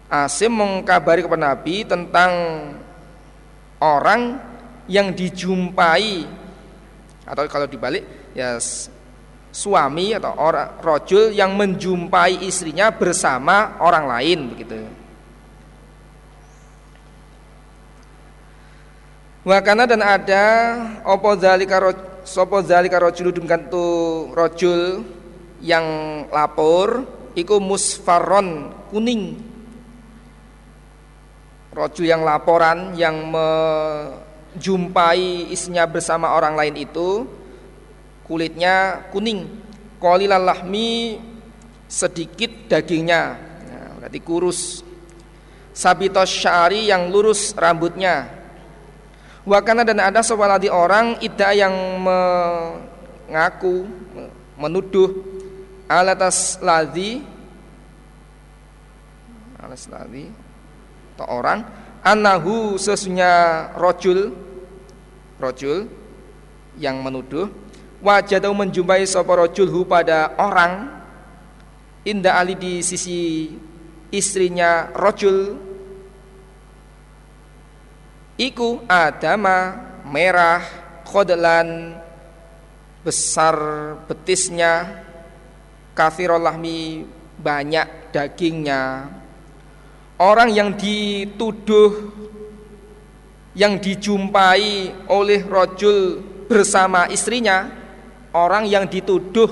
Asim 0.09 0.55
mengkabari 0.55 1.27
kepada 1.27 1.55
Nabi 1.55 1.83
tentang 1.83 2.33
orang 3.83 4.39
yang 4.87 5.11
dijumpai 5.11 6.29
atau 7.25 7.49
kalau 7.49 7.65
dibalik 7.65 8.05
ya 8.37 8.61
suami 9.55 10.13
atau 10.13 10.35
orang 10.37 10.79
rojul 10.83 11.33
yang 11.33 11.57
menjumpai 11.57 12.45
istrinya 12.45 12.93
bersama 12.93 13.79
orang 13.81 14.05
lain 14.07 14.39
begitu. 14.53 15.04
Wakana 19.45 19.85
dan 19.85 20.01
ada 20.01 20.45
opo 21.05 21.37
zalika 21.37 21.77
sopo 22.25 22.65
zalika 22.65 22.97
rojul 22.97 23.29
dengan 23.29 23.69
tu 23.69 23.85
rojul 24.33 25.05
yang 25.61 25.85
lapor 26.33 27.05
iku 27.37 27.61
musfaron 27.61 28.73
kuning. 28.89 29.37
Rojul 31.77 32.09
yang 32.09 32.25
laporan 32.25 32.97
yang 32.97 33.29
menjumpai 34.57 35.53
isinya 35.53 35.85
bersama 35.85 36.33
orang 36.33 36.57
lain 36.57 36.81
itu 36.81 37.29
kulitnya 38.25 39.05
kuning. 39.13 39.61
Kolilalahmi 40.01 41.21
sedikit 41.85 42.73
dagingnya. 42.73 43.37
Nah, 43.69 44.01
berarti 44.01 44.21
kurus. 44.25 44.81
Sabitos 45.77 46.33
syari 46.33 46.89
yang 46.89 47.13
lurus 47.13 47.53
rambutnya 47.53 48.44
Wakana 49.45 49.85
dan 49.85 50.01
ada 50.01 50.25
sewaladi 50.25 50.73
orang 50.73 51.21
ida 51.21 51.53
yang 51.53 52.01
mengaku 52.01 53.85
menuduh 54.57 55.13
alatas 55.85 56.57
ladhi 56.65 57.21
alas 59.61 59.85
ladhi 59.93 60.33
atau 61.13 61.29
orang 61.29 61.61
anahu 62.01 62.81
sesungguhnya 62.81 63.33
rojul 63.77 64.33
rojul 65.37 65.93
yang 66.81 67.05
menuduh 67.05 67.53
wajah 68.01 68.41
menjumpai 68.49 69.05
sopo 69.05 69.37
hu 69.37 69.81
pada 69.85 70.33
orang 70.41 70.89
indah 72.05 72.41
ali 72.41 72.57
di 72.57 72.73
sisi 72.81 73.53
istrinya 74.09 74.89
rojul 74.97 75.57
Iku 78.35 78.83
adama 78.91 79.79
merah 80.03 80.63
khodelan 81.07 81.99
besar 83.07 83.57
betisnya. 84.11 85.03
Kafirolahmi 85.95 87.07
banyak 87.39 88.11
dagingnya. 88.11 89.07
Orang 90.19 90.51
yang 90.51 90.75
dituduh 90.75 92.11
yang 93.55 93.79
dijumpai 93.79 94.91
oleh 95.07 95.47
rojul 95.47 96.19
bersama 96.51 97.07
istrinya 97.07 97.71
orang 98.35 98.67
yang 98.67 98.85
dituduh 98.91 99.47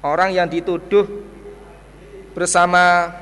orang 0.00 0.32
yang 0.32 0.48
dituduh 0.48 1.04
bersama 2.32 3.12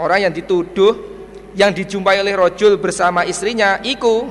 orang 0.00 0.28
yang 0.28 0.32
dituduh 0.32 1.13
yang 1.54 1.70
dijumpai 1.70 2.18
oleh 2.18 2.34
rojul 2.34 2.76
bersama 2.82 3.22
istrinya 3.22 3.78
iku 3.86 4.26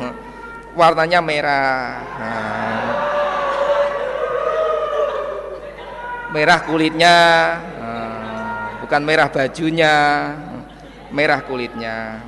warnanya 0.76 1.24
merah 1.24 2.04
nah. 2.20 2.84
merah 6.36 6.60
kulitnya 6.68 7.18
nah. 7.80 8.68
bukan 8.84 9.02
merah 9.08 9.28
bajunya 9.32 9.96
merah 11.16 11.40
kulitnya 11.48 12.20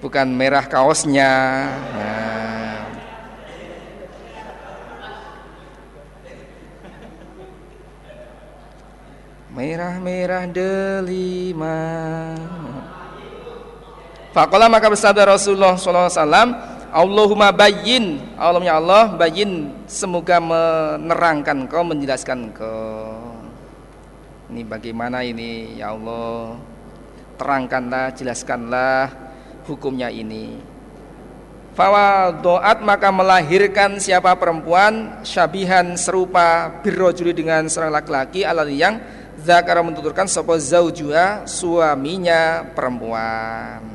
bukan 0.00 0.26
merah 0.32 0.64
kaosnya 0.64 1.32
nah. 1.92 2.48
merah-merah 9.52 10.46
delima 10.46 11.76
Fakola 14.28 14.68
maka 14.68 14.92
bersabda 14.92 15.24
Rasulullah 15.24 15.80
SAW 15.80 16.52
Allahumma 16.88 17.48
bayin 17.52 18.20
Allahumma 18.36 18.76
Allah 18.76 19.04
bayin 19.16 19.72
Semoga 19.88 20.40
menerangkan 20.40 21.68
kau 21.68 21.84
Menjelaskan 21.84 22.52
kau. 22.52 23.40
Ini 24.48 24.64
bagaimana 24.64 25.24
ini? 25.24 25.80
Ya 25.80 25.92
Allah 25.92 26.56
Terangkanlah, 27.40 28.12
jelaskanlah 28.16 29.12
Hukumnya 29.68 30.08
ini. 30.08 30.56
Fawa 31.76 32.32
doat 32.32 32.80
maka 32.82 33.12
melahirkan 33.12 34.00
siapa 34.00 34.32
perempuan? 34.34 35.20
Syabihan 35.22 35.92
serupa 35.94 36.72
Birrojuli 36.80 37.36
dengan 37.36 37.68
seorang 37.68 38.00
laki-laki 38.00 38.44
Alal 38.44 38.72
yang 38.72 39.00
Zakara 39.40 39.84
mentuturkan 39.84 40.26
Sopo 40.26 40.56
zaujua 40.56 41.46
Suaminya 41.46 42.66
perempuan 42.72 43.87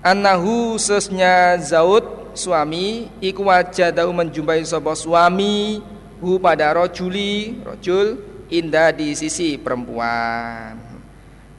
Anahu 0.00 0.80
sesnya 0.80 1.60
Zaud 1.60 2.32
suami 2.32 3.12
iku 3.20 3.44
wajadahu 3.52 4.16
menjumpai 4.16 4.64
sapa 4.64 4.96
suami 4.96 5.84
hu 6.24 6.40
pada 6.40 6.72
rojuli 6.72 7.60
rojul 7.60 8.16
indah 8.48 8.96
di 8.96 9.12
sisi 9.12 9.60
perempuan. 9.60 10.80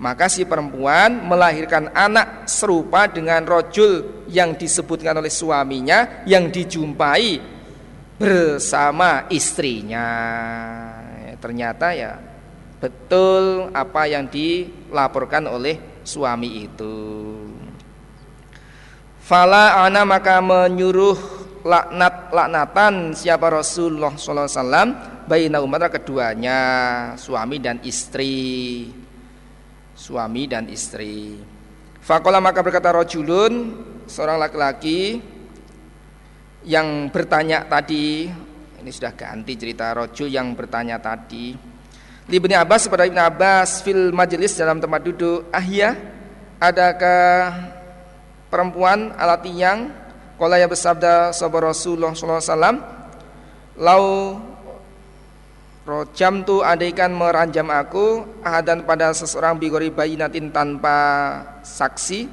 Maka 0.01 0.25
si 0.25 0.41
perempuan 0.49 1.21
melahirkan 1.21 1.93
anak 1.93 2.49
serupa 2.49 3.05
dengan 3.05 3.45
rojul 3.45 4.25
yang 4.25 4.57
disebutkan 4.57 5.21
oleh 5.21 5.29
suaminya 5.29 6.25
yang 6.25 6.49
dijumpai 6.49 7.37
bersama 8.17 9.29
istrinya. 9.29 10.09
Ternyata 11.37 11.93
ya 11.93 12.17
betul 12.81 13.69
apa 13.69 14.09
yang 14.09 14.25
dilaporkan 14.25 15.45
oleh 15.45 16.01
suami 16.01 16.65
itu 16.65 16.97
Fala 19.31 19.87
ana 19.87 20.03
maka 20.03 20.43
menyuruh 20.43 21.15
laknat 21.63 22.35
laknatan 22.35 23.15
siapa 23.15 23.47
Rasulullah 23.47 24.11
sallallahu 24.19 24.43
alaihi 24.43 24.59
wasallam 24.59 24.89
baina 25.23 25.57
umat 25.63 25.87
keduanya 25.87 26.59
suami 27.15 27.63
dan 27.63 27.79
istri. 27.79 28.91
Suami 29.95 30.51
dan 30.51 30.67
istri. 30.67 31.39
Fakola 32.03 32.43
maka 32.43 32.59
berkata 32.59 32.91
rojulun 32.91 33.71
seorang 34.03 34.35
laki-laki 34.35 35.23
yang 36.67 37.07
bertanya 37.07 37.63
tadi 37.71 38.27
ini 38.83 38.91
sudah 38.91 39.15
ganti 39.15 39.55
cerita 39.55 39.95
rojul 39.95 40.27
yang 40.27 40.51
bertanya 40.59 40.99
tadi 40.99 41.55
Ibni 42.27 42.51
Abbas 42.51 42.83
kepada 42.83 43.07
Ibni 43.07 43.23
Abbas 43.23 43.79
fil 43.79 44.11
majelis 44.11 44.59
dalam 44.59 44.83
tempat 44.83 45.07
duduk. 45.07 45.47
Ahya 45.55 45.95
adakah 46.59 47.79
perempuan 48.51 49.15
alat 49.15 49.47
yang 49.49 49.89
Kala 50.35 50.57
ya 50.57 50.65
bersabda 50.65 51.31
sahabat 51.31 51.69
Rasulullah 51.69 52.11
SAW 52.17 52.81
Lau 53.77 54.05
Rojam 55.81 56.45
tu 56.45 56.65
andaikan 56.65 57.13
meranjam 57.13 57.69
aku 57.71 58.25
Ahadan 58.43 58.83
pada 58.83 59.13
seseorang 59.15 59.55
bigori 59.55 59.93
bayinatin 59.93 60.49
tanpa 60.49 60.97
saksi 61.63 62.27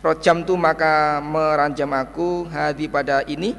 Rojam 0.00 0.48
tu 0.48 0.56
maka 0.56 1.20
meranjam 1.20 1.92
aku 1.92 2.48
hadi 2.48 2.88
pada 2.88 3.20
ini. 3.28 3.52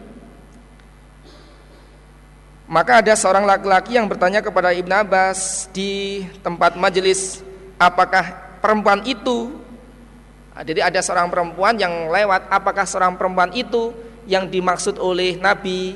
Maka 2.66 3.06
ada 3.06 3.14
seorang 3.14 3.46
laki-laki 3.46 3.94
yang 3.94 4.10
bertanya 4.10 4.42
kepada 4.42 4.74
Ibn 4.74 5.06
Abbas 5.06 5.70
Di 5.70 6.26
tempat 6.42 6.74
majelis 6.82 7.46
Apakah 7.78 8.58
perempuan 8.58 9.06
itu 9.06 9.61
jadi 10.60 10.92
ada 10.92 11.00
seorang 11.00 11.32
perempuan 11.32 11.80
yang 11.80 12.12
lewat, 12.12 12.52
apakah 12.52 12.84
seorang 12.84 13.16
perempuan 13.16 13.56
itu 13.56 13.96
yang 14.28 14.52
dimaksud 14.52 15.00
oleh 15.00 15.40
Nabi? 15.40 15.96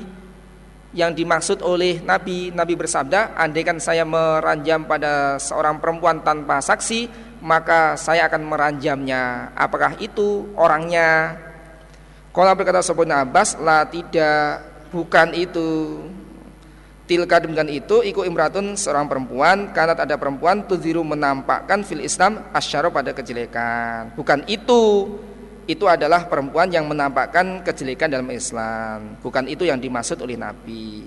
Yang 0.96 1.12
dimaksud 1.12 1.58
oleh 1.60 2.00
Nabi, 2.00 2.48
Nabi 2.56 2.72
bersabda, 2.72 3.36
andaikan 3.36 3.76
saya 3.76 4.08
meranjam 4.08 4.88
pada 4.88 5.36
seorang 5.36 5.76
perempuan 5.76 6.24
tanpa 6.24 6.64
saksi, 6.64 7.12
maka 7.44 8.00
saya 8.00 8.24
akan 8.32 8.48
meranjamnya. 8.48 9.52
Apakah 9.52 10.00
itu 10.00 10.48
orangnya? 10.56 11.36
Kalau 12.32 12.56
berkata 12.56 12.80
sebuah 12.80 13.28
Abbas, 13.28 13.60
lah 13.60 13.84
tidak, 13.92 14.64
bukan 14.88 15.36
itu. 15.36 16.00
Tilka 17.06 17.38
demikian 17.38 17.70
itu 17.70 18.02
iku 18.02 18.26
imratun 18.26 18.74
seorang 18.74 19.06
perempuan 19.06 19.70
karena 19.70 19.94
ada 19.94 20.18
perempuan 20.18 20.66
tuziru 20.66 21.06
menampakkan 21.06 21.86
fil 21.86 22.02
Islam 22.02 22.50
asyara 22.50 22.90
pada 22.90 23.14
kejelekan. 23.14 24.10
Bukan 24.18 24.42
itu. 24.50 25.14
Itu 25.66 25.90
adalah 25.90 26.30
perempuan 26.30 26.70
yang 26.70 26.86
menampakkan 26.86 27.62
kejelekan 27.62 28.06
dalam 28.10 28.30
Islam. 28.30 29.18
Bukan 29.18 29.50
itu 29.50 29.66
yang 29.66 29.78
dimaksud 29.78 30.18
oleh 30.22 30.38
Nabi. 30.38 31.06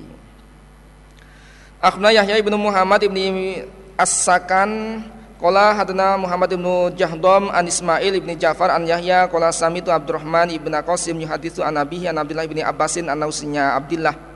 Akhna 1.79 2.11
Yahya 2.11 2.39
ibnu 2.43 2.59
Muhammad 2.59 3.03
ibni 3.07 3.63
As-Sakan 3.95 5.03
Kola 5.39 5.71
hadana 5.71 6.19
Muhammad 6.19 6.51
ibnu 6.51 6.91
Jahdom 6.99 7.47
an 7.47 7.63
Ismail 7.63 8.19
ibni 8.19 8.35
Ja'far 8.35 8.75
an 8.75 8.83
Yahya 8.83 9.31
Kola 9.31 9.55
samitu 9.55 9.87
Abdurrahman 9.87 10.51
ibnu 10.51 10.75
Qasim 10.83 11.15
yuhadithu 11.23 11.63
an 11.63 11.79
Nabihi 11.79 12.11
an 12.11 12.19
Abdullah 12.19 12.43
ibni 12.43 12.59
Abbasin 12.59 13.07
an 13.07 13.23
Nausinya 13.23 13.79
Abdullah 13.79 14.28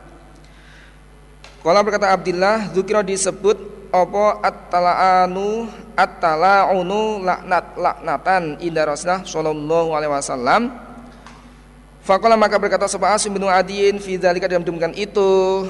Kala 1.64 1.80
berkata 1.80 2.12
Abdullah, 2.12 2.76
Zukiro 2.76 3.00
disebut 3.00 3.88
apa 3.88 4.44
at-tala'anu 4.44 5.72
at-tala'unu 5.96 7.24
laknat 7.24 7.80
laknatan 7.80 8.60
inda 8.60 8.84
Rasulullah 8.84 9.24
sallallahu 9.24 9.90
alaihi 9.96 10.12
wasallam. 10.12 10.62
Fakola 12.04 12.36
maka 12.36 12.60
berkata 12.60 12.84
sebuah 12.84 13.16
Asim 13.16 13.32
bin 13.32 13.48
Adiin 13.48 13.96
fi 13.96 14.20
dzalika 14.20 14.52
dalam 14.52 14.68
demikian 14.68 14.92
itu 14.92 15.64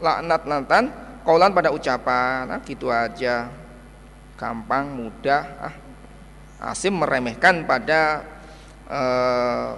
laknat 0.00 0.48
natan 0.48 0.88
kaulan 1.28 1.52
pada 1.52 1.68
ucapan. 1.68 2.48
Nah, 2.48 2.64
gitu 2.64 2.88
aja. 2.88 3.52
Gampang, 4.40 4.96
mudah. 4.96 5.44
Ah, 5.60 5.74
Asim 6.72 6.96
meremehkan 6.96 7.68
pada 7.68 8.24
uh, 8.88 9.76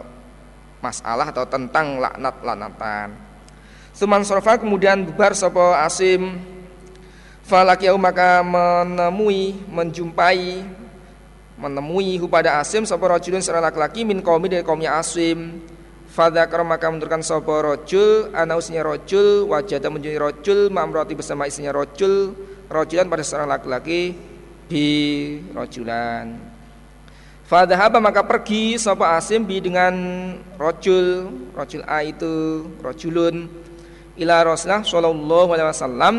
masalah 0.78 1.26
atau 1.34 1.42
tentang 1.42 1.98
laknat 1.98 2.38
laknatan. 2.38 3.23
Suman 3.94 4.26
sorfa 4.26 4.58
kemudian 4.58 5.06
bubar 5.06 5.38
sopo 5.38 5.70
Asim. 5.70 6.42
Falakiyahu 7.46 7.94
maka 7.94 8.42
menemui, 8.42 9.54
menjumpai 9.70 10.66
Menemui 11.54 12.18
pada 12.26 12.58
Asim 12.58 12.82
sopo 12.82 13.06
rojulun 13.06 13.38
seorang 13.38 13.70
laki-laki 13.70 14.02
min 14.02 14.18
kaumi 14.18 14.50
dari 14.50 14.66
kaumnya 14.66 14.98
Asim. 14.98 15.62
Fadakar 16.10 16.66
maka 16.66 16.90
menurunkan 16.90 17.22
sopo 17.22 17.54
rojul 17.54 18.34
Anausnya 18.34 18.82
rojul 18.82 19.46
Wajada 19.46 19.86
menjadi 19.90 20.18
rojul 20.18 20.74
Ma'amroti 20.74 21.14
bersama 21.14 21.46
istrinya 21.46 21.70
rojul 21.70 22.34
Rojulan 22.66 23.06
pada 23.06 23.22
seorang 23.22 23.50
laki-laki 23.50 24.14
Di 24.66 24.86
rojulan 25.54 26.38
Fadahaba 27.46 27.98
maka 27.98 28.22
pergi 28.26 28.78
sopo 28.78 29.02
Asim 29.02 29.42
bi 29.42 29.58
dengan 29.58 29.94
rojul 30.54 31.30
Rojul 31.54 31.82
A 31.82 32.06
itu 32.06 32.62
rojulun 32.78 33.64
ila 34.18 34.46
Rasulullah 34.46 34.86
sallallahu 34.86 35.50
alaihi 35.54 35.68
wasallam 35.70 36.14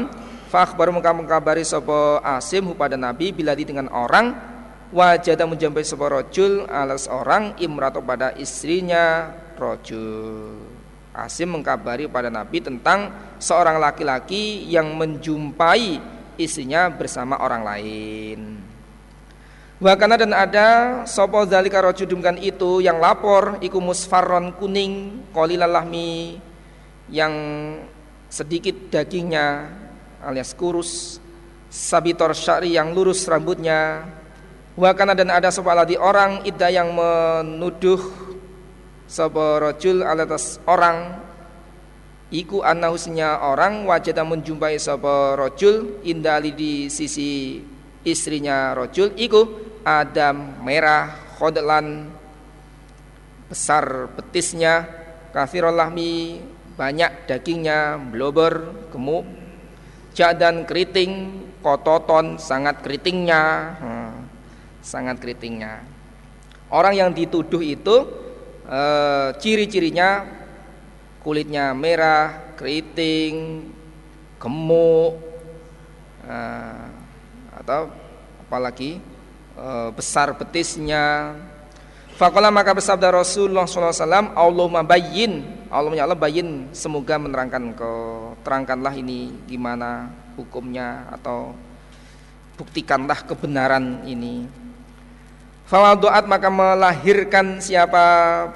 fa 0.52 0.68
akhbaru 0.68 0.96
muka 0.96 1.12
mengkabari 1.16 1.64
sapa 1.64 2.20
Asim 2.24 2.76
pada 2.76 3.00
Nabi 3.00 3.32
bila 3.32 3.56
di 3.56 3.64
dengan 3.64 3.88
orang 3.92 4.36
wajada 4.92 5.48
menjampai 5.48 5.84
sapa 5.84 6.06
rajul 6.12 6.68
alas 6.68 7.08
orang 7.08 7.56
imratu 7.60 8.04
pada 8.04 8.36
istrinya 8.36 9.32
rajul 9.56 10.60
Asim 11.16 11.56
mengkabari 11.56 12.12
pada 12.12 12.28
Nabi 12.28 12.60
tentang 12.60 13.08
seorang 13.40 13.80
laki-laki 13.80 14.68
yang 14.68 15.00
menjumpai 15.00 16.04
istrinya 16.36 16.92
bersama 16.92 17.40
orang 17.40 17.64
lain. 17.64 18.40
Wakana 19.80 20.20
dan 20.20 20.32
ada 20.36 20.68
sopo 21.08 21.44
zalika 21.48 21.80
rojul 21.84 22.08
itu 22.40 22.80
yang 22.84 23.00
lapor 23.00 23.60
iku 23.64 23.80
musfarron 23.80 24.56
kuning 24.60 25.24
kolilalahmi 25.36 26.40
yang 27.10 27.34
sedikit 28.30 28.90
dagingnya 28.90 29.70
alias 30.26 30.58
kurus 30.58 31.22
sabitor 31.70 32.34
syari 32.34 32.74
yang 32.74 32.96
lurus 32.96 33.28
rambutnya 33.30 34.10
wakana 34.76 35.14
dan 35.14 35.30
ada 35.30 35.54
sebuah 35.54 35.86
di 35.86 35.96
orang 35.96 36.42
ida 36.48 36.72
yang 36.74 36.92
menuduh 36.92 38.00
sebuah 39.06 39.62
rojul 39.62 40.02
atas 40.02 40.58
orang 40.66 41.22
iku 42.34 42.66
anahusnya 42.66 43.38
orang 43.46 43.86
wajah 43.86 44.26
menjumpai 44.26 44.82
sebuah 44.82 45.38
rojul 45.38 46.02
indali 46.02 46.52
di 46.58 46.74
sisi 46.90 47.62
istrinya 48.02 48.74
rojul 48.74 49.14
iku 49.14 49.42
adam 49.86 50.66
merah 50.66 51.38
khodelan 51.38 52.10
besar 53.46 54.10
betisnya 54.18 54.90
kafirul 55.30 55.78
lahmi 55.78 56.42
banyak 56.76 57.28
dagingnya, 57.28 57.96
blober, 58.12 58.88
gemuk, 58.92 59.24
jak 60.12 60.36
dan 60.36 60.68
keriting, 60.68 61.44
kototon, 61.64 62.36
sangat 62.36 62.84
keritingnya, 62.84 63.44
hmm, 63.80 64.16
sangat 64.84 65.20
keritingnya. 65.24 65.84
Orang 66.68 67.00
yang 67.00 67.16
dituduh 67.16 67.64
itu 67.64 67.96
e, 68.68 68.82
ciri-cirinya 69.40 70.28
kulitnya 71.24 71.72
merah, 71.72 72.56
keriting, 72.60 73.68
gemuk, 74.36 75.16
e, 76.28 76.38
atau 77.56 77.88
apalagi 78.44 79.00
e, 79.56 79.68
besar 79.96 80.36
betisnya, 80.36 81.36
Fakola 82.16 82.48
maka 82.48 82.72
bersabda 82.72 83.12
Rasulullah 83.12 83.68
SAW 83.68 84.32
Allahumma 84.40 84.88
bayyin 84.88 85.44
Allahumma 85.70 85.98
ya 85.98 86.04
Allah 86.06 86.20
bayyin 86.20 86.70
Semoga 86.76 87.18
menerangkan 87.18 87.74
kau 87.74 88.34
Terangkanlah 88.46 88.94
ini 88.98 89.34
gimana 89.50 90.12
hukumnya 90.38 91.10
Atau 91.10 91.56
buktikanlah 92.56 93.20
kebenaran 93.28 94.04
ini. 94.08 94.48
Doat 95.66 96.30
maka 96.30 96.48
melahirkan 96.48 97.58
siapa 97.58 98.06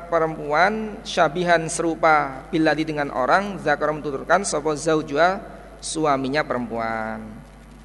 perempuan 0.08 1.02
Syabihan 1.02 1.66
serupa 1.68 2.46
Biladi 2.54 2.86
dengan 2.86 3.10
orang 3.10 3.58
Zakar 3.60 3.90
mentuturkan 3.90 4.46
Sopo 4.46 4.78
zaujua 4.78 5.42
suaminya 5.82 6.46
perempuan. 6.46 7.24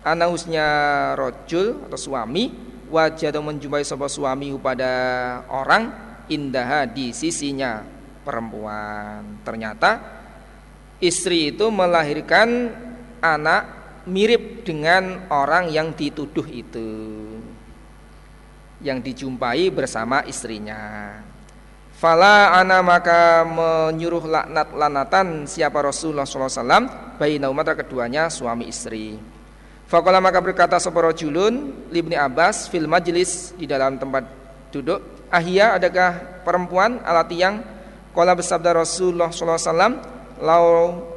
Anausnya 0.04 0.66
rojul 1.16 1.80
atau 1.88 1.96
suami 1.96 2.52
wajah 2.92 3.32
menjumpai 3.40 3.80
sebuah 3.80 4.12
suami 4.12 4.52
pada 4.60 4.92
orang 5.48 5.88
indah 6.28 6.84
di 6.84 7.16
sisinya 7.16 7.93
perempuan. 8.24 9.44
Ternyata 9.44 10.00
istri 10.98 11.52
itu 11.52 11.68
melahirkan 11.68 12.72
anak 13.20 13.62
mirip 14.08 14.64
dengan 14.64 15.28
orang 15.28 15.68
yang 15.68 15.92
dituduh 15.92 16.48
itu. 16.48 16.90
Yang 18.80 18.98
dijumpai 19.12 19.68
bersama 19.70 20.24
istrinya. 20.24 21.12
Fala 21.94 22.58
ana 22.58 22.82
maka 22.82 23.46
menyuruh 23.46 24.26
laknat 24.26 24.74
lanatan 24.74 25.46
siapa 25.46 25.78
Rasulullah 25.78 26.26
SAW 26.26 27.14
bayi 27.16 27.38
naumat 27.38 27.70
keduanya 27.78 28.26
suami 28.28 28.68
istri. 28.68 29.16
Fakola 29.86 30.18
maka 30.18 30.42
berkata 30.42 30.76
sebuah 30.80 31.14
julun 31.14 31.86
libni 31.94 32.18
Abbas 32.18 32.66
fil 32.66 32.90
majlis 32.90 33.54
di 33.54 33.68
dalam 33.68 33.94
tempat 34.00 34.26
duduk 34.74 35.28
ahia 35.30 35.78
adakah 35.78 36.42
perempuan 36.42 36.98
alati 37.06 37.36
yang 37.38 37.62
Kala 38.14 38.32
bersabda 38.38 38.78
Rasulullah 38.78 39.34
SAW 39.34 40.14
Lau 40.38 40.66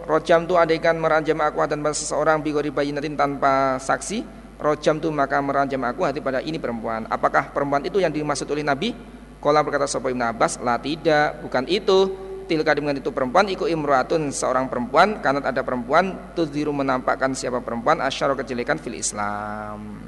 rojam 0.06 0.46
tu 0.46 0.58
adaikan 0.58 0.98
meranjam 0.98 1.38
aku 1.42 1.62
dan 1.70 1.82
pada 1.82 1.94
seseorang 1.94 2.42
Bigori 2.42 2.74
bayinatin 2.74 3.14
tanpa 3.18 3.78
saksi 3.82 4.26
Rojam 4.58 4.98
tu 4.98 5.14
maka 5.14 5.38
meranjam 5.38 5.78
aku 5.86 6.02
hati 6.02 6.18
pada 6.18 6.42
ini 6.42 6.58
perempuan. 6.58 7.06
Apakah 7.14 7.54
perempuan 7.54 7.86
itu 7.86 8.02
yang 8.02 8.10
dimaksud 8.10 8.50
oleh 8.50 8.66
Nabi? 8.66 8.90
Kala 9.38 9.62
berkata 9.62 9.86
Sopo 9.86 10.10
Ibn 10.10 10.34
Abbas 10.34 10.58
La 10.66 10.82
tidak, 10.82 11.46
bukan 11.46 11.70
itu. 11.70 12.26
Tilka 12.48 12.72
dengan 12.72 12.96
itu 12.96 13.12
perempuan 13.12 13.52
Iku 13.52 13.68
imruatun 13.68 14.32
seorang 14.32 14.72
perempuan 14.72 15.20
Karena 15.20 15.44
ada 15.44 15.68
perempuan 15.68 16.32
Tudziru 16.32 16.72
menampakkan 16.72 17.36
siapa 17.36 17.60
perempuan 17.60 18.00
Asyara 18.00 18.40
kejelekan 18.40 18.80
fil 18.80 18.96
Islam. 18.96 20.00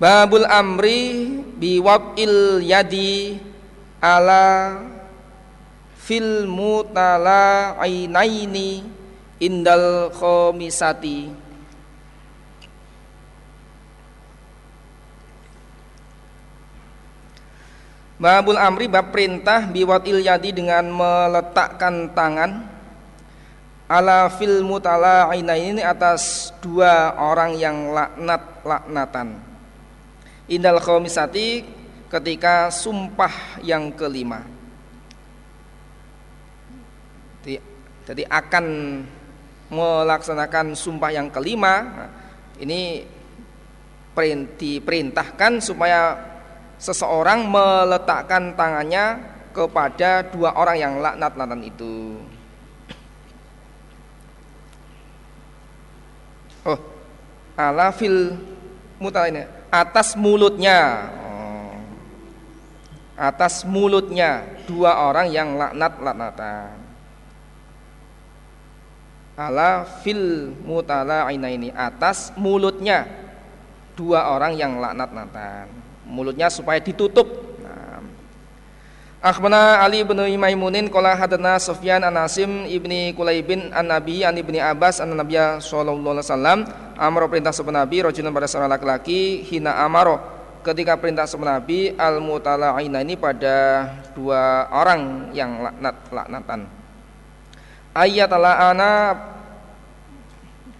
Babul 0.00 0.48
amri 0.48 1.38
biwab'il 1.54 2.66
yadi 2.66 3.38
ala 4.00 4.74
fil 6.10 6.42
mutala 6.50 7.78
ainaini 7.78 8.82
indal 9.38 10.10
khomisati 10.10 11.30
Babul 18.20 18.58
amri 18.58 18.84
bab 18.90 19.14
perintah 19.14 19.64
biwatil 19.64 20.20
yadi 20.20 20.52
dengan 20.52 20.84
meletakkan 20.92 22.10
tangan 22.12 22.68
ala 23.86 24.28
fil 24.34 24.66
mutala 24.66 25.30
ainaini 25.30 25.80
atas 25.80 26.50
dua 26.58 27.14
orang 27.16 27.54
yang 27.54 27.94
laknat 27.94 28.42
laknatan 28.66 29.40
Indal 30.50 30.82
khomisati 30.82 31.62
ketika 32.10 32.74
sumpah 32.74 33.62
yang 33.62 33.94
kelima. 33.94 34.59
Jadi 38.10 38.26
akan 38.26 38.66
melaksanakan 39.70 40.74
sumpah 40.74 41.14
yang 41.14 41.30
kelima. 41.30 42.06
Ini 42.58 43.06
diperintahkan 44.60 45.64
supaya 45.64 46.18
seseorang 46.76 47.46
meletakkan 47.48 48.52
tangannya 48.52 49.16
kepada 49.54 50.26
dua 50.28 50.52
orang 50.58 50.76
yang 50.76 50.94
laknat-laknat 51.00 51.60
itu. 51.64 52.20
Oh, 56.66 56.76
ala 57.56 57.88
fil 57.94 58.36
mutalina 59.00 59.48
atas 59.72 60.12
mulutnya. 60.18 61.08
Oh. 61.24 61.72
atas 63.16 63.64
mulutnya. 63.64 64.44
Dua 64.68 65.08
orang 65.08 65.32
yang 65.32 65.56
laknat-laknatan 65.56 66.79
ala 69.40 69.88
fil 70.04 70.52
mutala 70.60 71.24
ini 71.32 71.72
atas 71.72 72.36
mulutnya. 72.36 73.08
Dua 73.96 74.36
orang 74.36 74.56
yang 74.56 74.76
laknat-laknatan 74.80 75.68
mulutnya 76.04 76.52
supaya 76.52 76.80
ditutup. 76.80 77.48
Akhbana 79.20 79.84
Ali 79.84 80.00
bin 80.00 80.16
Maimunin 80.16 80.88
qala 80.88 81.12
hadana 81.12 81.60
Sufyan 81.60 82.00
an 82.00 82.16
Asim 82.16 82.64
ibni 82.64 83.12
Kulaibin 83.12 83.68
an 83.68 83.92
Nabi 83.92 84.24
an 84.24 84.32
ibni 84.32 84.56
Abbas 84.56 84.96
an 85.04 85.12
Nabiya 85.12 85.60
sallallahu 85.60 86.16
alaihi 86.16 86.24
wasallam. 86.24 86.58
Amro 86.96 87.28
perintah 87.28 87.52
sebuah 87.52 87.84
Nabi 87.84 88.00
rajulun 88.00 88.32
pada 88.32 88.48
seorang 88.48 88.72
laki-laki 88.72 89.44
hina 89.44 89.76
amaro. 89.84 90.40
Ketika 90.64 90.96
perintah 90.96 91.28
sebuah 91.28 91.60
Nabi 91.60 91.92
al 92.00 92.24
mutala'ina 92.24 93.04
ini 93.04 93.20
pada 93.20 93.92
dua 94.16 94.72
orang 94.72 95.32
yang 95.36 95.68
laknat 95.68 95.96
laknatan 96.08 96.79
ayat 97.94 98.30
la'ana 98.30 98.92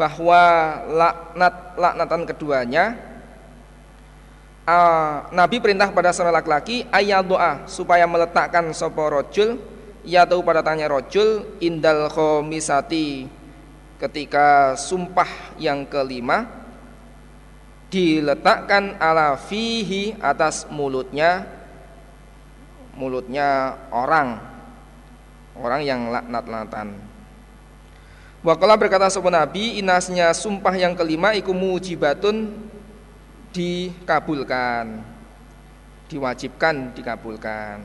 bahwa 0.00 0.42
laknat 0.88 1.54
laknatan 1.76 2.22
keduanya 2.24 2.96
uh, 4.64 5.28
Nabi 5.28 5.60
perintah 5.60 5.92
pada 5.92 6.14
seorang 6.14 6.40
laki-laki 6.40 6.88
ayat 6.88 7.26
doa 7.26 7.68
supaya 7.68 8.08
meletakkan 8.08 8.72
sopo 8.72 9.04
rojul 9.12 9.60
tahu 10.00 10.40
pada 10.40 10.64
tanya 10.64 10.88
rojul 10.88 11.60
indal 11.60 12.08
khomisati 12.08 13.28
ketika 14.00 14.72
sumpah 14.80 15.28
yang 15.60 15.84
kelima 15.84 16.48
diletakkan 17.92 18.96
ala 18.96 19.36
fihi 19.36 20.16
atas 20.22 20.64
mulutnya 20.72 21.44
mulutnya 22.96 23.76
orang 23.92 24.40
orang 25.60 25.84
yang 25.84 26.08
laknat-laknatan. 26.08 26.96
Wakala 28.40 28.80
berkata 28.80 29.12
sebuah 29.12 29.44
Nabi 29.44 29.84
inasnya 29.84 30.32
sumpah 30.32 30.72
yang 30.72 30.96
kelima 30.96 31.36
iku 31.36 31.52
mujibatun 31.52 32.56
dikabulkan. 33.52 35.04
Diwajibkan 36.08 36.96
dikabulkan. 36.96 37.84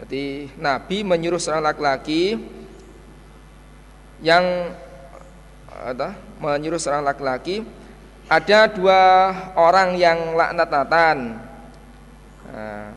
Jadi 0.00 0.48
Nabi 0.56 1.02
menyuruh 1.04 1.42
seorang 1.42 1.66
laki-laki 1.74 2.40
yang 4.24 4.72
ada 5.70 6.16
menyuruh 6.40 6.80
seorang 6.80 7.04
laki-laki 7.04 7.66
ada 8.30 8.70
dua 8.70 9.00
orang 9.58 9.98
yang 9.98 10.38
laknat-laknatan. 10.38 11.16
Nah, 12.46 12.94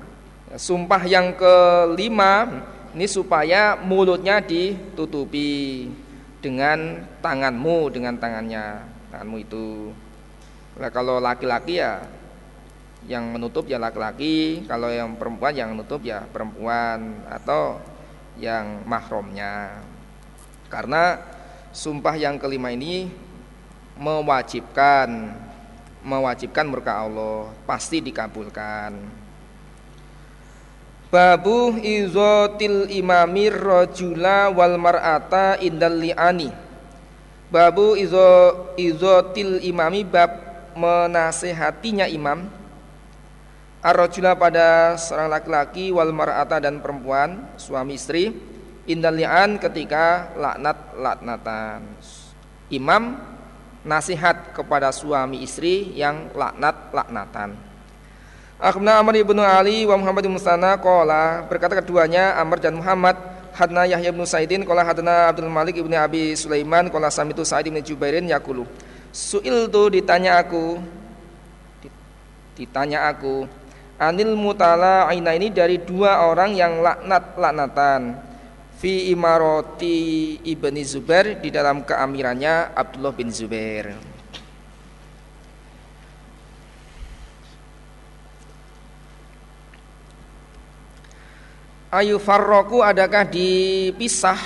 sumpah 0.55 1.03
yang 1.05 1.33
kelima 1.33 2.63
ini 2.93 3.09
supaya 3.09 3.77
mulutnya 3.77 4.37
ditutupi 4.41 5.89
dengan 6.43 7.03
tanganmu 7.21 7.89
dengan 7.89 8.13
tangannya 8.19 8.85
tanganmu 9.09 9.37
itu 9.41 9.93
Nah, 10.73 10.89
kalau 10.89 11.21
laki-laki 11.21 11.77
ya 11.77 12.01
yang 13.05 13.29
menutup 13.29 13.69
ya 13.69 13.77
laki-laki, 13.77 14.65
kalau 14.65 14.89
yang 14.89 15.13
perempuan 15.19 15.53
yang 15.53 15.69
menutup 15.75 16.01
ya 16.01 16.25
perempuan 16.25 17.21
atau 17.29 17.77
yang 18.41 18.81
mahramnya. 18.89 19.85
Karena 20.73 21.21
sumpah 21.69 22.17
yang 22.17 22.41
kelima 22.41 22.73
ini 22.73 23.05
mewajibkan 24.01 25.37
mewajibkan 26.01 26.65
murka 26.65 27.05
Allah, 27.05 27.53
pasti 27.69 28.01
dikabulkan. 28.01 29.22
Babu 31.14 31.78
izotil 31.78 32.89
imamir 32.89 33.53
rojula 33.53 34.49
wal 34.49 34.82
mar'ata 34.82 35.61
indal 35.61 36.01
li'ani. 36.01 36.49
Babu 37.53 37.93
izo 37.93 38.74
izotil 38.82 39.61
imami 39.61 40.01
bab 40.01 40.34
menasehatinya 40.74 42.09
imam 42.09 42.49
Ar-rajula 43.84 44.34
pada 44.34 44.97
seorang 44.97 45.30
laki-laki 45.30 45.93
wal 45.93 46.09
mar'ata 46.09 46.57
dan 46.57 46.82
perempuan 46.82 47.45
suami 47.61 47.93
istri 47.93 48.34
indal 48.89 49.14
li'an 49.14 49.61
ketika 49.61 50.34
laknat-laknatan. 50.34 51.93
Imam 52.74 53.22
nasihat 53.86 54.55
kepada 54.57 54.89
suami 54.89 55.45
istri 55.45 55.93
yang 55.93 56.34
laknat-laknatan. 56.34 57.72
Akhbarna 58.64 58.95
Amr 58.95 59.20
ibnu 59.20 59.43
Ali 59.43 59.84
wa 59.84 59.99
Muhammad 59.99 60.24
bin 60.24 60.39
Musana 60.39 60.80
qala 60.80 61.43
berkata 61.51 61.84
keduanya 61.84 62.39
Amr 62.39 62.64
dan 62.64 62.80
Muhammad 62.80 63.20
hadna 63.51 63.84
Yahya 63.84 64.16
bin 64.16 64.24
Saidin 64.24 64.64
qala 64.64 64.88
hadna 64.88 65.28
Abdul 65.28 65.51
Malik 65.51 65.84
ibnu 65.84 65.91
Abi 65.99 66.32
Sulaiman 66.39 66.88
qala 66.88 67.11
samitu 67.11 67.43
Sa'id 67.43 67.68
bin 67.68 67.84
Jubairin 67.84 68.24
yaqulu. 68.24 68.64
Suil 69.11 69.68
tu 69.68 69.91
ditanya 69.91 70.39
aku 70.39 70.80
Ditanya 72.55 73.11
aku 73.11 73.51
Anil 73.99 74.32
mutala 74.34 75.11
aina 75.11 75.36
ini 75.36 75.51
dari 75.51 75.78
dua 75.78 76.24
orang 76.26 76.55
yang 76.55 76.80
laknat 76.82 77.36
laknatan 77.36 78.16
Fi 78.80 79.11
imaroti 79.14 80.39
ibni 80.41 80.82
Zubair 80.82 81.38
Di 81.38 81.53
dalam 81.53 81.86
keamirannya 81.86 82.74
Abdullah 82.74 83.14
bin 83.14 83.30
Zubair 83.30 84.12
Ayu 91.93 92.17
farroku 92.17 92.81
adakah 92.81 93.21
dipisah 93.21 94.41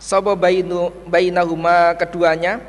Sobo 0.00 0.32
bainahuma 1.04 1.92
keduanya 2.00 2.64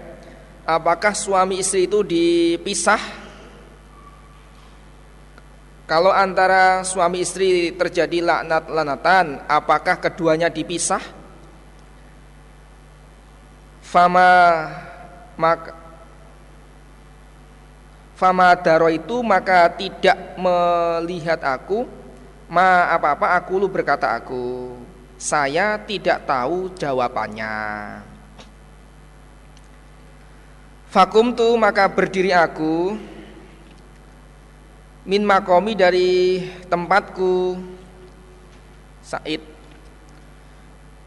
apakah 0.67 1.15
suami 1.15 1.63
istri 1.63 1.87
itu 1.87 2.03
dipisah? 2.03 2.99
Kalau 5.87 6.11
antara 6.11 6.83
suami 6.83 7.23
istri 7.23 7.71
terjadi 7.71 8.19
laknat-lanatan, 8.19 9.47
apakah 9.47 9.95
keduanya 10.03 10.51
dipisah? 10.51 10.99
Fama 13.79 14.27
maka 15.39 15.71
Famadaro 18.19 18.91
itu 18.91 19.23
maka 19.23 19.71
tidak 19.77 20.17
melihat 20.35 21.39
aku 21.39 21.87
Ma 22.47 22.95
apa-apa 22.95 23.35
aku 23.35 23.59
lu 23.59 23.67
berkata 23.67 24.15
aku. 24.15 24.75
Saya 25.19 25.75
tidak 25.83 26.23
tahu 26.23 26.71
jawabannya. 26.79 27.55
Fakum 30.87 31.35
tu 31.35 31.59
maka 31.59 31.91
berdiri 31.91 32.31
aku. 32.31 32.95
Min 35.03 35.27
makomi 35.27 35.75
dari 35.75 36.43
tempatku. 36.71 37.59
Said. 39.03 39.43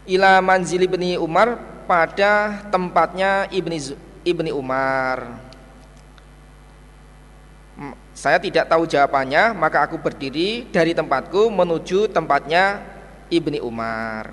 Ila 0.05 0.41
manzili 0.41 0.85
ibni 0.85 1.17
Umar 1.17 1.57
pada 1.85 2.65
tempatnya 2.69 3.49
ibni 3.53 3.77
ibni 4.25 4.49
Umar 4.53 5.50
saya 8.21 8.37
tidak 8.37 8.69
tahu 8.69 8.85
jawabannya, 8.85 9.57
maka 9.57 9.81
aku 9.81 9.97
berdiri 9.97 10.69
dari 10.69 10.93
tempatku 10.93 11.49
menuju 11.49 12.05
tempatnya 12.05 12.77
Ibni 13.33 13.57
Umar. 13.57 14.29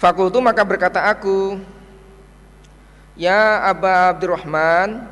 Fakultu 0.00 0.40
maka 0.40 0.64
berkata 0.64 1.04
aku, 1.04 1.60
Ya 3.12 3.60
Aba 3.68 4.16
Abdurrahman, 4.16 5.04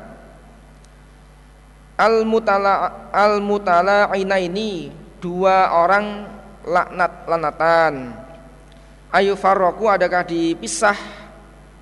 al 2.01 2.25
mutala 2.25 2.97
al 3.13 3.37
mutala 3.45 4.09
ini 4.17 4.89
dua 5.21 5.69
orang 5.85 6.33
laknat 6.65 7.29
lanatan. 7.29 7.93
Ayu 9.13 9.37
farroku 9.37 9.85
adakah 9.85 10.25
dipisah 10.25 10.97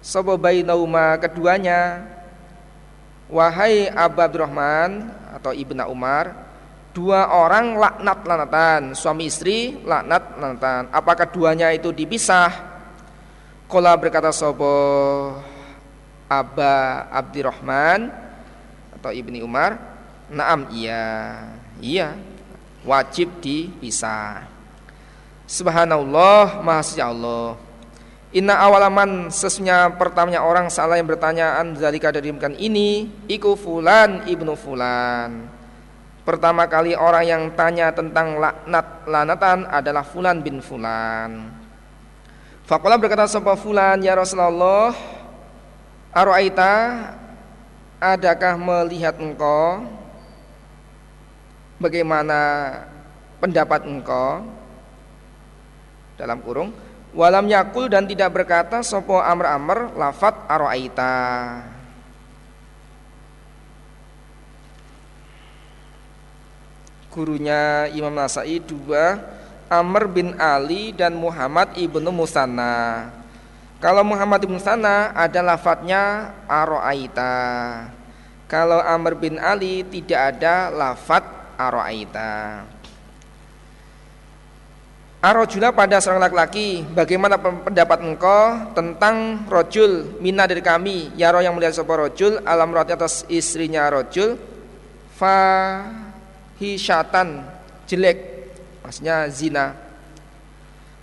sobobainauma 0.04 1.16
keduanya 1.24 2.04
Wahai 3.32 3.88
Abu 3.94 4.20
Abdurrahman 4.26 5.19
atau 5.30 5.54
Ibnu 5.54 5.86
Umar, 5.90 6.34
dua 6.92 7.30
orang 7.30 7.78
laknat 7.78 8.20
lanatan, 8.26 8.82
suami 8.98 9.30
istri 9.30 9.78
laknat 9.86 10.36
lanatan. 10.42 10.84
Apakah 10.90 11.30
duanya 11.30 11.70
itu 11.72 11.94
dipisah? 11.94 12.50
Kola 13.70 13.94
berkata 13.94 14.34
sobo 14.34 14.74
Aba 16.26 17.06
Abdurrahman 17.14 18.10
atau 18.98 19.14
Ibni 19.14 19.46
Umar, 19.46 19.78
naam 20.30 20.70
iya, 20.74 21.46
iya, 21.78 22.18
wajib 22.82 23.38
dipisah. 23.42 24.46
Subhanallah, 25.50 26.62
Maha 26.62 27.02
Allah. 27.02 27.69
Inna 28.30 28.62
awalaman 28.62 29.34
sesnya 29.34 29.90
pertamanya 29.98 30.46
orang 30.46 30.70
salah 30.70 31.02
yang 31.02 31.10
bertanya 31.10 31.58
an 31.58 31.74
zalika 31.74 32.14
dari 32.14 32.30
ini? 32.62 33.10
Iku 33.26 33.58
fulan 33.58 34.30
ibnu 34.30 34.54
fulan. 34.54 35.50
Pertama 36.22 36.70
kali 36.70 36.94
orang 36.94 37.26
yang 37.26 37.44
tanya 37.58 37.90
tentang 37.90 38.38
laknat 38.38 38.86
lanatan 39.10 39.66
adalah 39.66 40.06
fulan 40.06 40.46
bin 40.46 40.62
fulan. 40.62 41.50
Fakola 42.70 43.02
berkata 43.02 43.26
sapa 43.26 43.58
fulan 43.58 43.98
ya 44.06 44.14
Rasulullah? 44.14 44.94
Aro'aita? 46.14 46.74
Adakah 47.98 48.62
melihat 48.62 49.18
engkau? 49.18 49.90
Bagaimana 51.82 52.38
pendapat 53.42 53.90
engkau? 53.90 54.46
Dalam 56.14 56.46
kurung 56.46 56.89
Walam 57.10 57.50
yakul 57.50 57.90
dan 57.90 58.06
tidak 58.06 58.30
berkata 58.38 58.86
sopo 58.86 59.18
amr 59.18 59.50
amr 59.50 59.80
lafat 59.98 60.46
aroaita. 60.46 61.18
Gurunya 67.10 67.90
Imam 67.90 68.14
Nasai 68.14 68.62
dua 68.62 69.18
Amr 69.70 70.10
bin 70.10 70.38
Ali 70.42 70.90
dan 70.94 71.14
Muhammad 71.14 71.74
ibnu 71.78 72.10
Musanna. 72.10 73.10
Kalau 73.78 74.02
Muhammad 74.02 74.46
ibnu 74.46 74.58
Musanna 74.58 75.14
ada 75.14 75.42
lafadznya 75.46 76.34
aroaita. 76.50 77.38
Kalau 78.50 78.82
Amr 78.82 79.14
bin 79.14 79.38
Ali 79.38 79.86
tidak 79.86 80.38
ada 80.38 80.74
lafat 80.74 81.22
aroaita. 81.54 82.66
Arojula 85.20 85.76
pada 85.76 86.00
seorang 86.00 86.32
laki-laki 86.32 86.88
Bagaimana 86.96 87.36
pendapat 87.36 88.00
engkau 88.08 88.72
Tentang 88.72 89.44
rojul 89.52 90.16
Mina 90.24 90.48
dari 90.48 90.64
kami? 90.64 91.12
Yaro 91.20 91.44
yang 91.44 91.60
melihat 91.60 91.76
sebuah 91.76 92.08
rojul 92.08 92.40
Alam 92.48 92.72
roti 92.72 92.96
atas 92.96 93.28
istrinya 93.28 93.92
rojul 93.92 94.40
Fahisyatan 95.20 97.44
Jelek 97.84 98.48
Maksudnya 98.80 99.28
zina. 99.28 99.76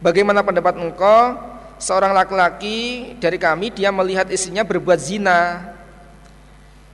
Bagaimana 0.00 0.40
pendapat 0.40 0.80
engkau? 0.80 1.36
Seorang 1.76 2.16
laki-laki 2.16 3.12
dari 3.20 3.36
kami 3.36 3.68
Dia 3.68 3.92
melihat 3.92 4.32
istrinya 4.32 4.64
berbuat 4.64 4.96
zina. 4.96 5.60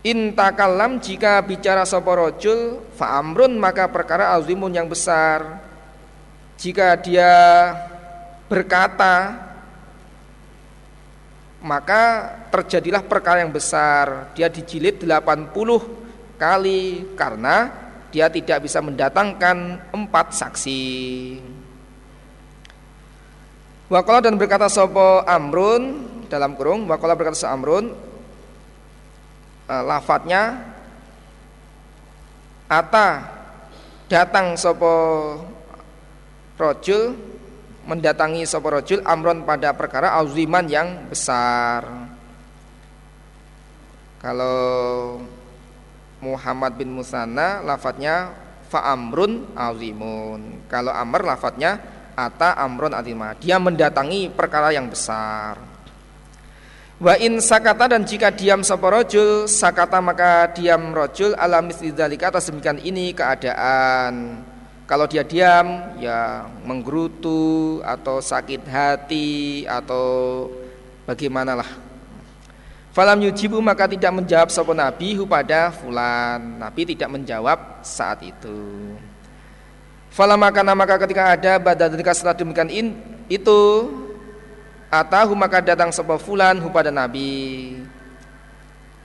Intakalam 0.02 0.98
jika 0.98 1.38
bicara 1.46 1.86
sebuah 1.86 2.18
rojul 2.18 2.82
Fa'amrun 2.98 3.54
maka 3.62 3.86
perkara 3.86 4.34
azimun 4.34 4.74
yang 4.74 4.90
besar 4.90 5.70
jika 6.62 6.94
dia 6.94 7.34
berkata 8.46 9.34
maka 11.62 12.34
terjadilah 12.54 13.02
perkara 13.02 13.42
yang 13.42 13.50
besar. 13.50 14.30
Dia 14.38 14.46
dijilid 14.46 15.02
80 15.02 15.50
kali 16.38 17.14
karena 17.18 17.70
dia 18.14 18.30
tidak 18.30 18.66
bisa 18.66 18.78
mendatangkan 18.78 19.90
empat 19.90 20.26
saksi. 20.38 20.82
Wakola 23.90 24.22
dan 24.22 24.38
berkata 24.38 24.70
sopo 24.70 25.20
Amrun 25.28 26.08
dalam 26.32 26.56
kurung 26.56 26.88
Wakola 26.88 27.12
berkata 27.12 27.36
sopo 27.36 27.52
Amrun 27.52 27.92
uh, 29.68 29.82
lafadznya 29.84 30.64
Ata 32.72 33.20
datang 34.08 34.56
sopo 34.56 34.96
rojul 36.56 37.16
mendatangi 37.86 38.46
sopo 38.46 38.70
rojul 38.70 39.02
amron 39.02 39.42
pada 39.42 39.74
perkara 39.74 40.14
auziman 40.18 40.66
yang 40.70 41.10
besar. 41.10 41.86
Kalau 44.22 45.18
Muhammad 46.22 46.78
bin 46.78 46.94
Musanna 46.94 47.58
lafadznya 47.66 48.30
amrun 48.80 49.52
azimun. 49.52 50.64
Kalau 50.70 50.94
Amr 50.94 51.26
lafadznya 51.26 51.76
ata 52.16 52.56
amrun 52.56 52.96
azimah. 52.96 53.36
Dia 53.36 53.60
mendatangi 53.60 54.32
perkara 54.32 54.72
yang 54.72 54.88
besar. 54.88 55.60
Wa 57.02 57.18
in 57.18 57.42
sakata 57.42 57.90
dan 57.90 58.06
jika 58.06 58.30
diam 58.30 58.62
sapa 58.62 58.86
rojul 58.86 59.50
sakata 59.50 59.98
maka 59.98 60.54
diam 60.54 60.94
rojul 60.94 61.34
alamis 61.34 61.82
lidzalika 61.82 62.30
atas 62.30 62.46
demikian 62.46 62.78
ini 62.78 63.10
keadaan 63.10 64.46
kalau 64.92 65.08
dia 65.08 65.24
diam 65.24 65.96
ya 65.96 66.44
menggerutu 66.68 67.80
atau 67.80 68.20
sakit 68.20 68.60
hati 68.68 69.64
atau 69.64 70.52
bagaimanalah. 71.08 71.64
Falam 72.92 73.24
yujibu 73.24 73.56
maka 73.64 73.88
tidak 73.88 74.12
menjawab 74.12 74.52
sapa 74.52 74.76
nabi 74.76 75.16
pada 75.24 75.72
fulan. 75.72 76.60
Nabi 76.60 76.92
tidak 76.92 77.08
menjawab 77.08 77.80
saat 77.80 78.20
itu. 78.20 78.92
Falam 80.12 80.36
maka 80.36 80.60
maka 80.60 81.00
ketika 81.08 81.40
ada 81.40 81.56
badadrika 81.56 82.12
setelah 82.12 82.36
demikian 82.36 82.68
in, 82.68 82.86
itu 83.32 83.88
atahu 84.92 85.32
maka 85.32 85.64
datang 85.64 85.88
sapa 85.88 86.20
fulan 86.20 86.60
pada 86.68 86.92
nabi. 86.92 87.80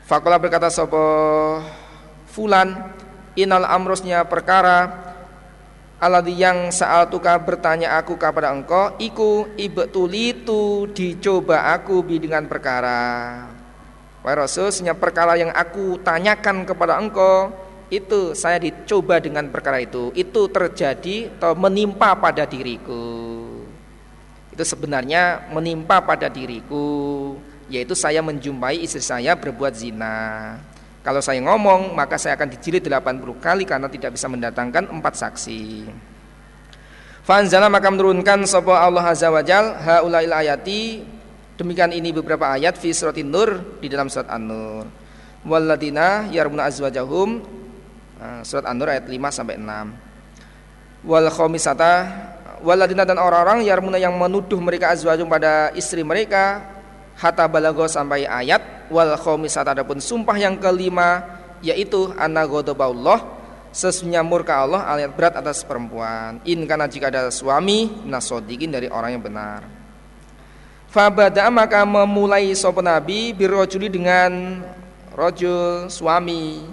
Fakola 0.03 0.35
berkata 0.35 0.67
sapa 0.67 0.99
fulan 2.27 2.75
inal 3.39 3.63
amrosnya 3.63 4.27
perkara 4.27 5.07
Aladhi 5.97 6.37
yang 6.37 6.69
saat 6.69 7.09
tuka 7.09 7.33
bertanya 7.41 7.97
aku 7.97 8.21
kepada 8.21 8.53
engkau 8.53 8.93
Iku 9.01 9.49
ibtulitu 9.57 10.85
dicoba 10.93 11.73
aku 11.73 12.05
bi 12.05 12.21
dengan 12.21 12.45
perkara. 12.45 13.41
Wahai 14.21 14.37
Rasul 14.37 14.69
perkara 14.93 15.33
yang 15.41 15.49
aku 15.49 15.97
tanyakan 16.05 16.69
kepada 16.69 17.01
engkau 17.01 17.49
Itu 17.89 18.37
saya 18.37 18.61
dicoba 18.61 19.17
dengan 19.17 19.49
perkara 19.49 19.81
itu. 19.81 20.13
Itu 20.13 20.45
terjadi 20.53 21.33
atau 21.33 21.57
menimpa 21.57 22.13
pada 22.13 22.45
diriku. 22.45 23.41
Itu 24.53 24.61
sebenarnya 24.61 25.49
menimpa 25.49 25.97
pada 26.05 26.29
diriku 26.29 27.33
Yaitu 27.73 27.97
saya 27.97 28.21
menjumpai 28.21 28.85
istri 28.85 29.01
saya 29.01 29.33
berbuat 29.33 29.73
zina 29.73 30.61
kalau 31.07 31.23
saya 31.23 31.39
ngomong 31.39 31.95
maka 31.95 32.19
saya 32.19 32.35
akan 32.35 32.51
dijilid 32.51 32.83
80 32.83 33.23
kali 33.39 33.63
karena 33.63 33.87
tidak 33.87 34.19
bisa 34.19 34.27
mendatangkan 34.27 34.91
empat 34.91 35.13
saksi. 35.15 35.87
Fanzala 37.23 37.71
maka 37.71 37.87
menurunkan 37.87 38.43
sapa 38.43 38.83
Allah 38.83 39.07
Azza 39.07 39.31
wa 39.31 39.39
Jal 39.39 39.79
haulail 39.79 40.35
ayati 40.35 41.07
demikian 41.55 41.95
ini 41.95 42.11
beberapa 42.11 42.51
ayat 42.51 42.75
fi 42.75 42.91
suratin 42.91 43.31
nur 43.31 43.79
di 43.79 43.87
dalam 43.87 44.11
surat 44.11 44.27
An-Nur. 44.27 44.83
Walladina 45.47 46.27
yarmuna 46.27 46.67
azwajahum 46.67 47.57
Eh, 48.17 48.41
surat 48.41 48.65
An-Nur 48.65 48.89
ayat 48.89 49.05
5 49.05 49.29
sampai 49.29 49.61
6. 49.61 49.93
Wal 51.05 51.29
khamisata 51.29 51.93
waladina 52.65 53.05
dan 53.05 53.21
orang-orang 53.21 53.61
yarmuna 53.61 54.01
yang 54.01 54.17
menuduh 54.17 54.57
mereka 54.57 54.89
azwajum 54.89 55.29
pada 55.29 55.69
istri 55.77 56.01
mereka 56.01 56.65
hatta 57.13 57.45
balago 57.45 57.85
sampai 57.85 58.25
ayat 58.25 58.65
wal 58.87 59.15
khamisata 59.19 59.75
adapun 59.75 59.99
sumpah 59.99 60.37
yang 60.39 60.55
kelima 60.59 61.23
yaitu 61.61 62.13
anna 62.15 62.45
ghadaballah 62.45 63.37
sesungguhnya 63.73 64.25
murka 64.25 64.57
Allah 64.57 64.85
alias 64.89 65.13
berat 65.13 65.37
atas 65.37 65.61
perempuan. 65.61 66.41
In 66.49 66.65
karena 66.65 66.89
jika 66.89 67.13
ada 67.13 67.29
suami 67.29 67.91
nasodikin 68.07 68.73
dari 68.73 68.89
orang 68.89 69.17
yang 69.17 69.23
benar. 69.23 69.61
Fabada 70.87 71.45
maka 71.51 71.83
memulai 71.83 72.55
sopan 72.55 72.87
nabi 72.87 73.35
birrojuli 73.35 73.91
dengan 73.91 74.63
rojul 75.13 75.91
suami. 75.91 76.63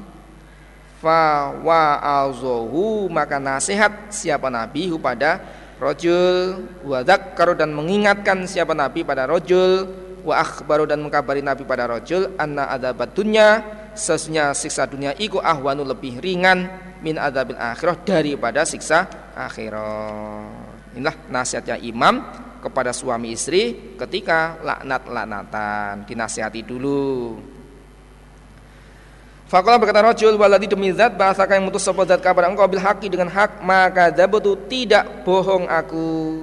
Fa 1.03 1.53
wa 1.61 2.01
alzohu 2.01 3.13
maka 3.13 3.37
nasihat 3.37 4.09
siapa 4.09 4.49
nabi 4.49 4.89
pada 4.97 5.43
rojul. 5.77 6.65
Wadak 6.89 7.37
karo 7.37 7.53
dan 7.53 7.75
mengingatkan 7.77 8.49
siapa 8.49 8.73
nabi 8.73 9.05
pada 9.05 9.29
rojul 9.29 10.04
wa 10.25 10.41
akhbaru 10.41 10.89
dan 10.89 11.05
mengkabari 11.05 11.45
nabi 11.45 11.69
pada 11.69 11.85
rojul 11.85 12.33
anna 12.41 12.73
ada 12.73 12.97
batunya 12.97 13.61
sesungguhnya 13.93 14.57
siksa 14.57 14.89
dunia 14.89 15.13
iku 15.21 15.39
ahwanu 15.39 15.85
lebih 15.85 16.19
ringan 16.19 16.67
min 17.05 17.21
adabil 17.21 17.61
akhirah 17.61 18.01
daripada 18.01 18.65
siksa 18.65 19.05
akhirat. 19.37 20.97
Inilah 20.97 21.17
nasihatnya 21.29 21.77
imam 21.85 22.25
kepada 22.65 22.97
suami 22.97 23.37
istri 23.37 23.93
ketika 24.01 24.57
laknat-laknatan. 24.65 26.09
Dinasihati 26.09 26.65
dulu. 26.65 27.37
Fakolah 29.45 29.77
berkata 29.77 30.01
rojul 30.01 30.41
waladi 30.41 30.65
demi 30.65 30.89
zat 30.97 31.13
bahasa 31.21 31.45
yang 31.45 31.69
mutus 31.69 31.85
sopo 31.85 32.09
zat 32.09 32.25
kabar 32.25 32.49
engkau? 32.49 32.65
Bil 32.65 32.81
haki 32.81 33.13
dengan 33.13 33.29
hak 33.29 33.61
maka 33.61 34.09
dabutu 34.09 34.57
tidak 34.65 35.05
bohong 35.29 35.69
aku. 35.69 36.43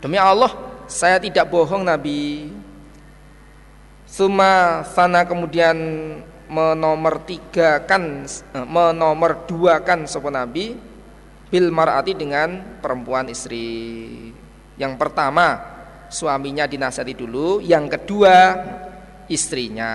Demi 0.00 0.16
Allah 0.16 0.48
saya 0.88 1.20
tidak 1.20 1.52
bohong 1.52 1.84
Nabi 1.84 2.48
Suma 4.08 4.80
sana 4.88 5.28
kemudian 5.28 5.76
menomor 6.48 7.20
tiga 7.28 7.84
kan 7.84 8.24
eh, 8.24 8.64
menomor 8.64 9.44
dua 9.44 9.84
kan 9.84 10.08
sopo 10.08 10.32
Nabi? 10.32 10.72
Bil 11.52 11.68
marati 11.68 12.16
dengan 12.16 12.80
perempuan 12.80 13.28
istri. 13.28 14.32
Yang 14.80 14.92
pertama 14.96 15.60
suaminya 16.08 16.64
dinasihati 16.64 17.12
dulu 17.12 17.60
yang 17.60 17.84
kedua 17.88 18.56
istrinya. 19.28 19.92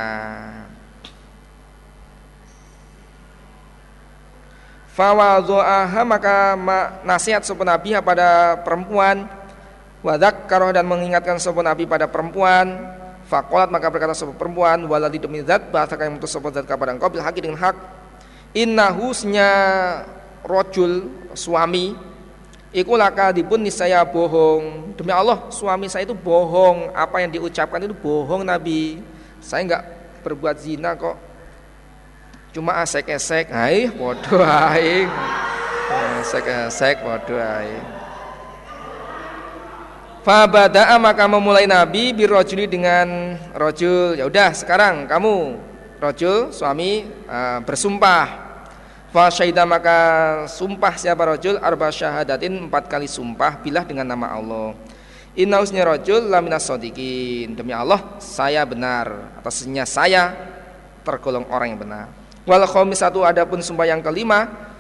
Fawadhu'aha 4.94 6.02
maka 6.06 6.54
nasihat 7.02 7.42
sopan 7.42 7.66
Nabi 7.66 7.98
pada 7.98 8.62
perempuan. 8.62 9.26
Wadak 10.06 10.46
karoh 10.46 10.70
dan 10.70 10.86
mengingatkan 10.86 11.42
sopan 11.42 11.66
Nabi 11.66 11.90
pada 11.90 12.06
perempuan 12.06 13.02
Fakolat 13.34 13.74
maka 13.74 13.90
berkata 13.90 14.14
sopan 14.14 14.38
perempuan 14.38 14.86
Waladi 14.86 15.18
demi 15.18 15.42
zat 15.42 15.74
bahasa 15.74 15.98
yang 15.98 16.22
mutus 16.22 16.30
sopan 16.30 16.54
zat 16.54 16.70
kepada 16.70 16.94
engkau 16.94 17.10
Bil 17.10 17.26
haki 17.26 17.42
dengan 17.42 17.58
hak. 17.58 17.74
Innahusnya 18.54 19.50
rojul 20.46 21.10
suami 21.34 21.98
Iku 22.74 22.98
laka 22.98 23.30
dipun 23.30 23.62
nisaya 23.62 24.02
bohong. 24.02 24.98
Demi 24.98 25.14
Allah 25.14 25.46
suami 25.54 25.86
saya 25.86 26.10
itu 26.10 26.18
bohong. 26.18 26.90
Apa 26.98 27.22
yang 27.22 27.30
diucapkan 27.30 27.78
itu 27.78 27.94
bohong 27.94 28.42
Nabi. 28.42 28.98
Saya 29.38 29.62
enggak 29.62 29.84
berbuat 30.26 30.58
zina 30.58 30.98
kok. 30.98 31.14
Cuma 32.50 32.82
asek-esek 32.82 33.54
hai 33.54 33.94
bodoh 33.94 34.42
hai 34.42 35.06
asek-esek 36.22 37.02
bodoh 37.06 37.38
hai 37.38 37.78
Fabada'a 40.24 40.96
maka 41.04 41.28
memulai 41.28 41.68
Nabi 41.68 42.16
birrojuli 42.16 42.64
dengan 42.64 43.36
rojul. 43.60 44.16
Ya 44.16 44.24
udah 44.24 44.56
sekarang 44.56 45.04
kamu 45.04 45.60
rojul 46.00 46.48
suami 46.56 47.04
uh, 47.28 47.60
bersumpah. 47.60 48.56
Fasyaida 49.12 49.68
maka 49.68 50.00
sumpah 50.48 50.96
siapa 50.96 51.28
rojul 51.28 51.60
arba 51.60 51.92
syahadatin 51.92 52.72
empat 52.72 52.88
kali 52.88 53.06
sumpah 53.06 53.60
bilah 53.60 53.84
dengan 53.84 54.08
nama 54.08 54.32
Allah. 54.32 54.72
Inausnya 55.36 55.84
rojul 55.84 56.32
laminas 56.32 56.72
sodikin 56.72 57.52
demi 57.60 57.76
Allah 57.76 58.16
saya 58.24 58.64
benar 58.64 59.36
atasnya 59.44 59.84
saya 59.84 60.34
tergolong 61.04 61.44
orang 61.52 61.76
yang 61.76 61.82
benar. 61.84 62.08
Wal 62.48 62.64
satu 62.96 63.28
adapun 63.28 63.60
sumpah 63.60 63.92
yang 63.92 64.00
kelima 64.00 64.72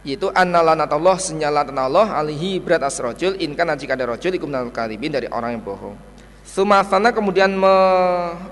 yaitu 0.00 0.32
annalanatullah 0.32 1.20
senyalatan 1.20 1.76
Allah 1.76 2.16
alihi 2.16 2.56
berat 2.56 2.88
asrojul 2.88 3.36
inkan 3.36 3.76
jika 3.76 3.92
ada 3.92 4.08
rojul 4.08 4.32
ikum 4.32 4.48
kalibin 4.72 5.12
dari 5.12 5.28
orang 5.28 5.60
yang 5.60 5.62
bohong. 5.64 5.96
Sumasana 6.40 7.12
kemudian 7.12 7.52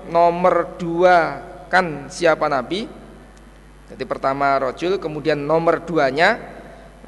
nomor 0.07 0.77
dua 0.77 1.41
kan 1.67 2.07
siapa 2.07 2.47
nabi? 2.47 2.87
Jadi 3.89 4.03
pertama 4.05 4.55
rojul 4.61 5.01
kemudian 5.01 5.35
nomor 5.35 5.81
duanya 5.81 6.37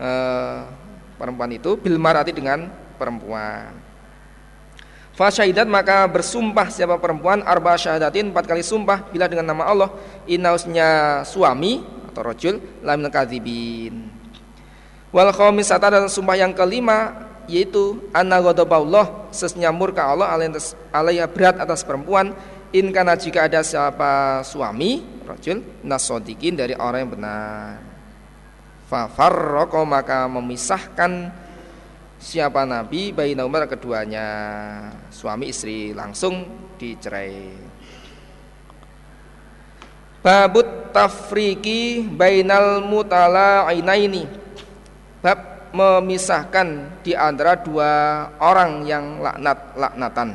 eh, 0.02 0.60
perempuan 1.22 1.54
itu 1.54 1.78
bilmarati 1.78 2.34
dengan 2.34 2.66
perempuan. 2.98 3.72
Fasyahidat 5.14 5.70
maka 5.70 6.10
bersumpah 6.10 6.74
siapa 6.74 6.98
perempuan 6.98 7.46
arba 7.46 7.78
syahadatin 7.78 8.34
empat 8.34 8.50
kali 8.50 8.66
sumpah 8.66 9.06
bila 9.14 9.30
dengan 9.30 9.54
nama 9.54 9.70
Allah 9.70 9.90
inausnya 10.26 11.22
suami 11.30 11.86
atau 12.10 12.26
rojul 12.26 12.58
lam 12.82 13.06
kadzibin. 13.08 14.11
Wal 15.12 15.32
khamisata 15.36 15.92
dan 15.92 16.08
sumpah 16.08 16.40
yang 16.40 16.56
kelima 16.56 17.28
yaitu 17.44 18.00
anna 18.16 18.40
ghadaballah 18.40 19.28
sesnya 19.36 19.68
murka 19.76 20.08
Allah 20.08 20.32
alaiha 20.96 21.28
berat 21.28 21.60
atas 21.60 21.84
perempuan. 21.84 22.32
In 22.72 22.96
kana 22.96 23.20
jika 23.20 23.52
ada 23.52 23.60
siapa 23.60 24.40
suami 24.48 25.04
rojul 25.28 25.60
nasodikin 25.84 26.56
dari 26.56 26.72
orang 26.80 27.04
yang 27.04 27.12
benar. 27.20 27.84
Fa 28.88 29.12
maka 29.84 30.32
memisahkan 30.32 31.32
siapa 32.16 32.64
Nabi 32.64 33.12
nomor 33.36 33.68
keduanya. 33.68 34.28
Suami 35.12 35.52
istri 35.52 35.92
langsung 35.92 36.48
dicerai. 36.80 37.52
Babut 40.24 40.96
tafriki 40.96 42.08
bainal 42.08 42.80
mutala 42.88 43.68
ini 43.76 44.24
bab 45.22 45.72
memisahkan 45.72 47.00
di 47.06 47.16
antara 47.16 47.56
dua 47.56 48.28
orang 48.42 48.84
yang 48.84 49.24
laknat 49.24 49.58
laknatan. 49.80 50.30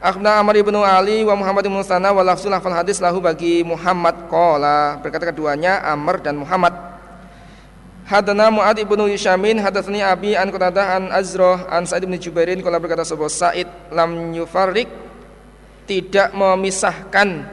Akhna 0.00 0.40
Amr 0.40 0.64
ibnu 0.64 0.80
Ali 0.80 1.20
wa 1.28 1.36
Muhammad 1.36 1.68
ibnu 1.68 1.84
Sana 1.84 2.08
wa 2.08 2.24
lafzul 2.24 2.56
hafal 2.56 2.72
hadis 2.72 3.04
lahu 3.04 3.20
bagi 3.20 3.60
Muhammad 3.60 4.32
qala 4.32 4.96
berkata 5.04 5.28
keduanya 5.28 5.84
Amr 5.84 6.24
dan 6.24 6.40
Muhammad. 6.40 6.72
Hadana 8.08 8.50
Mu'ad 8.50 8.74
ibnu 8.74 9.06
Yushamin 9.06 9.62
Hadatsani 9.62 10.02
Abi 10.02 10.34
an 10.34 10.50
Qatadah 10.50 10.98
an 10.98 11.04
Azrah 11.14 11.70
an 11.70 11.86
Sa'id 11.86 12.10
bin 12.10 12.18
Jubairin 12.18 12.58
kalau 12.58 12.82
berkata 12.82 13.06
sebuah 13.06 13.30
Sa'id 13.30 13.70
lam 13.94 14.34
yufarrik 14.34 14.90
tidak 15.86 16.34
memisahkan 16.34 17.46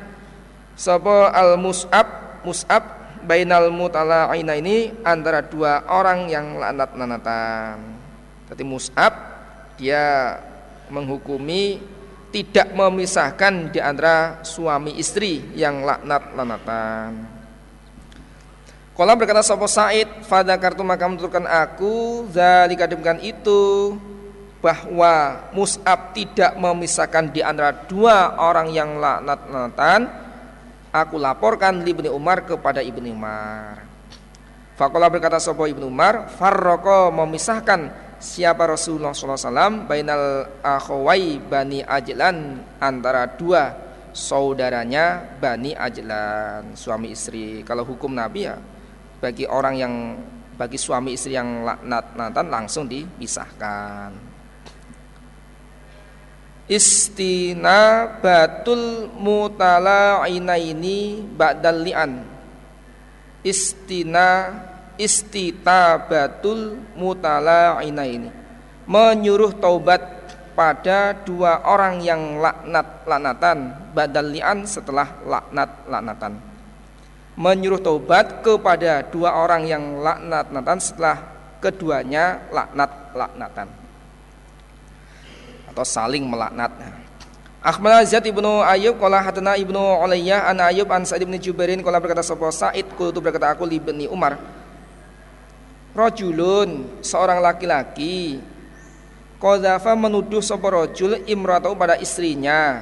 sapa 0.74 1.30
al 1.30 1.62
mus'ab 1.62 2.42
mus'ab 2.42 2.97
bainal 3.28 3.68
mutala'ina 3.70 4.56
ini 4.56 4.96
antara 5.04 5.44
dua 5.44 5.84
orang 5.92 6.32
yang 6.32 6.56
lanat-lanatan. 6.56 8.00
Jadi 8.48 8.64
mus'ab 8.64 9.14
dia 9.76 10.40
menghukumi 10.88 11.84
tidak 12.32 12.72
memisahkan 12.72 13.76
di 13.76 13.80
antara 13.84 14.40
suami 14.48 14.96
istri 14.96 15.44
yang 15.56 15.84
laknat-lanatan. 15.84 17.36
Kala 18.98 19.14
berkata 19.14 19.46
sapa 19.46 19.70
Said, 19.70 20.26
"Fada 20.26 20.58
kartu 20.58 20.82
maka 20.82 21.06
menurutkan 21.06 21.46
aku 21.46 22.26
zalika 22.34 22.90
demikian 22.90 23.22
itu 23.22 23.94
bahwa 24.58 25.46
Mus'ab 25.54 26.18
tidak 26.18 26.58
memisahkan 26.58 27.30
di 27.30 27.46
antara 27.46 27.86
dua 27.86 28.42
orang 28.42 28.74
yang 28.74 28.98
laknat-laknatan, 28.98 30.10
aku 30.92 31.16
laporkan 31.20 31.84
Ibnu 31.84 32.12
Umar 32.12 32.44
kepada 32.44 32.84
Ibnu 32.84 33.12
Umar. 33.12 33.84
Fakola 34.78 35.10
berkata 35.10 35.42
sapa 35.42 35.66
Ibnu 35.66 35.90
Umar, 35.90 36.30
farroko 36.30 37.10
memisahkan 37.10 37.90
siapa 38.22 38.66
Rasulullah 38.70 39.14
SAW 39.14 39.90
bainal 39.90 40.50
akhwai 40.62 41.42
bani 41.42 41.82
Ajlan 41.82 42.62
antara 42.78 43.26
dua 43.26 43.74
saudaranya 44.14 45.38
bani 45.42 45.74
Ajlan 45.74 46.78
suami 46.78 47.14
istri. 47.14 47.62
Kalau 47.66 47.86
hukum 47.86 48.14
Nabi 48.14 48.50
ya 48.50 48.58
bagi 49.18 49.50
orang 49.50 49.76
yang 49.78 49.94
bagi 50.58 50.78
suami 50.78 51.14
istri 51.14 51.38
yang 51.38 51.66
laknat-natan 51.66 52.46
langsung 52.50 52.90
dipisahkan. 52.90 54.27
Istina 56.68 58.12
batul 58.20 59.08
mutala 59.16 60.28
ini 60.28 61.24
ba'dal 61.24 61.80
li'an. 61.88 62.38
istina 63.48 64.52
istitabatul 65.00 66.82
mutala'ina 67.00 68.04
ini 68.04 68.30
menyuruh 68.84 69.56
taubat 69.56 70.04
pada 70.58 71.14
dua 71.14 71.62
orang 71.70 72.02
yang 72.02 72.42
laknat 72.42 73.06
laknatan 73.06 73.58
badal 73.94 74.28
li'an 74.34 74.66
setelah 74.66 75.22
laknat 75.24 75.70
laknatan 75.86 76.34
menyuruh 77.38 77.80
taubat 77.80 78.42
kepada 78.42 79.06
dua 79.08 79.38
orang 79.38 79.70
yang 79.70 80.02
laknat 80.02 80.50
laknatan 80.50 80.78
setelah 80.82 81.18
keduanya 81.62 82.42
laknat 82.50 82.92
laknatan 83.14 83.68
atau 85.78 85.86
saling 85.86 86.26
melaknat. 86.26 86.74
Ahmad 87.62 88.02
Zat 88.10 88.26
ibnu 88.26 88.66
Ayub 88.66 88.98
Kala 88.98 89.22
hatana 89.22 89.54
ibnu 89.54 89.78
Ulayah 89.78 90.50
an 90.50 90.58
Ayub 90.66 90.90
an 90.90 91.06
Sa'id 91.06 91.22
ibnu 91.22 91.38
Jubairin 91.38 91.86
Kala 91.86 92.02
berkata 92.02 92.26
sopo 92.26 92.50
Sa'id 92.50 92.90
Kultu 92.98 93.22
berkata 93.22 93.54
aku 93.54 93.62
li 93.70 93.78
Umar. 94.10 94.42
Rojulun 95.94 97.02
seorang 97.06 97.42
laki-laki 97.42 98.42
Kodafa 99.38 99.94
menuduh 99.94 100.42
sopo 100.42 100.66
rojul 100.66 101.22
imratau 101.30 101.78
pada 101.78 101.94
istrinya. 102.02 102.82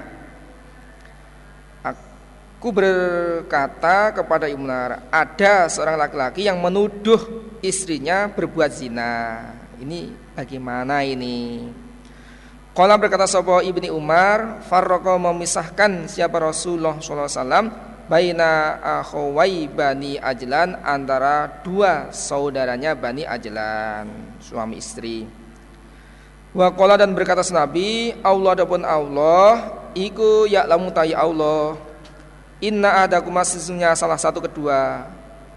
Aku 1.84 2.72
berkata 2.72 4.15
kepada 4.15 4.47
Umar 4.55 5.03
Ada 5.11 5.67
seorang 5.67 5.99
laki-laki 5.99 6.47
yang 6.47 6.63
menuduh 6.63 7.19
istrinya 7.59 8.31
berbuat 8.31 8.72
zina. 8.72 9.43
Ini 9.84 10.15
bagaimana 10.31 11.03
ini 11.03 11.67
Kala 12.76 12.99
berkata 12.99 13.23
sopo 13.23 13.64
ibni 13.64 13.88
Umar 13.88 14.60
Farroko 14.68 15.15
memisahkan 15.15 16.11
siapa 16.11 16.43
Rasulullah 16.43 16.99
SAW 16.99 17.72
Baina 18.11 18.77
akhawai 18.99 19.72
Bani 19.72 20.19
Ajlan 20.19 20.84
Antara 20.84 21.64
dua 21.64 22.11
saudaranya 22.11 22.91
Bani 22.91 23.23
Ajlan 23.23 24.35
Suami 24.43 24.84
istri 24.84 25.23
Wa 26.56 26.72
qala 26.72 26.95
dan 26.95 27.11
berkata 27.11 27.43
Nabi, 27.52 28.15
Allah 28.23 28.56
adapun 28.56 28.80
Allah 28.88 29.76
iku 29.91 30.47
ya'lamu 30.47 30.88
ta'i 30.88 31.11
Allah. 31.11 31.76
Inna 32.64 33.03
adakum 33.03 33.35
sesungguhnya 33.43 33.91
salah 33.99 34.15
satu 34.15 34.39
kedua 34.39 35.03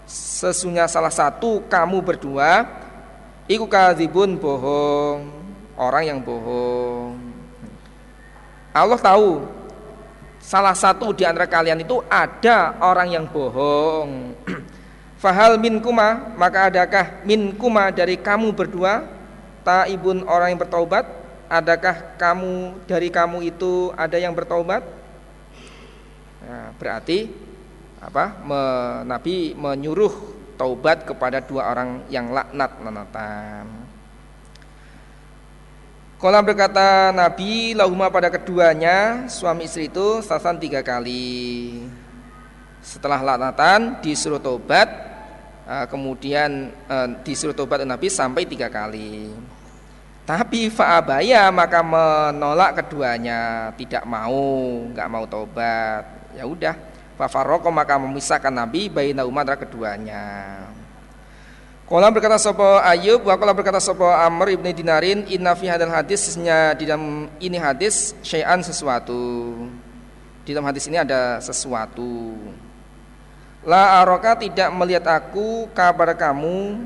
sesungguhnya 0.03 0.91
salah 0.91 1.07
satu 1.07 1.63
kamu 1.71 2.03
berdua 2.03 2.67
iku 3.47 3.63
kadzibun 3.63 4.35
bohong, 4.35 5.23
orang 5.79 6.03
yang 6.03 6.19
bohong. 6.19 6.88
Allah 8.73 8.99
tahu. 8.99 9.45
Salah 10.39 10.73
satu 10.73 11.11
di 11.11 11.27
antara 11.27 11.45
kalian 11.45 11.83
itu 11.83 12.01
ada 12.07 12.77
orang 12.79 13.11
yang 13.11 13.25
bohong. 13.27 14.33
Fahal 15.21 15.59
min 15.59 15.83
kuma 15.83 16.31
maka 16.39 16.71
adakah 16.71 17.21
min 17.27 17.51
kuma 17.53 17.91
dari 17.91 18.15
kamu 18.15 18.55
berdua? 18.55 19.03
Taibun 19.67 20.23
orang 20.25 20.55
yang 20.55 20.61
bertaubat. 20.61 21.05
Adakah 21.49 22.15
kamu 22.15 22.85
dari 22.85 23.09
kamu 23.09 23.41
itu 23.41 23.91
ada 23.97 24.15
yang 24.21 24.37
bertaubat? 24.37 24.85
Nah, 26.45 26.71
berarti 26.77 27.29
apa 27.99 28.37
me, 28.45 28.61
Nabi 29.03 29.57
menyuruh 29.57 30.13
taubat 30.55 31.03
kepada 31.03 31.43
dua 31.43 31.73
orang 31.73 32.05
yang 32.07 32.31
laknat 32.31 32.71
lanatan 32.79 33.88
Kolam 36.19 36.43
berkata 36.43 37.15
Nabi 37.15 37.71
lahuma 37.71 38.11
pada 38.11 38.27
keduanya 38.27 39.23
suami 39.31 39.71
istri 39.71 39.87
itu 39.87 40.19
sasan 40.19 40.59
tiga 40.59 40.83
kali 40.83 41.79
setelah 42.83 43.23
laknatan 43.23 44.03
disuruh 44.03 44.35
taubat 44.35 44.91
eh, 45.63 45.87
kemudian 45.87 46.75
eh, 46.75 47.07
disuruh 47.23 47.55
taubat 47.55 47.87
Nabi 47.87 48.11
sampai 48.11 48.43
tiga 48.43 48.67
kali 48.67 49.31
tapi 50.29 50.69
fa'abaya 50.69 51.49
maka 51.49 51.81
menolak 51.81 52.77
keduanya, 52.77 53.73
tidak 53.73 54.05
mau, 54.05 54.85
nggak 54.93 55.09
mau 55.09 55.25
tobat. 55.25 56.05
Ya 56.37 56.45
udah, 56.45 56.77
fafaroko 57.17 57.73
maka 57.73 57.97
memisahkan 57.97 58.53
Nabi 58.53 58.93
baina 58.93 59.25
umat 59.25 59.49
keduanya. 59.57 60.61
Kolam 61.89 62.13
berkata 62.13 62.37
sopo 62.37 62.77
Ayub, 62.85 63.25
wa 63.25 63.33
kolam 63.33 63.57
berkata 63.57 63.81
sopo 63.81 64.05
Amr 64.05 64.53
ibni 64.53 64.77
Dinarin, 64.77 65.25
inna 65.25 65.57
fi 65.57 65.65
hadal 65.65 65.89
hadisnya 65.89 66.77
di 66.77 66.85
dalam 66.85 67.25
ini 67.41 67.57
hadis 67.57 68.13
syai'an 68.21 68.61
sesuatu. 68.61 69.57
Di 70.45 70.53
dalam 70.53 70.69
hadis 70.69 70.85
ini 70.85 71.01
ada 71.01 71.41
sesuatu. 71.41 72.37
La 73.65 74.05
aroka 74.05 74.37
tidak 74.37 74.69
melihat 74.69 75.01
aku 75.09 75.65
kabar 75.73 76.13
kamu 76.13 76.85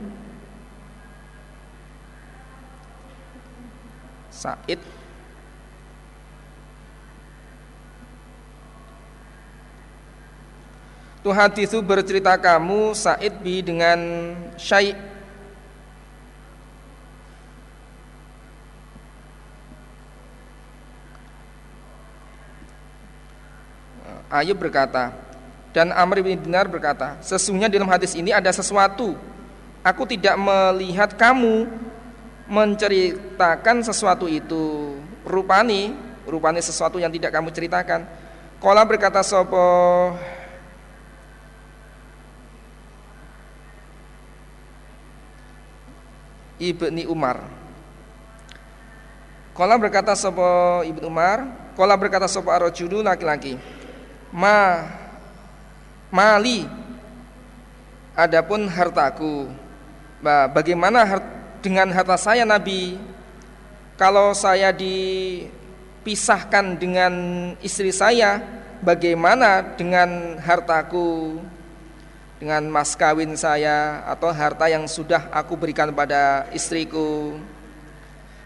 Said 4.31 4.79
Tuh 11.23 11.31
itu 11.55 11.79
bercerita 11.79 12.35
kamu 12.35 12.91
Said 12.91 13.39
bi 13.39 13.63
dengan 13.63 13.95
syai' 14.59 14.91
Ayub 24.33 24.59
berkata 24.59 25.13
dan 25.71 25.95
Amr 25.95 26.25
bin 26.25 26.41
Dinar 26.41 26.67
berkata 26.67 27.15
sesungguhnya 27.23 27.71
dalam 27.71 27.87
hadis 27.87 28.17
ini 28.19 28.35
ada 28.35 28.51
sesuatu. 28.51 29.15
Aku 29.79 30.03
tidak 30.09 30.35
melihat 30.35 31.15
kamu 31.15 31.69
menceritakan 32.51 33.79
sesuatu 33.85 34.27
itu. 34.27 34.97
Rupani 35.23 35.95
rupani 36.27 36.59
sesuatu 36.59 36.99
yang 36.99 37.13
tidak 37.13 37.31
kamu 37.31 37.47
ceritakan. 37.53 38.03
Kola 38.59 38.83
berkata 38.83 39.23
sopo 39.23 40.11
Ibni 46.71 47.03
Umar. 47.03 47.43
Kola 49.51 49.75
berkata 49.75 50.15
sopo 50.15 50.81
Ibnu 50.87 51.05
Umar? 51.05 51.45
Kola 51.75 51.99
berkata 51.99 52.31
sopo 52.31 52.49
arojulu 52.49 53.03
laki-laki. 53.03 53.59
Ma 54.31 54.87
Mali. 56.07 56.63
Adapun 58.15 58.69
hartaku. 58.69 59.49
Bagaimana 60.53 61.03
harta 61.03 61.43
dengan 61.63 61.87
harta 61.95 62.19
saya 62.19 62.43
Nabi? 62.43 62.99
Kalau 63.95 64.35
saya 64.35 64.75
dipisahkan 64.75 66.75
dengan 66.75 67.13
istri 67.63 67.95
saya 67.95 68.43
bagaimana 68.83 69.63
dengan 69.79 70.35
hartaku 70.43 71.39
dengan 72.43 72.67
mas 72.67 72.91
kawin 72.99 73.39
saya 73.39 74.03
atau 74.03 74.27
harta 74.27 74.67
yang 74.67 74.83
sudah 74.83 75.31
aku 75.31 75.55
berikan 75.55 75.95
pada 75.95 76.43
istriku 76.51 77.39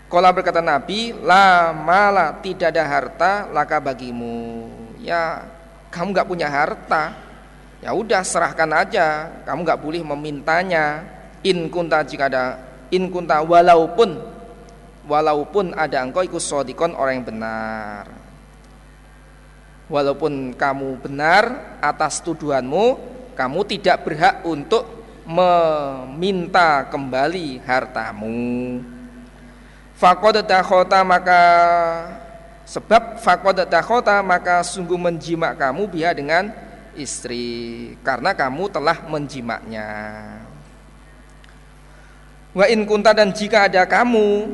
Kala 0.07 0.31
berkata 0.31 0.63
Nabi, 0.63 1.11
la 1.19 1.75
mala 1.75 2.31
tidak 2.39 2.71
ada 2.71 2.85
harta 2.87 3.31
laka 3.51 3.75
bagimu. 3.83 4.71
Ya, 5.03 5.43
kamu 5.91 6.15
nggak 6.15 6.29
punya 6.31 6.47
harta. 6.47 7.11
Ya 7.83 7.91
udah 7.91 8.23
serahkan 8.23 8.71
aja. 8.71 9.27
Kamu 9.43 9.67
nggak 9.67 9.83
boleh 9.83 9.99
memintanya. 10.07 11.03
In 11.43 11.67
kunta 11.67 12.07
jika 12.07 12.31
ada 12.31 12.55
in 12.87 13.11
kunta 13.11 13.43
walaupun 13.43 14.15
walaupun 15.11 15.75
ada 15.75 16.07
engkau 16.07 16.23
ikut 16.23 16.39
sodikon 16.39 16.95
orang 16.95 17.19
yang 17.19 17.27
benar 17.27 18.03
walaupun 19.91 20.55
kamu 20.55 21.03
benar 21.03 21.43
atas 21.83 22.23
tuduhanmu 22.23 23.16
kamu 23.37 23.59
tidak 23.69 24.01
berhak 24.01 24.41
untuk 24.41 24.89
meminta 25.29 26.89
kembali 26.89 27.61
hartamu 27.61 28.81
Fakod 29.97 30.45
dakhota 30.45 31.01
maka 31.01 31.41
sebab 32.69 33.17
fakod 33.17 33.57
dakhota 33.65 34.21
maka 34.21 34.61
sungguh 34.61 34.93
menjimak 34.93 35.57
kamu 35.57 35.89
biha 35.89 36.13
dengan 36.13 36.53
istri 36.93 37.97
karena 38.05 38.37
kamu 38.37 38.69
telah 38.69 39.09
menjimaknya. 39.09 39.89
Wa 42.53 42.69
in 42.69 42.85
kunta 42.85 43.09
dan 43.17 43.33
jika 43.33 43.65
ada 43.65 43.89
kamu 43.89 44.53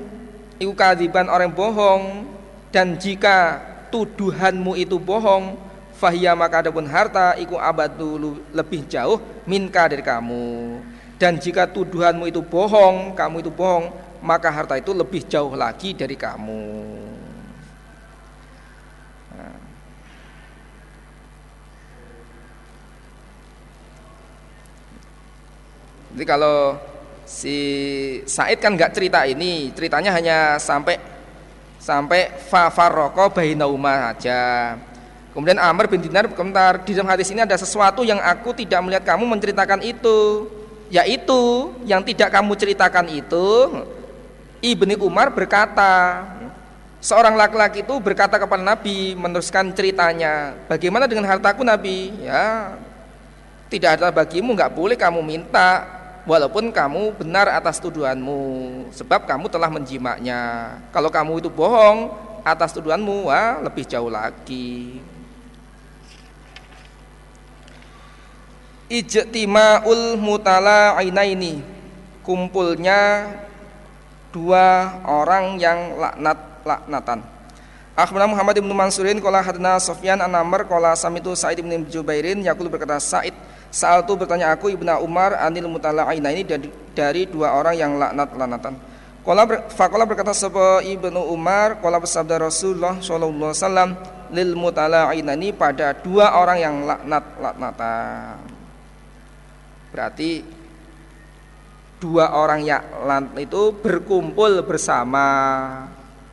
iku 0.63 0.71
kadziban 0.71 1.27
orang 1.27 1.51
bohong 1.51 2.23
dan 2.71 2.95
jika 2.95 3.59
tuduhanmu 3.91 4.79
itu 4.79 4.95
bohong 4.95 5.59
fahya 6.03 6.35
maka 6.35 6.59
adapun 6.59 6.83
harta 6.83 7.39
iku 7.39 7.55
abadu 7.55 8.43
lebih 8.51 8.83
jauh 8.91 9.23
minka 9.47 9.87
dari 9.87 10.03
kamu. 10.03 10.83
Dan 11.15 11.39
jika 11.39 11.63
tuduhanmu 11.63 12.27
itu 12.27 12.43
bohong 12.43 13.15
kamu 13.15 13.39
itu 13.39 13.47
bohong 13.47 13.87
maka 14.19 14.51
harta 14.51 14.75
itu 14.75 14.91
lebih 14.91 15.23
jauh 15.23 15.55
lagi 15.55 15.95
dari 15.95 16.19
kamu. 16.19 16.63
Nanti 26.13 26.29
kalau 26.29 26.77
si 27.25 27.57
Said 28.29 28.61
kan 28.61 28.77
nggak 28.77 28.93
cerita 28.93 29.25
ini, 29.25 29.73
ceritanya 29.73 30.13
hanya 30.13 30.37
sampai 30.61 31.01
sampai 31.81 32.29
fa 32.37 32.69
farroko 32.69 33.33
bainauma 33.33 34.13
aja. 34.13 34.77
Kemudian 35.33 35.57
Amr 35.57 35.89
bin 35.89 35.97
Dinar 35.97 36.29
berkomentar, 36.29 36.85
di 36.85 36.93
dalam 36.93 37.09
hadis 37.09 37.33
ini 37.33 37.41
ada 37.41 37.57
sesuatu 37.57 38.05
yang 38.05 38.21
aku 38.21 38.53
tidak 38.53 38.79
melihat 38.85 39.03
kamu 39.13 39.25
menceritakan 39.25 39.81
itu. 39.81 40.49
Yaitu 40.93 41.73
yang 41.89 42.05
tidak 42.05 42.29
kamu 42.29 42.53
ceritakan 42.53 43.09
itu 43.09 43.49
Ibni 44.61 44.93
Umar 45.01 45.33
berkata, 45.33 46.21
seorang 47.01 47.33
laki-laki 47.33 47.81
itu 47.81 47.97
berkata 47.97 48.37
kepada 48.37 48.61
Nabi 48.61 49.17
meneruskan 49.17 49.73
ceritanya, 49.73 50.53
bagaimana 50.69 51.09
dengan 51.09 51.27
hartaku 51.27 51.65
Nabi? 51.65 52.13
Ya, 52.21 52.77
tidak 53.73 53.97
ada 53.99 54.13
bagimu, 54.13 54.53
nggak 54.53 54.71
boleh 54.71 54.93
kamu 54.93 55.19
minta 55.19 55.83
walaupun 56.23 56.71
kamu 56.71 57.19
benar 57.19 57.51
atas 57.51 57.83
tuduhanmu 57.83 58.39
sebab 58.95 59.27
kamu 59.27 59.51
telah 59.51 59.67
menjimaknya 59.67 60.71
kalau 60.95 61.11
kamu 61.11 61.43
itu 61.43 61.49
bohong 61.51 62.15
atas 62.47 62.71
tuduhanmu 62.71 63.27
wah 63.27 63.59
lebih 63.59 63.83
jauh 63.83 64.07
lagi 64.07 65.03
ijtima'ul 68.91 70.17
mutala 70.19 70.97
ini 71.03 71.63
kumpulnya 72.23 73.29
dua 74.33 74.99
orang 75.05 75.59
yang 75.61 75.99
laknat 75.99 76.39
laknatan 76.63 77.19
Akhbarana 77.93 78.25
Muhammad 78.25 78.57
bin 78.57 78.73
Mansurin 78.73 79.21
qala 79.21 79.45
hadna 79.45 79.77
Sufyan 79.77 80.17
an 80.17 80.33
Amr 80.33 80.65
qala 80.65 80.97
samitu 80.97 81.37
Sa'id 81.37 81.61
bin 81.61 81.85
Jubairin 81.85 82.41
yaqulu 82.41 82.65
berkata 82.65 82.97
Sa'id 82.97 83.37
saat 83.73 84.05
itu 84.05 84.13
bertanya 84.13 84.53
aku 84.53 84.69
Ibnu 84.69 85.01
Umar 85.01 85.33
anil 85.41 85.65
mutala'ina 85.65 86.29
ini 86.29 86.45
dari, 86.45 86.69
dari 86.93 87.25
dua 87.25 87.57
orang 87.57 87.73
yang 87.73 87.97
laknat-laknatan. 87.97 88.77
Qala 89.25 89.49
ber, 89.49 89.65
faqala 89.73 90.05
berkata 90.05 90.29
sapa 90.29 90.85
Ibnu 90.85 91.33
Umar 91.33 91.81
qala 91.81 91.97
bersabda 91.97 92.37
Rasulullah 92.37 93.01
sallallahu 93.01 93.49
alaihi 93.49 93.65
wasallam 93.65 93.89
lil 94.29 94.53
mutala'ina 94.53 95.33
ini 95.33 95.57
pada 95.57 95.97
dua 95.97 96.37
orang 96.37 96.57
yang 96.61 96.75
laknat-laknatan. 96.85 98.52
Berarti 99.93 100.41
dua 102.01 102.33
orang 102.33 102.65
yang 102.65 102.81
laknat 103.05 103.45
itu 103.45 103.69
berkumpul 103.77 104.65
bersama, 104.65 105.27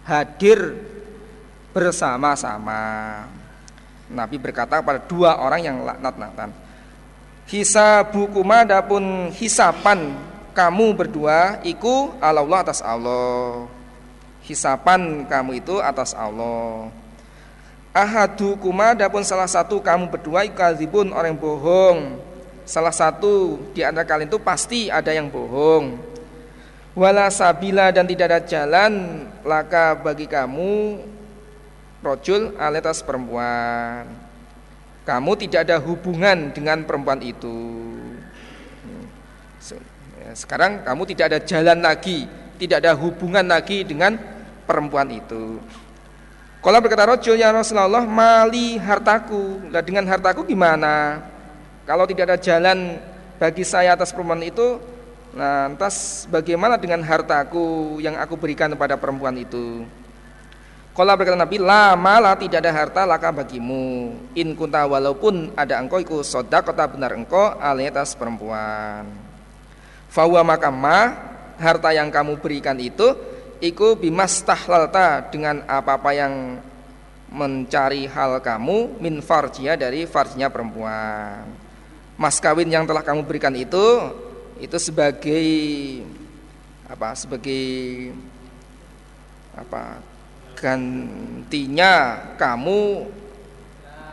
hadir 0.08 0.80
bersama-sama. 1.76 2.82
Nabi 4.10 4.40
berkata 4.40 4.80
pada 4.82 4.98
dua 5.04 5.38
orang 5.38 5.60
yang 5.62 5.76
laknat-laknatan 5.86 6.50
hisabukuma 7.50 8.62
adapun 8.62 9.34
hisapan 9.34 10.14
kamu 10.54 10.94
berdua 10.94 11.58
iku 11.66 12.14
Allah 12.22 12.62
atas 12.62 12.78
Allah. 12.78 13.66
Hisapan 14.46 15.26
kamu 15.26 15.62
itu 15.62 15.78
atas 15.78 16.14
Allah. 16.14 16.90
Ahadukuma 17.90 18.94
adapun 18.94 19.26
salah 19.26 19.50
satu 19.50 19.82
kamu 19.82 20.10
berdua 20.10 20.46
ikadzibun 20.46 21.10
orang 21.10 21.34
bohong 21.34 22.18
salah 22.70 22.94
satu 22.94 23.58
di 23.74 23.82
antara 23.82 24.06
kalian 24.06 24.30
itu 24.30 24.38
pasti 24.38 24.86
ada 24.86 25.10
yang 25.10 25.26
bohong 25.26 25.98
wala 26.94 27.26
sabila 27.34 27.90
dan 27.90 28.06
tidak 28.06 28.30
ada 28.30 28.40
jalan 28.46 29.26
laka 29.42 29.98
bagi 29.98 30.30
kamu 30.30 31.02
rojul 31.98 32.54
alitas 32.62 33.02
perempuan 33.02 34.30
kamu 35.10 35.32
tidak 35.42 35.66
ada 35.66 35.82
hubungan 35.82 36.54
dengan 36.54 36.86
perempuan 36.86 37.18
itu. 37.18 37.82
Ya, 40.22 40.30
sekarang 40.38 40.86
kamu 40.86 41.02
tidak 41.10 41.24
ada 41.34 41.38
jalan 41.42 41.78
lagi, 41.82 42.30
tidak 42.62 42.84
ada 42.86 42.92
hubungan 42.94 43.42
lagi 43.42 43.82
dengan 43.82 44.14
perempuan 44.68 45.10
itu. 45.10 45.58
Kalau 46.60 46.78
berkata 46.78 47.08
Rojul 47.08 47.40
ya 47.40 47.50
Rasulullah 47.50 48.04
mali 48.04 48.76
hartaku, 48.76 49.72
lah 49.72 49.80
dengan 49.80 50.04
hartaku 50.04 50.44
gimana? 50.44 51.24
Kalau 51.90 52.06
tidak 52.06 52.30
ada 52.30 52.38
jalan 52.38 53.02
bagi 53.42 53.66
saya 53.66 53.98
atas 53.98 54.14
perempuan 54.14 54.46
itu, 54.46 54.78
nah 55.34 55.66
lantas 55.66 56.22
bagaimana 56.30 56.78
dengan 56.78 57.02
hartaku 57.02 57.98
yang 57.98 58.14
aku 58.14 58.38
berikan 58.38 58.70
kepada 58.70 58.94
perempuan 58.94 59.34
itu? 59.34 59.82
Kalau 60.94 61.18
berkata 61.18 61.34
Nabi, 61.34 61.58
lama 61.58 62.14
lah 62.22 62.38
tidak 62.38 62.62
ada 62.62 62.70
harta 62.70 63.02
laka 63.02 63.34
bagimu. 63.34 64.14
In 64.38 64.54
kunta 64.54 64.86
walaupun 64.86 65.50
ada 65.58 65.82
engkau 65.82 65.98
iku 65.98 66.22
sodak 66.22 66.70
kota 66.70 66.86
benar 66.86 67.10
engkau 67.10 67.58
alias 67.58 68.14
perempuan. 68.14 69.10
Fawa 70.14 70.46
makama 70.46 71.18
harta 71.58 71.90
yang 71.90 72.06
kamu 72.14 72.38
berikan 72.38 72.78
itu 72.78 73.18
iku 73.58 73.98
bimas 73.98 74.46
tahlalta 74.46 75.26
dengan 75.26 75.66
apa-apa 75.66 76.14
yang 76.14 76.62
mencari 77.34 78.06
hal 78.06 78.38
kamu 78.38 79.02
min 79.02 79.18
farjia 79.18 79.74
dari 79.74 80.06
farjinya 80.06 80.46
perempuan. 80.46 81.59
Mas 82.20 82.36
kawin 82.36 82.68
yang 82.68 82.84
telah 82.84 83.00
kamu 83.00 83.24
berikan 83.24 83.56
itu 83.56 84.12
itu 84.60 84.76
sebagai 84.76 85.48
apa? 86.84 87.16
Sebagai 87.16 87.64
apa? 89.56 90.04
gantinya 90.60 92.20
kamu 92.36 93.08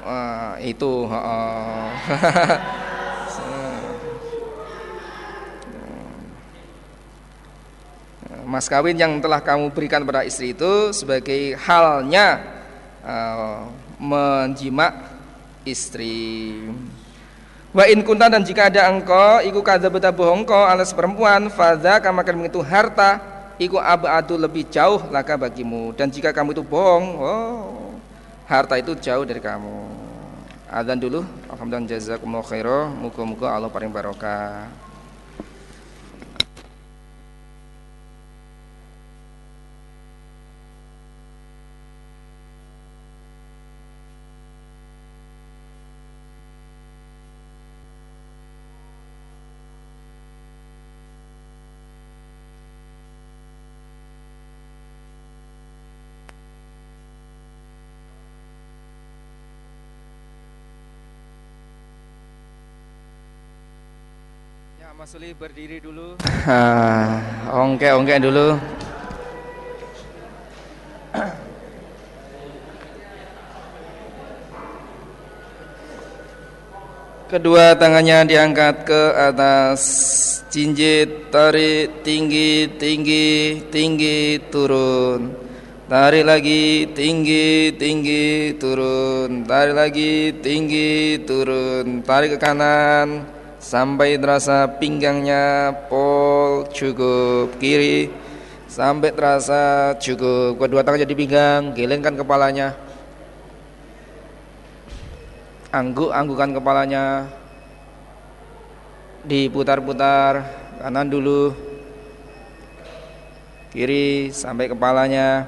uh, 0.07 0.55
itu 0.63 1.03
uh, 1.11 1.91
mas 8.47 8.71
kawin 8.71 8.95
yang 8.95 9.19
telah 9.19 9.43
kamu 9.43 9.75
berikan 9.75 10.07
pada 10.07 10.23
istri 10.23 10.55
itu 10.55 10.95
sebagai 10.95 11.59
halnya 11.59 12.39
uh, 13.03 13.67
menjimak 13.99 14.95
istri. 15.67 16.63
Wa 17.77 17.85
in 17.85 18.01
kunta 18.01 18.25
dan 18.25 18.41
jika 18.41 18.73
ada 18.73 18.89
engkau 18.89 19.37
iku 19.45 19.61
kadzabata 19.61 20.09
bohong 20.09 20.49
kau 20.49 20.65
alas 20.65 20.89
perempuan 20.89 21.45
fadza 21.45 22.01
kamakan 22.01 22.49
itu 22.49 22.57
harta 22.57 23.21
iku 23.61 23.77
abadu 23.77 24.33
lebih 24.33 24.65
jauh 24.65 24.97
laka 25.13 25.37
bagimu. 25.37 25.93
Dan 25.93 26.09
jika 26.09 26.33
kamu 26.33 26.57
itu 26.57 26.65
bohong 26.65 27.05
oh 27.21 27.93
harta 28.49 28.81
itu 28.81 28.97
jauh 28.97 29.21
dari 29.29 29.37
kamu. 29.37 29.93
Adzan 30.73 30.97
dulu. 30.97 31.21
Alhamdulillah 31.53 31.85
jazakumullah 31.85 32.49
khairan. 32.49 32.97
Muga-muga 32.97 33.53
Allah 33.53 33.69
paling 33.69 33.93
barokah 33.93 34.65
Mas 64.97 65.13
Suli 65.13 65.29
berdiri 65.29 65.77
dulu. 65.77 66.17
ongke-ongke 67.61 68.17
dulu. 68.17 68.57
Kedua 77.29 77.77
tangannya 77.77 78.25
diangkat 78.25 78.89
ke 78.89 79.01
atas. 79.13 79.81
Jinjit, 80.49 81.29
tarik, 81.29 82.01
tinggi, 82.01 82.65
tinggi, 82.81 83.69
tinggi, 83.69 84.41
turun. 84.49 85.29
Tarik 85.85 86.25
lagi, 86.25 86.89
tinggi, 86.97 87.69
tinggi, 87.77 88.57
turun. 88.57 89.45
Tarik 89.45 89.77
lagi, 89.77 90.33
tinggi, 90.41 91.21
turun. 91.21 92.01
Tarik 92.01 92.33
ke 92.33 92.37
kanan 92.41 93.36
sampai 93.67 94.15
terasa 94.15 94.63
pinggangnya 94.79 95.75
pol 95.91 96.71
cukup 96.71 97.51
kiri. 97.59 98.07
Sampai 98.67 99.11
terasa 99.11 99.95
cukup 99.99 100.59
kedua 100.59 100.83
tangan 100.83 101.03
jadi 101.03 101.15
pinggang 101.15 101.75
gelengkan 101.75 102.15
kepalanya. 102.15 102.75
Angguk 105.71 106.15
anggukan 106.15 106.55
kepalanya. 106.55 107.27
Diputar-putar 109.27 110.47
kanan 110.79 111.11
dulu. 111.11 111.51
Kiri 113.75 114.31
sampai 114.31 114.71
kepalanya. 114.71 115.43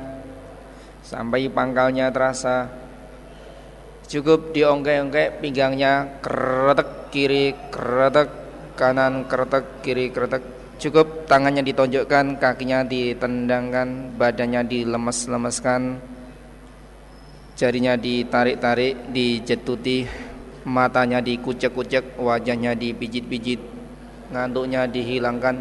Sampai 1.04 1.48
pangkalnya 1.48 2.12
terasa 2.12 2.78
cukup 4.10 4.52
diongke-ongke 4.57 5.38
pinggangnya 5.38 6.18
keretek 6.26 7.14
kiri 7.14 7.53
kretek 7.69 8.30
kanan 8.73 9.30
kretek 9.30 9.86
kiri 9.86 10.10
kretek. 10.10 10.41
Cukup 10.80 11.27
tangannya 11.27 11.61
ditonjokkan 11.61 12.40
kakinya 12.40 12.88
ditendangkan 12.88 14.15
badannya 14.15 14.64
dilemes-lemeskan. 14.64 15.99
Jarinya 17.60 17.99
ditarik-tarik 17.99 19.11
dijetuti 19.11 20.07
matanya 20.64 21.19
dikucek-kucek 21.19 22.15
wajahnya 22.15 22.80
dipijit-pijit 22.80 23.60
ngantuknya 24.31 24.88
dihilangkan 24.88 25.60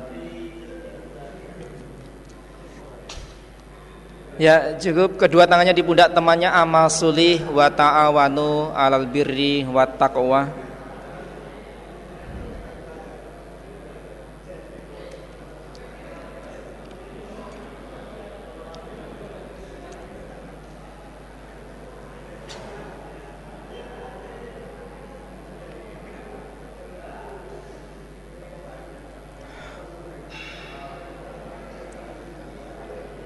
Ya 4.39 4.79
cukup. 4.79 5.19
Kedua 5.19 5.51
tangannya 5.51 5.75
di 5.75 5.83
pundak 5.83 6.15
temannya 6.15 6.47
amal 6.47 6.87
sulih 6.87 7.43
wa 7.51 7.67
ta'awanu 7.67 8.71
alal 8.71 9.11
birri 9.11 9.67
wa 9.67 9.83
taqwa 9.83 10.68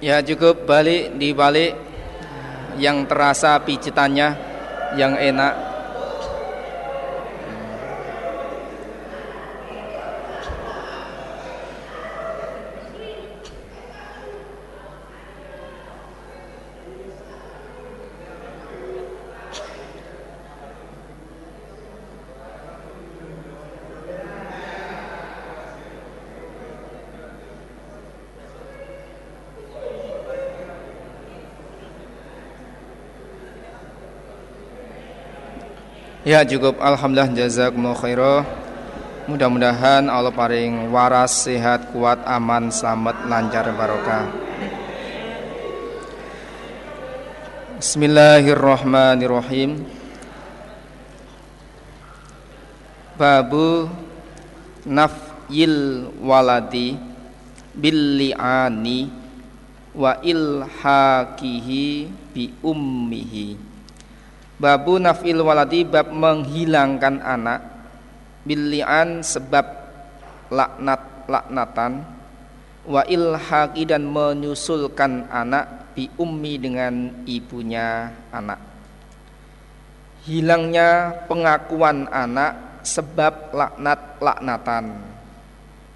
Ya 0.02 0.18
cukup 0.18 0.66
balik 0.66 1.14
di 1.14 1.30
balik 1.30 1.78
yang 2.74 3.06
terasa 3.06 3.62
pijitannya 3.62 4.34
yang 4.98 5.14
enak 5.14 5.71
Ya 36.22 36.46
cukup. 36.46 36.78
Alhamdulillah 36.78 37.34
jazakumullah 37.34 37.98
khairah. 37.98 38.46
Mudah-mudahan 39.26 40.06
Allah 40.06 40.30
paring 40.30 40.86
waras, 40.94 41.50
sehat, 41.50 41.90
kuat, 41.90 42.22
aman, 42.22 42.70
selamat, 42.70 43.26
lancar, 43.26 43.66
barokah. 43.74 44.30
Bismillahirrahmanirrahim. 47.82 49.82
Babu 53.18 53.90
nafyil 54.86 56.06
waladi 56.22 57.02
bil 57.74 58.22
li'ani 58.22 59.10
wa 59.90 60.22
ilhaqihi 60.22 62.06
bi 62.30 62.54
ummihi 62.62 63.71
Babu 64.62 65.02
nafil 65.02 65.42
waladi 65.42 65.82
bab 65.82 66.14
menghilangkan 66.14 67.18
anak. 67.18 67.66
Bilian 68.46 69.18
sebab 69.18 69.66
laknat 70.54 71.26
laknatan. 71.26 72.06
Wa 72.86 73.02
ilhaqi 73.02 73.82
dan 73.90 74.06
menyusulkan 74.06 75.26
anak 75.34 75.90
bi 75.98 76.06
ummi 76.14 76.62
dengan 76.62 77.10
ibunya 77.26 78.14
anak. 78.30 78.62
Hilangnya 80.30 81.10
pengakuan 81.26 82.06
anak 82.14 82.86
sebab 82.86 83.50
laknat 83.50 84.22
laknatan. 84.22 84.94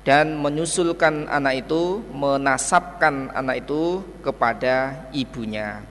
Dan 0.03 0.43
menyusulkan 0.43 1.31
anak 1.31 1.71
itu 1.71 2.03
menasabkan 2.11 3.31
anak 3.31 3.63
itu 3.63 4.03
kepada 4.27 5.07
ibunya 5.15 5.87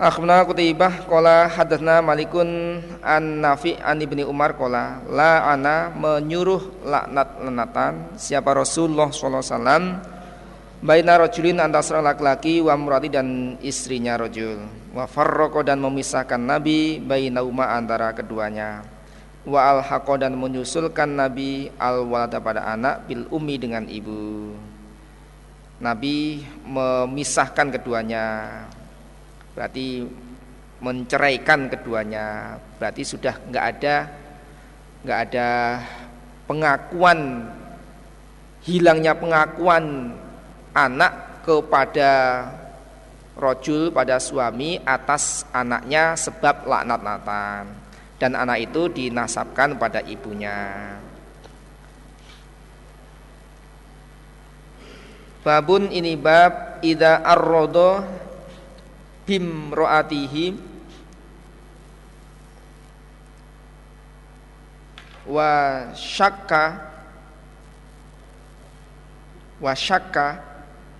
Akhbarana 0.00 0.48
Qutaibah 0.48 1.04
qala 1.04 1.44
hadatsna 1.44 2.00
Malikun 2.00 2.80
an 3.04 3.44
Nafi 3.44 3.76
an 3.76 4.00
Ibni 4.00 4.24
Umar 4.24 4.56
qala 4.56 5.04
la 5.04 5.44
ana 5.52 5.92
menyuruh 5.92 6.88
laknat 6.88 7.44
lenatan 7.44 8.16
siapa 8.16 8.56
Rasulullah 8.56 9.12
sallallahu 9.12 9.44
alaihi 9.44 9.52
wasallam? 9.52 9.84
Baina 10.80 11.20
rajulin 11.20 11.60
antara 11.60 12.00
laki-laki 12.00 12.64
wa 12.64 12.72
murati 12.80 13.12
dan 13.12 13.60
istrinya 13.60 14.16
rajul. 14.16 14.64
Wa 14.96 15.04
farraqa 15.04 15.68
dan 15.68 15.84
memisahkan 15.84 16.40
Nabi 16.40 16.96
bainauma 16.96 17.76
antara 17.76 18.16
keduanya. 18.16 18.80
Wa 19.44 19.84
alhaqa 19.84 20.16
dan 20.16 20.32
menyusulkan 20.32 21.12
Nabi 21.12 21.68
al 21.76 22.08
walada 22.08 22.40
pada 22.40 22.64
anak 22.72 23.04
bil 23.04 23.28
ummi 23.28 23.60
dengan 23.60 23.84
ibu. 23.84 24.56
Nabi 25.76 26.40
memisahkan 26.64 27.68
keduanya 27.76 28.48
berarti 29.60 30.08
menceraikan 30.80 31.68
keduanya. 31.68 32.56
Berarti 32.80 33.04
sudah 33.04 33.36
nggak 33.44 33.64
ada 33.76 33.96
nggak 35.04 35.20
ada 35.28 35.48
pengakuan 36.48 37.44
hilangnya 38.64 39.12
pengakuan 39.12 40.16
anak 40.72 41.44
kepada 41.44 42.12
rojul 43.36 43.92
pada 43.92 44.16
suami 44.16 44.80
atas 44.80 45.44
anaknya 45.52 46.16
sebab 46.16 46.64
laknat-laknatan. 46.64 47.68
Dan 48.16 48.32
anak 48.32 48.64
itu 48.64 48.88
dinasabkan 48.88 49.76
pada 49.76 50.00
ibunya. 50.08 50.88
Babun 55.44 55.92
ini 55.92 56.16
bab 56.16 56.80
ida 56.80 57.20
arrodo 57.24 58.04
bimroatihi 59.30 60.58
wa 65.30 65.50
syakka. 65.94 66.64
Wa 69.62 69.72
syakka. 69.78 70.26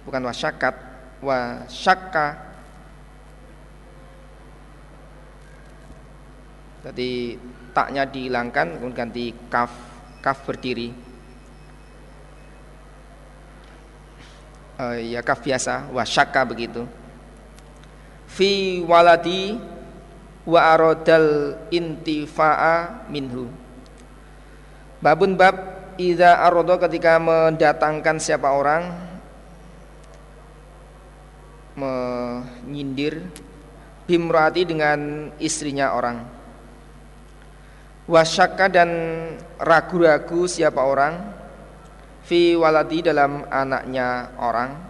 Bukan 0.06 0.22
wa 0.22 0.30
syakat. 0.30 0.74
Wa 1.18 1.66
syakka. 1.66 2.26
Jadi 6.86 7.34
taknya 7.74 8.06
dihilangkan 8.06 8.78
kemudian 8.78 8.94
ganti 8.94 9.34
kaf 9.50 9.74
kaf 10.22 10.46
berdiri. 10.46 10.94
Uh, 14.78 15.02
ya 15.02 15.18
kaf 15.26 15.42
biasa. 15.42 15.90
Wa 15.90 16.06
syakka 16.06 16.46
begitu 16.46 16.99
fi 18.30 18.78
waladi 18.86 19.58
wa 20.46 20.60
aradal 20.72 21.58
intifa'a 21.68 23.06
minhu. 23.10 23.50
Babun 25.02 25.34
bab 25.34 25.56
idza 25.96 26.40
arada 26.44 26.76
ketika 26.88 27.18
mendatangkan 27.18 28.16
siapa 28.20 28.52
orang 28.52 28.92
menyindir 31.76 33.24
bimrati 34.04 34.62
dengan 34.68 35.30
istrinya 35.40 35.96
orang. 35.96 36.18
Wasyaka 38.10 38.66
dan 38.68 38.90
ragu-ragu 39.56 40.50
siapa 40.50 40.82
orang 40.82 41.14
fi 42.26 42.58
waladi 42.58 43.06
dalam 43.06 43.46
anaknya 43.46 44.34
orang 44.34 44.89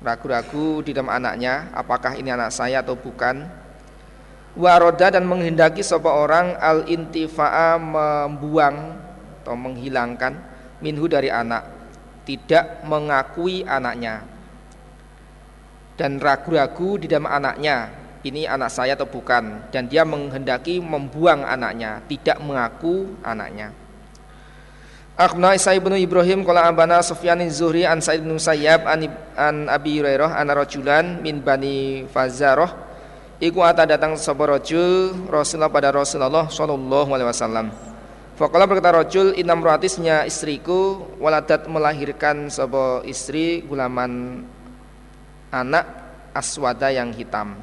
ragu-ragu 0.00 0.80
di 0.80 0.96
dalam 0.96 1.12
anaknya 1.12 1.68
apakah 1.76 2.16
ini 2.16 2.32
anak 2.32 2.52
saya 2.52 2.80
atau 2.80 2.96
bukan. 2.96 3.46
Waroda 4.58 5.14
dan 5.14 5.30
menghendaki 5.30 5.78
seseorang 5.78 6.58
al 6.58 6.82
intifa'a 6.90 7.78
membuang 7.78 8.98
atau 9.40 9.54
menghilangkan 9.54 10.34
minhu 10.82 11.06
dari 11.06 11.30
anak 11.30 11.62
tidak 12.26 12.82
mengakui 12.82 13.62
anaknya. 13.62 14.26
Dan 15.94 16.18
ragu-ragu 16.18 16.98
di 16.98 17.06
dalam 17.06 17.30
anaknya 17.30 17.92
ini 18.26 18.48
anak 18.48 18.72
saya 18.72 18.98
atau 18.98 19.06
bukan. 19.06 19.70
Dan 19.70 19.86
dia 19.86 20.02
menghendaki 20.02 20.82
membuang 20.82 21.46
anaknya 21.46 22.02
tidak 22.08 22.40
mengaku 22.42 23.14
anaknya 23.22 23.79
Akhna 25.18 25.54
Isa 25.58 25.74
ibnu 25.74 25.94
Ibrahim 25.94 26.46
Kala 26.46 26.68
abana 26.70 27.02
Sufyan 27.02 27.42
Zuhri 27.50 27.86
An 27.86 27.98
Sa'id 28.02 28.24
bin 28.24 28.34
Sayyab 28.38 28.86
An, 28.88 29.06
an 29.36 29.56
Abi 29.68 30.00
Hurairah 30.00 30.38
An 30.38 30.48
rajulan 30.48 31.20
min 31.20 31.44
Bani 31.44 32.08
Fazarah 32.08 32.90
Iku 33.40 33.64
ata 33.64 33.88
datang 33.88 34.20
sapa 34.20 34.44
rajul 34.44 35.16
Rasulullah 35.32 35.72
pada 35.72 35.88
Rasulullah 35.88 36.52
sallallahu 36.52 37.08
alaihi 37.16 37.24
wasallam. 37.32 37.72
Faqala 38.36 38.68
berkata 38.68 39.00
rajul 39.00 39.32
inam 39.32 39.64
ratisnya 39.64 40.28
istriku 40.28 41.08
waladat 41.16 41.64
melahirkan 41.64 42.52
sapa 42.52 43.00
istri 43.08 43.64
gulaman 43.64 44.44
anak 45.48 45.88
aswada 46.36 46.92
yang 46.92 47.16
hitam. 47.16 47.56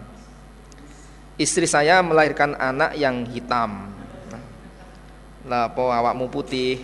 Istri 1.38 1.70
saya 1.70 2.02
melahirkan 2.02 2.58
anak 2.58 2.98
yang 2.98 3.30
hitam. 3.30 3.94
Lah 5.46 5.70
po 5.78 5.94
awakmu 5.94 6.26
putih. 6.34 6.82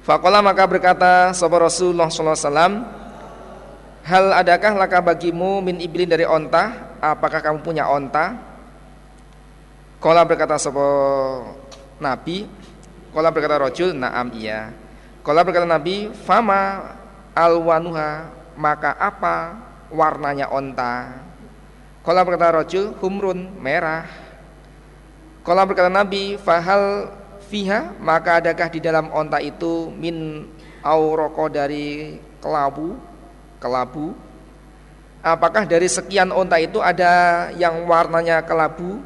Faqala 0.00 0.40
maka 0.40 0.64
berkata 0.64 1.36
sapa 1.36 1.60
Rasulullah 1.60 2.08
wasallam 2.08 3.00
Hal 4.00 4.32
adakah 4.32 4.80
laka 4.80 4.98
bagimu 5.04 5.60
min 5.60 5.76
iblin 5.76 6.08
dari 6.08 6.24
onta? 6.24 6.96
Apakah 7.04 7.44
kamu 7.44 7.60
punya 7.60 7.84
onta? 7.84 8.32
Kala 10.00 10.24
berkata 10.24 10.56
sapa 10.56 10.80
Nabi, 12.00 12.48
kala 13.12 13.28
berkata 13.28 13.60
rojul, 13.60 13.92
naam 13.92 14.32
iya. 14.32 14.72
Kala 15.20 15.44
berkata 15.44 15.68
Nabi, 15.68 16.08
fama 16.24 16.96
alwanuha, 17.36 18.32
maka 18.56 18.96
apa 18.96 19.60
warnanya 19.92 20.48
onta? 20.48 21.20
Kala 22.00 22.24
berkata 22.24 22.56
rojul, 22.56 22.96
humrun, 23.04 23.52
merah. 23.60 24.08
Kala 25.44 25.68
berkata 25.68 25.92
Nabi, 25.92 26.40
fahal 26.40 27.12
fiha, 27.50 27.98
maka 27.98 28.38
adakah 28.38 28.70
di 28.70 28.78
dalam 28.78 29.10
onta 29.10 29.42
itu 29.42 29.90
min 29.90 30.46
auroko 30.86 31.50
dari 31.50 32.14
kelabu? 32.38 33.10
kelabu? 33.60 34.16
Apakah 35.20 35.68
dari 35.68 35.84
sekian 35.84 36.32
onta 36.32 36.56
itu 36.56 36.80
ada 36.80 37.52
yang 37.60 37.84
warnanya 37.84 38.40
kelabu? 38.40 39.04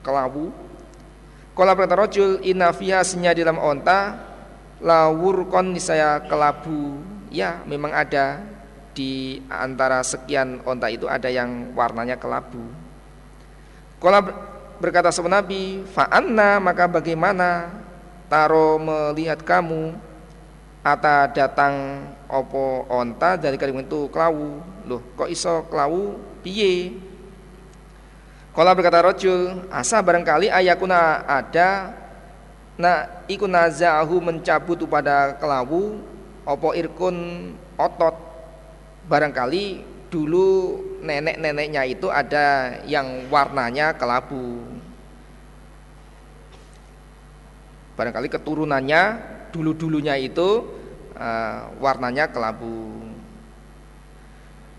Kelabu. 0.00 0.48
Kala 1.52 1.76
berkata 1.76 2.00
rojul 2.00 2.40
Inna 2.48 2.72
fiha 2.72 3.04
dalam 3.36 3.60
onta 3.60 4.16
Lawurkon 4.80 5.76
saya 5.76 6.24
kelabu. 6.24 6.98
Ya 7.28 7.60
memang 7.68 7.92
ada 7.92 8.40
Di 8.92 9.40
antara 9.48 10.04
sekian 10.04 10.60
onta 10.68 10.92
itu 10.92 11.08
ada 11.08 11.32
yang 11.32 11.72
warnanya 11.72 12.20
kelabu. 12.20 12.60
Kala 13.96 14.20
berkata 14.82 15.14
sama 15.14 15.30
Nabi 15.30 15.86
Fa'anna 15.94 16.58
maka 16.58 16.90
bagaimana 16.90 17.70
Taro 18.32 18.80
melihat 18.80 19.44
kamu? 19.44 19.92
Ata 20.80 21.28
datang 21.28 22.00
opo 22.26 22.88
onta 22.88 23.36
dari 23.36 23.60
kalimat 23.60 23.84
itu 23.84 24.08
kelawu. 24.08 24.56
Loh 24.88 25.04
kok 25.14 25.28
iso 25.28 25.68
kelawu? 25.68 26.16
Piye? 26.40 26.96
Kala 28.56 28.72
berkata 28.72 29.04
rojul 29.04 29.68
asa 29.68 30.00
barangkali 30.00 30.48
ayakuna 30.48 31.28
ada 31.28 31.92
na 32.80 33.04
iku 33.28 33.44
nazahu 33.44 34.16
mencabut 34.24 34.80
pada 34.88 35.36
kelawu 35.36 36.00
opo 36.48 36.72
irkun 36.72 37.52
otot. 37.76 38.16
Barangkali 39.12 39.84
dulu 40.08 40.80
nenek-neneknya 41.02 41.82
itu 41.84 42.06
ada 42.08 42.78
yang 42.86 43.26
warnanya 43.28 43.92
kelabu. 43.98 44.62
Barangkali 47.98 48.30
keturunannya 48.30 49.02
dulu-dulunya 49.52 50.16
itu 50.16 50.64
uh, 51.18 51.68
warnanya 51.82 52.30
kelabu. 52.30 53.02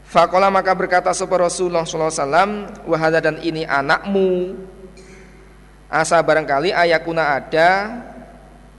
Fakola 0.08 0.50
maka 0.50 0.74
berkata 0.74 1.10
sapa 1.14 1.42
Rasulullah 1.42 1.86
SAW 1.86 2.86
Wahada 2.90 3.20
dan 3.22 3.38
ini 3.44 3.68
anakmu. 3.68 4.58
Asa 5.94 6.18
barangkali 6.26 6.74
ayakuna 6.74 7.38
ada 7.38 7.70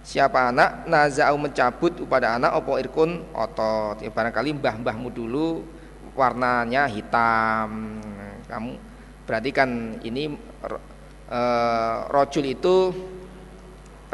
Siapa 0.04 0.52
anak 0.52 0.84
Naza'u 0.84 1.32
mencabut 1.40 1.96
kepada 1.96 2.36
anak 2.36 2.60
Opo 2.60 2.76
irkun 2.76 3.24
otot. 3.32 4.04
Ya, 4.04 4.12
Barangkali 4.12 4.52
mbah-mbahmu 4.52 5.08
dulu 5.08 5.64
Warnanya 6.14 6.86
hitam. 6.86 7.98
Kamu 8.46 8.72
berarti 9.26 9.50
kan 9.50 9.98
ini 10.06 10.30
uh, 11.28 11.96
Rojul 12.10 12.54
itu 12.54 12.94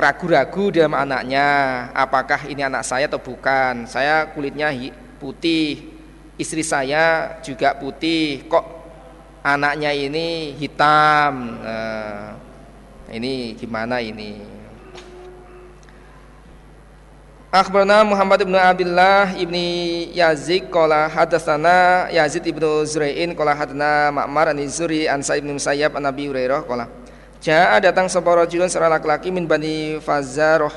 ragu-ragu 0.00 0.72
dalam 0.72 0.96
anaknya 0.96 1.46
apakah 1.92 2.48
ini 2.48 2.64
anak 2.64 2.88
saya 2.88 3.04
atau 3.04 3.20
bukan. 3.20 3.84
Saya 3.84 4.28
kulitnya 4.32 4.72
putih 5.20 5.92
istri 6.40 6.64
saya 6.64 7.36
juga 7.44 7.76
putih 7.76 8.48
kok 8.48 8.64
anaknya 9.44 9.92
ini 9.92 10.56
hitam? 10.56 11.60
Nah, 11.60 12.32
ini 13.12 13.58
gimana 13.58 13.98
ini 14.00 14.59
Akhbarna 17.50 18.06
Muhammad 18.06 18.46
ibn 18.46 18.54
Abdullah 18.54 19.34
ibni 19.34 20.06
Yazid 20.14 20.70
qala 20.70 21.10
hadatsana 21.10 22.06
Yazid 22.14 22.46
ibnu 22.46 22.86
Zurai'in 22.86 23.34
qala 23.34 23.58
hadana 23.58 24.14
Ma'mar 24.14 24.54
an 24.54 24.62
Zuri 24.70 25.10
an 25.10 25.18
Sa'id 25.18 25.42
bin 25.42 25.58
Musayyab 25.58 25.98
an 25.98 26.06
Nabi 26.06 26.30
Hurairah 26.30 26.62
qala 26.62 26.86
Ja'a 27.42 27.82
datang 27.82 28.06
sebuah 28.06 28.46
rajulun 28.46 28.70
seorang 28.70 28.94
laki-laki 28.94 29.34
min 29.34 29.50
Bani 29.50 29.98
Fazaroh 29.98 30.70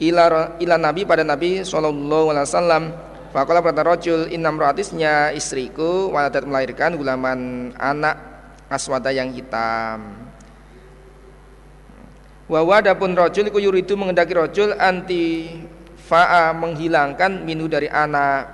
ila, 0.00 0.56
ila 0.56 0.74
Nabi 0.80 1.04
pada 1.04 1.20
Nabi 1.20 1.60
sallallahu 1.60 2.32
alaihi 2.32 2.48
wasallam. 2.48 2.84
Faqala 3.36 3.60
berkata 3.60 3.84
rajul 3.84 4.24
innam 4.32 4.56
ratisnya 4.56 5.36
istriku 5.36 6.08
waladat 6.08 6.48
melahirkan 6.48 6.96
gulaman 6.96 7.76
anak 7.76 8.16
aswada 8.72 9.12
yang 9.12 9.36
hitam. 9.36 10.27
Wa 12.48 12.64
adapun 12.64 13.12
rajul 13.12 13.52
iku 13.52 13.60
yuridu 13.60 13.92
mengendaki 13.92 14.32
rajul 14.32 14.72
anti 14.80 15.52
fa'a 16.08 16.56
menghilangkan 16.56 17.44
minu 17.44 17.68
dari 17.68 17.92
anak. 17.92 18.48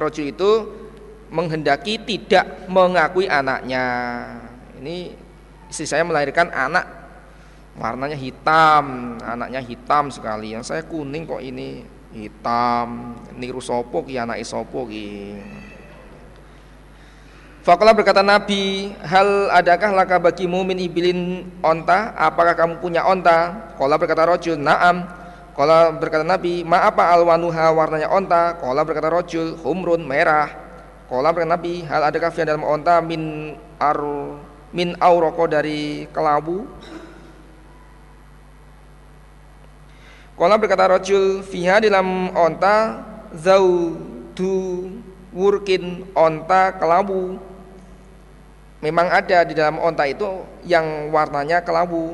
Rajul 0.00 0.32
itu 0.32 0.50
menghendaki 1.28 2.00
tidak 2.00 2.64
mengakui 2.72 3.28
anaknya. 3.28 3.84
Ini 4.80 5.12
istri 5.68 5.84
saya 5.84 6.08
melahirkan 6.08 6.48
anak 6.56 6.88
warnanya 7.76 8.16
hitam, 8.16 9.18
anaknya 9.20 9.60
hitam 9.60 10.08
sekali. 10.08 10.56
Yang 10.56 10.72
saya 10.72 10.82
kuning 10.88 11.28
kok 11.28 11.44
ini 11.44 11.84
hitam. 12.16 13.12
Niru 13.36 13.60
sopo 13.60 14.08
ki 14.08 14.16
anak 14.16 14.40
sopo 14.40 14.88
ki. 14.88 15.36
Fakala 17.64 17.96
berkata 17.96 18.20
Nabi, 18.20 18.92
hal 19.08 19.48
adakah 19.48 19.96
laka 19.96 20.20
bagimu 20.20 20.68
min 20.68 20.76
ibilin 20.84 21.48
onta? 21.64 22.12
Apakah 22.12 22.52
kamu 22.52 22.76
punya 22.76 23.08
onta? 23.08 23.72
Kala 23.80 23.96
berkata 23.96 24.28
rojul, 24.28 24.60
naam. 24.60 25.08
Kala 25.56 25.88
berkata 25.96 26.28
Nabi, 26.28 26.60
ma 26.60 26.84
apa 26.84 27.08
alwanuha 27.08 27.72
warnanya 27.72 28.12
onta? 28.12 28.60
Kala 28.60 28.84
berkata 28.84 29.08
rojul, 29.08 29.56
humrun 29.64 30.04
merah. 30.04 30.52
Kala 31.08 31.32
berkata 31.32 31.56
Nabi, 31.56 31.80
hal 31.88 32.04
adakah 32.12 32.28
fi 32.36 32.44
dalam 32.44 32.68
onta 32.68 33.00
min 33.00 33.56
ar 33.80 33.96
min 34.76 34.92
auroko 35.00 35.48
dari 35.48 36.04
kelabu 36.12 36.68
Kala 40.36 40.60
berkata 40.60 40.90
rojul 40.90 41.40
fiha 41.40 41.80
dalam 41.80 42.28
onta 42.36 43.06
zaudu 43.32 44.90
wurkin 45.32 46.04
onta 46.12 46.74
kelabu 46.76 47.40
Memang 48.84 49.08
ada 49.08 49.48
di 49.48 49.56
dalam 49.56 49.80
onta 49.80 50.04
itu 50.04 50.44
yang 50.68 51.08
warnanya 51.08 51.64
kelabu. 51.64 52.12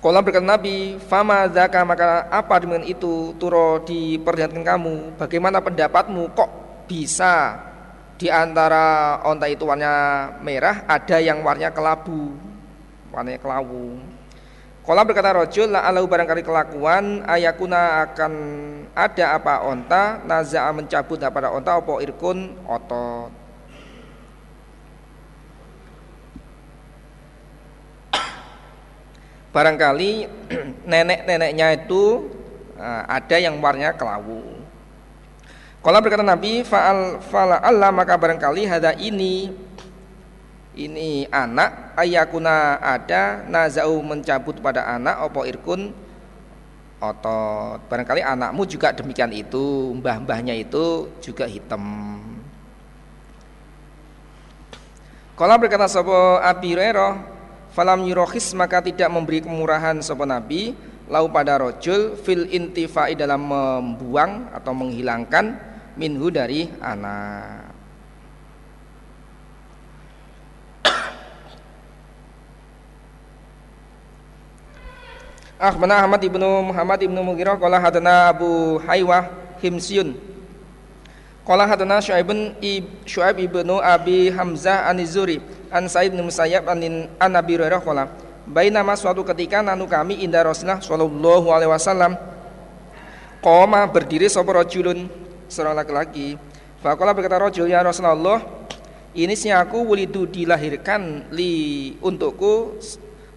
Kala 0.00 0.24
berkata 0.24 0.40
Nabi 0.40 0.96
Fama 0.96 1.44
zaka 1.52 1.84
maka 1.84 2.24
apa 2.32 2.56
dengan 2.56 2.80
itu 2.88 3.36
Turo 3.36 3.84
diperlihatkan 3.84 4.64
kamu? 4.64 5.20
Bagaimana 5.20 5.60
pendapatmu? 5.60 6.32
Kok 6.32 6.50
bisa 6.88 7.60
di 8.16 8.32
antara 8.32 9.20
onta 9.28 9.44
itu 9.44 9.68
warnanya 9.68 10.40
merah, 10.40 10.88
ada 10.88 11.20
yang 11.20 11.44
warnanya 11.44 11.68
kelabu, 11.68 12.32
warnanya 13.12 13.36
kelabu. 13.36 14.00
Kalau 14.82 15.02
berkata 15.06 15.36
rojul, 15.36 15.68
la 15.70 15.84
alau 15.86 16.08
barangkali 16.08 16.42
kelakuan, 16.42 17.22
ayakuna 17.28 18.08
akan 18.08 18.32
ada 18.96 19.38
apa 19.38 19.62
onta, 19.62 20.18
naza'a 20.26 20.74
mencabut 20.74 21.20
pada 21.20 21.52
onta, 21.52 21.78
opo 21.78 22.02
irkun 22.02 22.56
otot. 22.66 23.41
Barangkali 29.52 30.26
nenek-neneknya 30.90 31.84
itu 31.84 32.32
eh, 32.76 33.02
ada 33.06 33.36
yang 33.36 33.60
warnanya 33.60 33.92
kelabu. 33.92 34.40
Kalau 35.82 35.98
berkata 35.98 36.22
Nabi, 36.22 36.62
faal 36.62 37.18
fala 37.26 37.58
Allah 37.58 37.90
maka 37.90 38.14
barangkali 38.14 38.64
hada 38.70 38.94
ini 38.96 39.50
ini 40.72 41.28
anak 41.28 41.92
ayakuna 41.98 42.80
ada 42.80 43.44
nazau 43.44 44.00
mencabut 44.00 44.56
pada 44.62 44.88
anak 44.88 45.20
opo 45.20 45.44
irkun 45.44 45.92
otot 47.02 47.82
barangkali 47.90 48.24
anakmu 48.24 48.62
juga 48.64 48.94
demikian 48.94 49.34
itu 49.36 49.92
mbah-mbahnya 50.00 50.54
itu 50.56 51.12
juga 51.20 51.44
hitam 51.44 51.82
Kalau 55.32 55.56
berkata 55.58 55.88
sapa 55.88 56.44
Abi 56.44 56.76
Hurairah, 56.76 57.18
falam 57.72 58.04
yurohis 58.06 58.52
maka 58.54 58.84
tidak 58.84 59.08
memberi 59.10 59.42
kemurahan 59.42 59.98
sapa 60.04 60.28
Nabi. 60.28 60.72
Lau 61.12 61.28
pada 61.28 61.60
rojul 61.60 62.16
fil 62.16 62.48
intifai 62.48 63.12
dalam 63.12 63.44
membuang 63.44 64.48
atau 64.54 64.72
menghilangkan 64.72 65.60
minhu 65.98 66.32
dari 66.32 66.72
anak. 66.80 67.68
Akhbarana 75.62 76.02
Ahmad 76.02 76.18
ibnu 76.26 76.48
Muhammad 76.74 76.98
ibnu 77.06 77.20
Mughirah 77.22 77.54
qala 77.54 77.78
hadana 77.78 78.34
Abu 78.34 78.82
Haywah 78.82 79.30
Himsyun 79.62 80.18
Qala 81.46 81.70
hadana 81.70 82.02
Syuaib 82.02 83.38
ibnu 83.38 83.78
Abi 83.78 84.26
Hamzah 84.34 84.90
An-Nizuri 84.90 85.38
an 85.72 85.88
Sa'id 85.88 86.12
bin 86.12 86.22
Musayyab 86.22 86.68
an, 86.68 87.08
an 87.16 87.32
Abi 87.32 87.56
Hurairah 87.56 87.80
qala 87.80 88.12
Bainama 88.42 88.98
suatu 88.98 89.22
ketika 89.24 89.62
nanu 89.64 89.86
kami 89.88 90.20
indah 90.20 90.44
Rasulullah 90.44 90.82
sallallahu 90.82 91.48
alaihi 91.48 91.70
wasallam 91.70 92.12
qoma 93.40 93.86
berdiri 93.88 94.28
sapa 94.28 94.50
rajulun 94.52 95.08
seorang 95.48 95.78
laki-laki 95.78 96.36
Faqala 96.82 97.14
berkata 97.14 97.38
rajul 97.38 97.70
ya 97.70 97.80
Rasulullah 97.80 98.42
ini 99.14 99.38
si 99.38 99.54
aku 99.54 99.86
wulidu 99.86 100.26
dilahirkan 100.26 101.30
li 101.30 101.94
untukku 102.02 102.74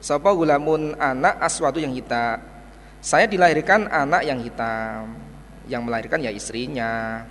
Sapa 0.06 0.30
gulamun 0.38 0.94
anak 1.02 1.42
aswatu 1.42 1.82
yang 1.82 1.90
hitam. 1.90 2.38
Saya 3.02 3.26
dilahirkan 3.26 3.90
anak 3.90 4.22
yang 4.22 4.38
hitam. 4.38 5.18
Yang 5.66 5.82
melahirkan 5.82 6.22
ya 6.22 6.30
istrinya. 6.30 7.26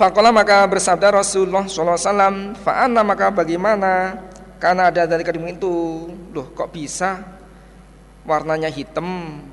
Fakola 0.00 0.32
maka 0.32 0.64
bersabda 0.64 1.20
Rasulullah 1.20 1.68
SAW 1.68 2.56
Fa'ana 2.64 3.04
maka 3.04 3.28
bagaimana? 3.28 4.16
Karena 4.56 4.88
ada 4.88 5.04
dari 5.04 5.20
kadimu 5.20 5.52
itu. 5.52 6.08
Loh 6.32 6.48
kok 6.56 6.72
bisa? 6.72 7.20
Warnanya 8.24 8.72
hitam. 8.72 9.44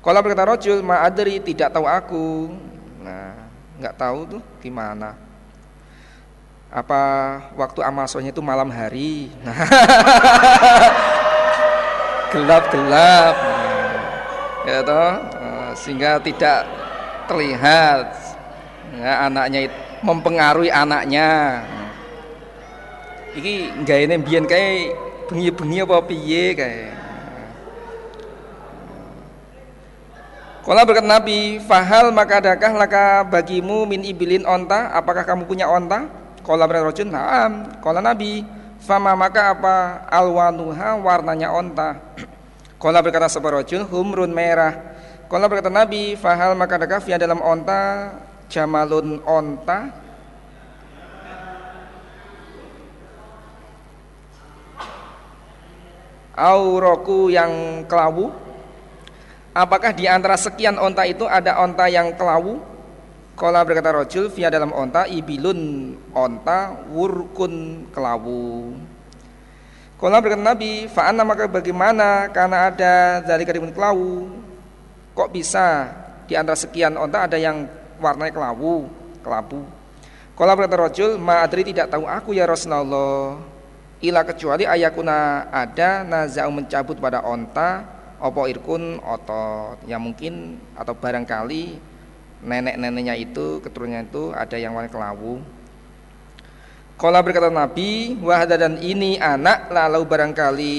Kalau 0.00 0.20
berkata 0.24 0.48
Rajul 0.48 0.80
Ma'adri 0.80 1.44
tidak 1.44 1.76
tahu 1.76 1.84
aku. 1.84 2.56
Nah 3.04 3.36
nggak 3.76 4.00
tahu 4.00 4.18
tuh 4.24 4.42
gimana. 4.64 5.12
Apa 6.72 7.02
waktu 7.52 7.84
amasonya 7.84 8.32
itu 8.32 8.40
malam 8.40 8.72
hari? 8.72 9.28
Gelap-gelap 12.32 13.36
ya 14.64 14.80
toh 14.80 15.12
eh, 15.36 15.70
sehingga 15.76 16.16
tidak 16.24 16.64
terlihat 17.28 18.25
ya, 18.96 19.28
anaknya 19.28 19.60
mempengaruhi 20.00 20.72
anaknya 20.72 21.60
iki 23.36 23.68
nggak 23.84 23.98
ini 24.08 24.14
biar 24.20 24.44
kayak 24.48 24.96
bengi-bengi 25.28 25.78
apa 25.84 25.96
piye 26.06 26.44
kayak 26.56 26.96
Kalau 30.66 30.82
berkata 30.82 31.06
Nabi, 31.06 31.62
fahal 31.62 32.10
maka 32.10 32.42
adakah 32.42 32.74
laka 32.74 33.22
bagimu 33.22 33.86
min 33.86 34.02
ibilin 34.02 34.42
onta? 34.42 34.90
Apakah 34.98 35.22
kamu 35.22 35.46
punya 35.46 35.70
onta? 35.70 36.10
Kala 36.42 36.66
berrojun 36.66 37.06
naam. 37.06 37.70
Kala 37.78 38.02
Nabi, 38.02 38.42
fama 38.82 39.14
maka 39.14 39.54
apa 39.54 40.02
alwanuha 40.10 40.98
warnanya 40.98 41.54
onta. 41.54 42.02
Kala 42.82 42.98
berkata 42.98 43.30
sebuah 43.30 43.62
humrun 43.86 44.34
merah. 44.34 44.74
Kala 45.30 45.46
berkata 45.46 45.70
Nabi, 45.70 46.18
fahal 46.18 46.58
maka 46.58 46.82
ada 46.82 46.98
kafia 46.98 47.14
dalam 47.14 47.38
onta 47.38 48.10
jamalun 48.46 49.22
onta 49.24 49.90
auroku 56.36 57.32
yang 57.32 57.84
kelawu 57.88 58.30
apakah 59.56 59.90
di 59.96 60.04
antara 60.04 60.36
sekian 60.36 60.76
onta 60.76 61.02
itu 61.08 61.24
ada 61.24 61.58
onta 61.64 61.88
yang 61.88 62.12
kelawu 62.14 62.76
Kala 63.36 63.68
berkata 63.68 63.92
rojul 63.92 64.32
via 64.32 64.48
dalam 64.48 64.72
onta 64.72 65.04
ibilun 65.04 65.92
onta 66.16 66.72
wurkun 66.88 67.84
kelawu. 67.92 68.72
Kala 70.00 70.24
berkata 70.24 70.40
Nabi, 70.40 70.88
fa'ana 70.88 71.20
maka 71.20 71.44
bagaimana 71.44 72.32
karena 72.32 72.72
ada 72.72 73.20
dari 73.20 73.44
kadimun 73.44 73.76
kelawu. 73.76 74.32
Kok 75.12 75.28
bisa 75.28 75.92
di 76.24 76.32
antara 76.32 76.56
sekian 76.56 76.96
onta 76.96 77.28
ada 77.28 77.36
yang 77.36 77.68
warnanya 77.98 78.32
kelawu, 78.32 78.88
kelabu. 79.20 79.64
Kala 80.36 80.52
berkata 80.52 80.76
rojul, 80.76 81.16
ma'adri 81.16 81.64
tidak 81.72 81.88
tahu 81.88 82.04
aku 82.04 82.36
ya 82.36 82.44
Rasulullah. 82.44 83.40
Ila 84.04 84.20
kecuali 84.28 84.68
ayakuna 84.68 85.48
ada 85.48 86.04
nazau 86.04 86.52
mencabut 86.52 87.00
pada 87.00 87.24
onta 87.24 87.96
opo 88.20 88.44
irkun 88.44 89.00
otot 89.00 89.80
yang 89.88 90.04
mungkin 90.04 90.60
atau 90.76 90.92
barangkali 90.92 91.80
nenek-neneknya 92.44 93.16
itu 93.16 93.60
keturunannya 93.64 94.08
itu 94.08 94.32
ada 94.36 94.56
yang 94.60 94.76
warna 94.76 94.92
kelawu 94.92 95.40
Kala 96.96 97.20
berkata 97.20 97.52
Nabi 97.52 98.16
wahada 98.24 98.56
dan 98.56 98.80
ini 98.80 99.20
anak 99.20 99.68
lalu 99.68 100.00
barangkali 100.08 100.76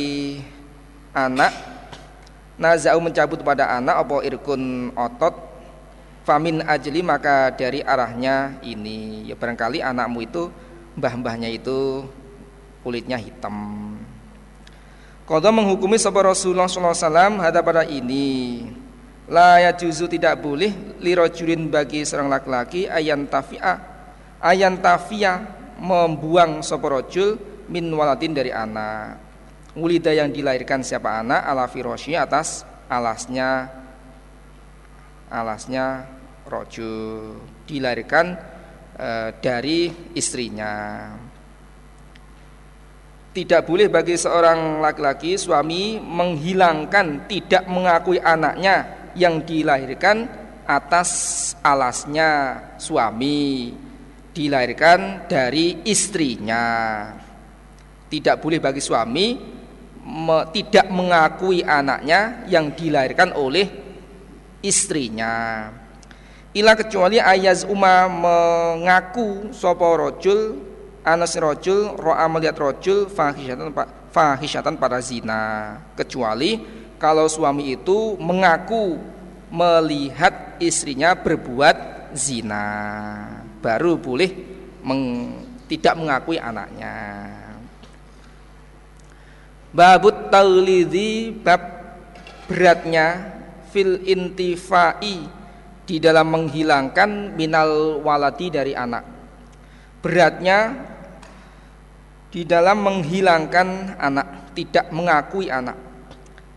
anak 1.13 1.53
nazau 2.57 2.97
mencabut 2.97 3.45
pada 3.45 3.69
anak 3.77 4.01
apa 4.01 4.25
irkun 4.25 4.89
otot 4.97 5.33
famin 6.27 6.59
ajli 6.67 6.99
maka 6.99 7.55
dari 7.55 7.79
arahnya 7.79 8.59
ini. 8.59 9.23
Ya 9.31 9.39
barangkali 9.39 9.79
anakmu 9.79 10.27
itu 10.27 10.51
mbah-mbahnya 10.99 11.47
itu 11.47 12.03
kulitnya 12.83 13.15
hitam. 13.15 13.55
Kalau 15.23 15.51
menghukumi 15.55 15.95
sahabat 15.95 16.35
Rasulullah 16.35 16.67
SAW 16.67 17.39
hada 17.43 17.59
pada 17.59 17.83
ini 17.83 18.63
La 19.27 19.59
juzu 19.75 20.07
tidak 20.07 20.39
boleh 20.39 20.71
lirojulin 21.03 21.67
bagi 21.67 22.07
seorang 22.07 22.31
laki-laki 22.31 22.87
ayan 22.87 23.27
tafia 23.27 23.75
ayan 24.39 24.79
tafia 24.79 25.43
membuang 25.75 26.63
soporojul 26.63 27.35
min 27.67 27.91
waladin 27.91 28.31
dari 28.31 28.55
anak. 28.55 29.19
Wulida 29.75 30.15
yang 30.15 30.31
dilahirkan 30.31 30.79
siapa 30.79 31.19
anak? 31.19 31.43
Ala 31.43 31.67
firoshi 31.67 32.15
atas 32.15 32.63
alasnya 32.87 33.67
alasnya 35.27 36.16
rojul 36.47 37.37
dilahirkan 37.67 38.25
e, 38.95 39.09
dari 39.43 39.91
istrinya. 40.15 40.73
Tidak 43.35 43.61
boleh 43.69 43.85
bagi 43.85 44.17
seorang 44.17 44.81
laki-laki 44.81 45.37
suami 45.37 46.01
menghilangkan 46.01 47.29
tidak 47.29 47.69
mengakui 47.69 48.17
anaknya 48.17 49.11
yang 49.13 49.45
dilahirkan 49.45 50.25
atas 50.65 51.09
alasnya 51.61 52.57
suami. 52.81 53.75
Dilahirkan 54.33 55.29
dari 55.29 55.85
istrinya. 55.85 56.65
Tidak 58.09 58.37
boleh 58.41 58.57
bagi 58.57 58.81
suami 58.81 59.37
me, 60.01 60.49
tidak 60.53 60.87
mengakui 60.89 61.61
anaknya 61.61 62.45
yang 62.49 62.73
dilahirkan 62.73 63.33
oleh 63.33 63.65
istrinya 64.61 65.33
ila 66.57 66.73
kecuali 66.73 67.21
ayaz 67.21 67.61
umma 67.69 68.09
mengaku 68.09 69.53
sopo 69.53 69.85
rojul 69.93 70.57
anas 71.05 71.37
rojul 71.37 71.93
ro'a 71.95 72.25
melihat 72.25 72.57
rojul 72.57 73.05
fahisyatan 73.07 73.69
fahisyatan 74.09 74.75
pada 74.81 74.97
zina. 74.97 75.77
Kecuali 75.93 76.57
kalau 76.97 77.29
suami 77.29 77.77
itu 77.77 78.17
mengaku 78.17 78.97
melihat 79.53 80.57
istrinya 80.57 81.13
berbuat 81.13 82.09
zina 82.17 82.65
baru 83.61 83.95
boleh 83.95 84.31
meng, 84.81 85.03
tidak 85.69 85.93
mengakui 85.95 86.41
anaknya. 86.41 86.95
Babut 89.71 90.33
taulidhi 90.33 91.29
bab 91.37 91.61
beratnya 92.49 93.37
fil 93.69 94.01
intifai 94.07 95.36
di 95.87 96.03
dalam 96.03 96.27
menghilangkan 96.27 97.33
minal 97.39 98.03
waladi 98.03 98.51
dari 98.51 98.75
anak. 98.75 99.07
Beratnya 100.03 100.75
di 102.27 102.43
dalam 102.43 102.83
menghilangkan 102.83 103.95
anak 103.95 104.51
tidak 104.51 104.91
mengakui 104.91 105.47
anak. 105.47 105.79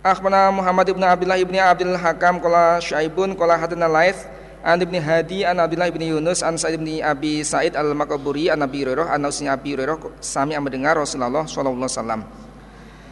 Akhbarana 0.02 0.50
Muhammad 0.50 0.90
ibn 0.90 1.04
Abdullah 1.06 1.38
ibn 1.38 1.54
Abdul 1.54 1.94
Hakam 1.94 2.42
qala 2.42 2.82
Syaibun 2.82 3.38
qala 3.38 3.54
hadana 3.54 3.86
Laits 3.86 4.26
an 4.66 4.82
ibn 4.82 4.98
Hadi 4.98 5.46
an 5.46 5.62
Abdullah 5.62 5.92
ibn 5.92 6.02
Yunus 6.02 6.42
an 6.42 6.58
Sa'id 6.58 6.80
ibn 6.80 6.88
Abi 7.04 7.46
Sa'id 7.46 7.78
al-Makaburi 7.78 8.50
an 8.50 8.66
Nabi 8.66 8.82
Hurairah 8.82 9.14
an 9.14 9.30
Nabi 9.30 9.76
Hurairah 9.76 10.18
sami 10.18 10.58
mendengar 10.58 10.98
Rasulullah 10.98 11.46
sallallahu 11.46 11.86
alaihi 11.86 11.94
wasallam. 11.94 12.20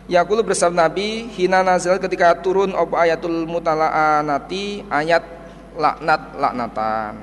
Yaqulu 0.08 0.40
bersabda 0.40 0.88
Nabi 0.88 1.28
hina 1.36 1.60
nazal 1.60 2.00
ketika 2.00 2.40
turun 2.40 2.72
op 2.72 2.96
ayatul 2.96 3.44
mutala'anati 3.44 4.88
ayat 4.88 5.37
laknat 5.78 6.34
laknatan. 6.34 7.14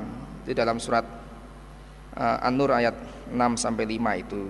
Di 0.48 0.56
dalam 0.56 0.80
surat 0.80 1.04
uh, 2.16 2.48
An-Nur 2.48 2.72
ayat 2.72 2.96
6 3.30 3.60
sampai 3.60 3.86
5 3.86 4.24
itu. 4.24 4.44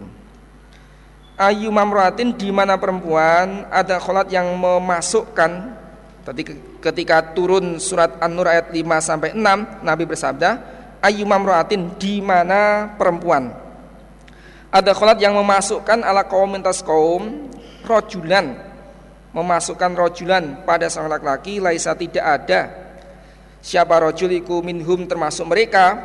Ayu 1.36 1.68
mamratin 1.68 2.32
di 2.32 2.48
mana 2.54 2.80
perempuan 2.80 3.68
ada 3.68 4.00
kholat 4.00 4.32
yang 4.32 4.48
memasukkan 4.56 5.76
tadi 6.24 6.42
ketika 6.80 7.36
turun 7.36 7.76
surat 7.82 8.16
An-Nur 8.24 8.48
ayat 8.48 8.72
5 8.72 8.80
sampai 9.04 9.30
6 9.36 9.84
Nabi 9.84 10.04
bersabda 10.08 10.50
ayu 11.06 11.22
mamratin 11.22 11.94
di 12.02 12.18
mana 12.18 12.90
perempuan 12.98 13.54
ada 14.74 14.92
kholat 14.98 15.22
yang 15.22 15.38
memasukkan 15.38 16.02
ala 16.02 16.26
kaum 16.26 16.58
kaum 16.82 17.54
rojulan 17.86 18.58
memasukkan 19.30 19.92
rojulan 19.94 20.66
pada 20.66 20.90
sang 20.90 21.06
laki-laki 21.06 21.62
laisa 21.62 21.94
tidak 21.94 22.26
ada 22.26 22.85
siapa 23.66 23.98
rojul 23.98 24.30
iku 24.38 24.62
minhum 24.62 25.10
termasuk 25.10 25.50
mereka 25.50 25.98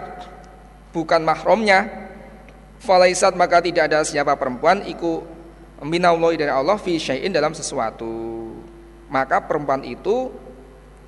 bukan 0.97 1.21
mahramnya 1.21 2.09
Falaisat 2.81 3.37
maka 3.37 3.61
tidak 3.61 3.93
ada 3.93 4.01
siapa 4.01 4.33
perempuan 4.41 4.81
iku 4.89 5.21
minallahi 5.85 6.41
dari 6.41 6.49
Allah 6.49 6.81
fi 6.81 6.97
syai'in 6.97 7.29
dalam 7.29 7.53
sesuatu. 7.53 8.09
Maka 9.13 9.45
perempuan 9.45 9.85
itu 9.85 10.33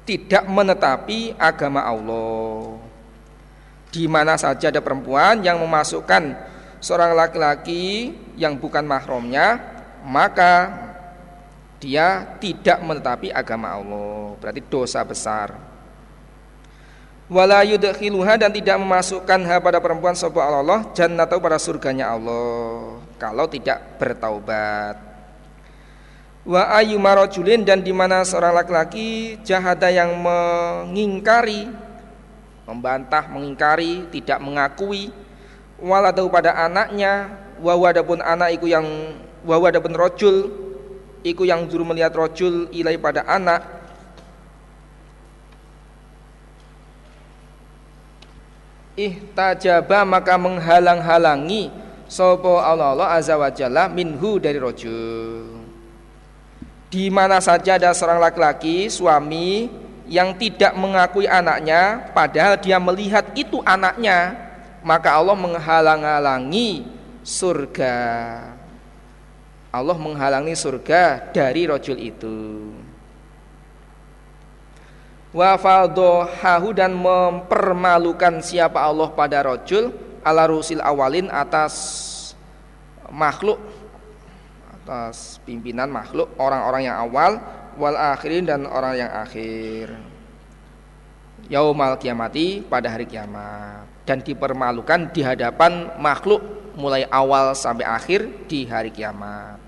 tidak 0.05 0.45
menetapi 0.45 1.33
agama 1.41 1.81
Allah. 1.81 2.77
Di 3.89 4.05
mana 4.05 4.37
saja 4.37 4.69
ada 4.69 4.85
perempuan 4.85 5.41
yang 5.41 5.65
memasukkan 5.65 6.37
seorang 6.77 7.17
laki-laki 7.17 8.13
yang 8.37 8.61
bukan 8.61 8.85
mahramnya, 8.85 9.65
maka 10.05 10.77
dia 11.81 12.37
tidak 12.37 12.85
menetapi 12.85 13.33
agama 13.33 13.81
Allah. 13.81 14.37
Berarti 14.37 14.61
dosa 14.69 15.01
besar 15.09 15.72
wala 17.33 17.65
yudkhiluha 17.65 18.37
dan 18.37 18.53
tidak 18.53 18.77
memasukkan 18.77 19.41
ha 19.49 19.57
pada 19.57 19.81
perempuan 19.81 20.13
sapa 20.13 20.45
Allah 20.45 20.93
jannatu 20.93 21.41
pada 21.41 21.57
surganya 21.57 22.13
Allah. 22.13 23.01
Kalau 23.17 23.49
tidak 23.49 23.97
bertaubat. 23.97 25.01
Wa 26.45 26.75
ayu 26.77 27.01
marajulin 27.01 27.65
dan 27.65 27.81
di 27.81 27.95
mana 27.95 28.27
seorang 28.27 28.53
laki-laki 28.53 29.39
jahada 29.47 29.89
yang 29.89 30.13
mengingkari 30.19 31.71
membantah 32.67 33.31
mengingkari 33.31 34.11
tidak 34.11 34.43
mengakui 34.43 35.15
waladau 35.79 36.27
pada 36.31 36.55
anaknya 36.55 37.31
wa 37.63 37.75
wadapun 37.79 38.19
anak 38.23 38.59
iku 38.59 38.67
yang 38.71 38.87
wa 39.47 39.57
wadapun 39.59 39.95
rojul 39.95 40.51
iku 41.23 41.47
yang 41.47 41.67
juru 41.71 41.87
melihat 41.87 42.15
rojul 42.15 42.67
ilai 42.75 42.99
pada 42.99 43.23
anak 43.27 43.82
ihtajaba 48.97 50.05
maka 50.05 50.37
menghalang-halangi 50.37 51.73
sapa 52.09 52.61
Allah 52.61 52.93
Allah 52.93 53.09
azza 53.17 53.37
wa 53.41 53.49
minhu 53.89 54.37
dari 54.37 54.61
rojul. 54.61 55.65
Di 56.93 57.09
mana 57.09 57.41
saja 57.41 57.81
ada 57.81 57.97
seorang 57.97 58.21
laki-laki 58.21 58.93
suami 58.93 59.73
yang 60.05 60.37
tidak 60.37 60.77
mengakui 60.77 61.25
anaknya 61.25 62.13
padahal 62.13 62.61
dia 62.61 62.77
melihat 62.77 63.33
itu 63.33 63.65
anaknya 63.65 64.37
maka 64.85 65.17
Allah 65.17 65.33
menghalang-halangi 65.33 66.85
surga. 67.25 67.97
Allah 69.73 69.97
menghalangi 69.97 70.53
surga 70.53 71.33
dari 71.33 71.65
rojul 71.65 71.97
itu 71.97 72.69
wa 75.33 75.57
fadohahu 75.57 76.77
dan 76.77 76.93
mempermalukan 76.93 78.45
siapa 78.45 78.85
Allah 78.85 79.09
pada 79.17 79.41
rojul 79.49 79.93
ala 80.21 80.45
rusil 80.45 80.85
awalin 80.85 81.33
atas 81.33 81.75
makhluk 83.09 83.57
atas 84.83 85.41
pimpinan 85.43 85.89
makhluk 85.89 86.29
orang-orang 86.37 86.87
yang 86.87 86.97
awal 87.01 87.41
wal 87.77 87.97
akhirin 87.97 88.45
dan 88.45 88.69
orang 88.69 88.99
yang 88.99 89.13
akhir. 89.13 89.97
Yaumal 91.51 91.99
kiamati 91.99 92.63
pada 92.65 92.89
hari 92.89 93.05
kiamat. 93.05 93.89
Dan 94.03 94.19
dipermalukan 94.23 95.15
di 95.15 95.23
hadapan 95.23 95.95
makhluk 95.99 96.43
mulai 96.75 97.07
awal 97.07 97.55
sampai 97.55 97.87
akhir 97.87 98.27
di 98.51 98.67
hari 98.67 98.91
kiamat. 98.91 99.61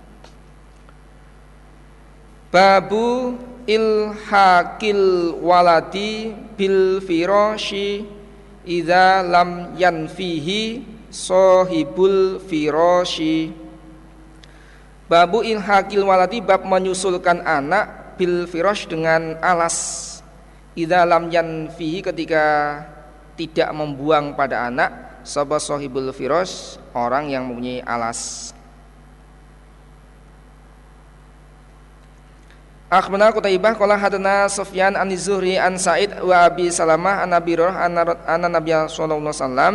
Babu 2.50 3.34
ilhaqil 3.64 5.36
waladi 5.40 6.32
bil 6.56 7.00
firashi 7.00 8.04
idza 8.64 9.24
lam 9.24 9.76
yanfihi 9.76 10.84
sahibul 11.12 12.40
firashi. 12.44 13.52
Babu 15.04 15.44
ilhaqil 15.44 16.04
waladi 16.04 16.40
bab 16.40 16.64
menyusulkan 16.64 17.44
anak 17.44 18.16
bil 18.16 18.48
firash 18.48 18.88
dengan 18.88 19.36
alas. 19.44 20.10
Idza 20.74 21.04
lam 21.04 21.28
yanfihi 21.28 22.02
ketika 22.02 22.44
tidak 23.34 23.70
membuang 23.74 24.34
pada 24.34 24.70
anak 24.70 25.20
sabah 25.26 25.60
sahibul 25.60 26.08
firash? 26.14 26.78
Orang 26.94 27.26
yang 27.26 27.50
mempunyai 27.50 27.82
alas 27.82 28.53
Akhbarana 32.94 33.34
Qutaibah 33.34 33.74
qala 33.74 33.98
hadana 33.98 34.46
Sufyan 34.46 34.94
an 34.94 35.10
Zuhri 35.18 35.58
an 35.58 35.74
Sa'id 35.74 36.14
wa 36.22 36.46
Abi 36.46 36.70
Salamah 36.70 37.26
an 37.26 37.34
Nabi 37.34 37.58
Roh 37.58 37.74
an 37.74 37.90
Nabi 38.46 38.70
sallallahu 38.70 39.18
alaihi 39.18 39.34
wasallam. 39.34 39.74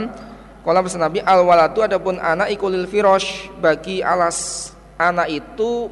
Qala 0.63 0.79
Nabi 0.79 1.19
al 1.27 1.43
waladu 1.43 1.83
adapun 1.83 2.15
anak 2.15 2.47
ikulil 2.55 2.87
firosh 2.87 3.51
bagi 3.59 3.99
alas 3.99 4.71
anak 4.95 5.35
itu 5.35 5.91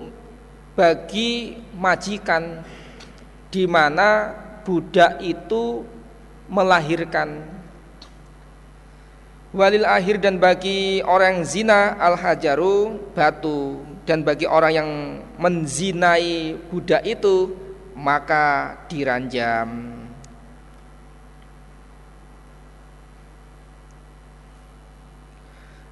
bagi 0.71 1.59
majikan 1.75 2.63
di 3.51 3.67
mana 3.67 4.31
budak 4.63 5.19
itu 5.19 5.83
melahirkan. 6.47 7.43
Walil 9.51 9.83
akhir 9.83 10.23
dan 10.23 10.39
bagi 10.39 11.03
orang 11.03 11.43
zina 11.43 11.95
al 11.99 12.15
hajaru 12.15 12.99
batu 13.15 13.83
dan 14.07 14.23
bagi 14.23 14.47
orang 14.47 14.71
yang 14.71 14.89
menzinai 15.35 16.55
budak 16.71 17.03
itu 17.03 17.51
maka 17.91 18.79
diranjam. 18.87 19.99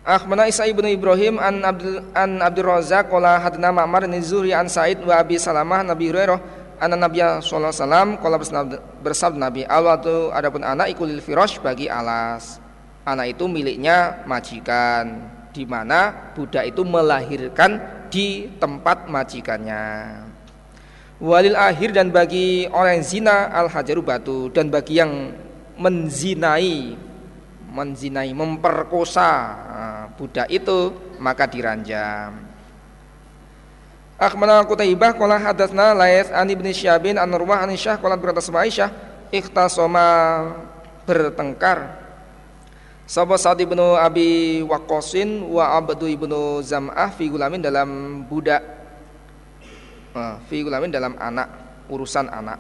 Akhbana 0.05 0.45
Isa 0.45 0.69
ibnu 0.69 0.85
Ibrahim 0.85 1.41
an 1.41 1.65
Abdul 1.65 1.97
an 2.13 2.37
Abdul 2.37 2.69
Razak 2.69 3.09
qala 3.09 3.41
hadna 3.41 3.73
Ma'mar 3.73 4.05
an 4.05 4.13
Zuhri 4.21 4.53
an 4.53 4.69
Sa'id 4.69 5.01
wa 5.01 5.17
Abi 5.17 5.41
Salamah 5.41 5.81
Nabi 5.81 6.13
Hurairah 6.13 6.39
anna 6.77 6.93
Nabi 6.93 7.25
sallallahu 7.25 7.73
alaihi 7.73 7.81
wasallam 7.81 8.09
qala 8.21 8.35
bersabda 9.01 9.39
Nabi 9.49 9.61
awatu 9.65 10.29
adapun 10.29 10.61
anak 10.61 10.93
ikulil 10.93 11.25
firash 11.25 11.57
bagi 11.57 11.89
alas. 11.89 12.61
Anak 13.01 13.33
itu 13.33 13.49
miliknya 13.49 14.21
majikan 14.29 15.25
di 15.49 15.65
mana 15.65 16.13
budak 16.37 16.69
itu 16.69 16.85
melahirkan 16.85 18.05
di 18.15 18.47
tempat 18.55 19.11
majikannya. 19.11 19.83
Walil 21.19 21.59
akhir 21.59 21.91
dan 21.91 22.15
bagi 22.15 22.63
orang 22.71 22.99
yang 22.99 23.03
zina 23.03 23.51
al 23.51 23.67
hajaru 23.67 23.99
batu 23.99 24.47
dan 24.55 24.71
bagi 24.71 25.03
yang 25.03 25.35
menzinai 25.75 26.95
menzinai 27.75 28.31
memperkosa 28.31 29.31
budak 30.15 30.47
itu 30.47 30.95
maka 31.19 31.43
diranjam. 31.43 32.31
Akhbarana 34.15 34.63
Qutaibah 34.63 35.11
qala 35.19 35.35
hadatsna 35.35 35.91
Lais 35.91 36.31
an 36.31 36.47
Ibnu 36.47 36.71
Syabin 36.71 37.19
an 37.19 37.27
Nurwah 37.27 37.67
an 37.67 37.75
Syah 37.75 37.99
qala 37.99 38.15
berkata 38.15 38.39
sama 38.39 38.63
Aisyah 38.63 38.87
ikhtasoma 39.27 40.07
bertengkar 41.03 42.05
Sahabat 43.06 43.38
Sa'ad 43.38 43.61
ibnu 43.61 43.94
Abi 43.94 44.65
Waqqasin 44.65 45.45
wa 45.45 45.77
Abdu 45.77 46.10
ibnu 46.10 46.57
Zam'ah 46.65 47.14
fi 47.14 47.30
gulamin 47.30 47.61
dalam 47.61 48.22
budak. 48.26 48.65
Nah, 50.18 50.41
fi 50.49 50.65
gulamin 50.65 50.90
dalam 50.90 51.14
anak 51.22 51.45
urusan 51.86 52.26
anak. 52.26 52.57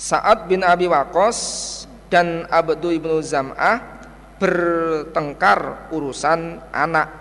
Sa'ad 0.00 0.48
bin 0.48 0.64
Abi 0.64 0.88
Waqqas 0.88 1.36
dan 2.08 2.48
Abdu 2.48 2.88
ibnu 2.88 3.20
Zam'ah 3.20 3.84
bertengkar 4.40 5.92
urusan 5.92 6.64
anak. 6.72 7.12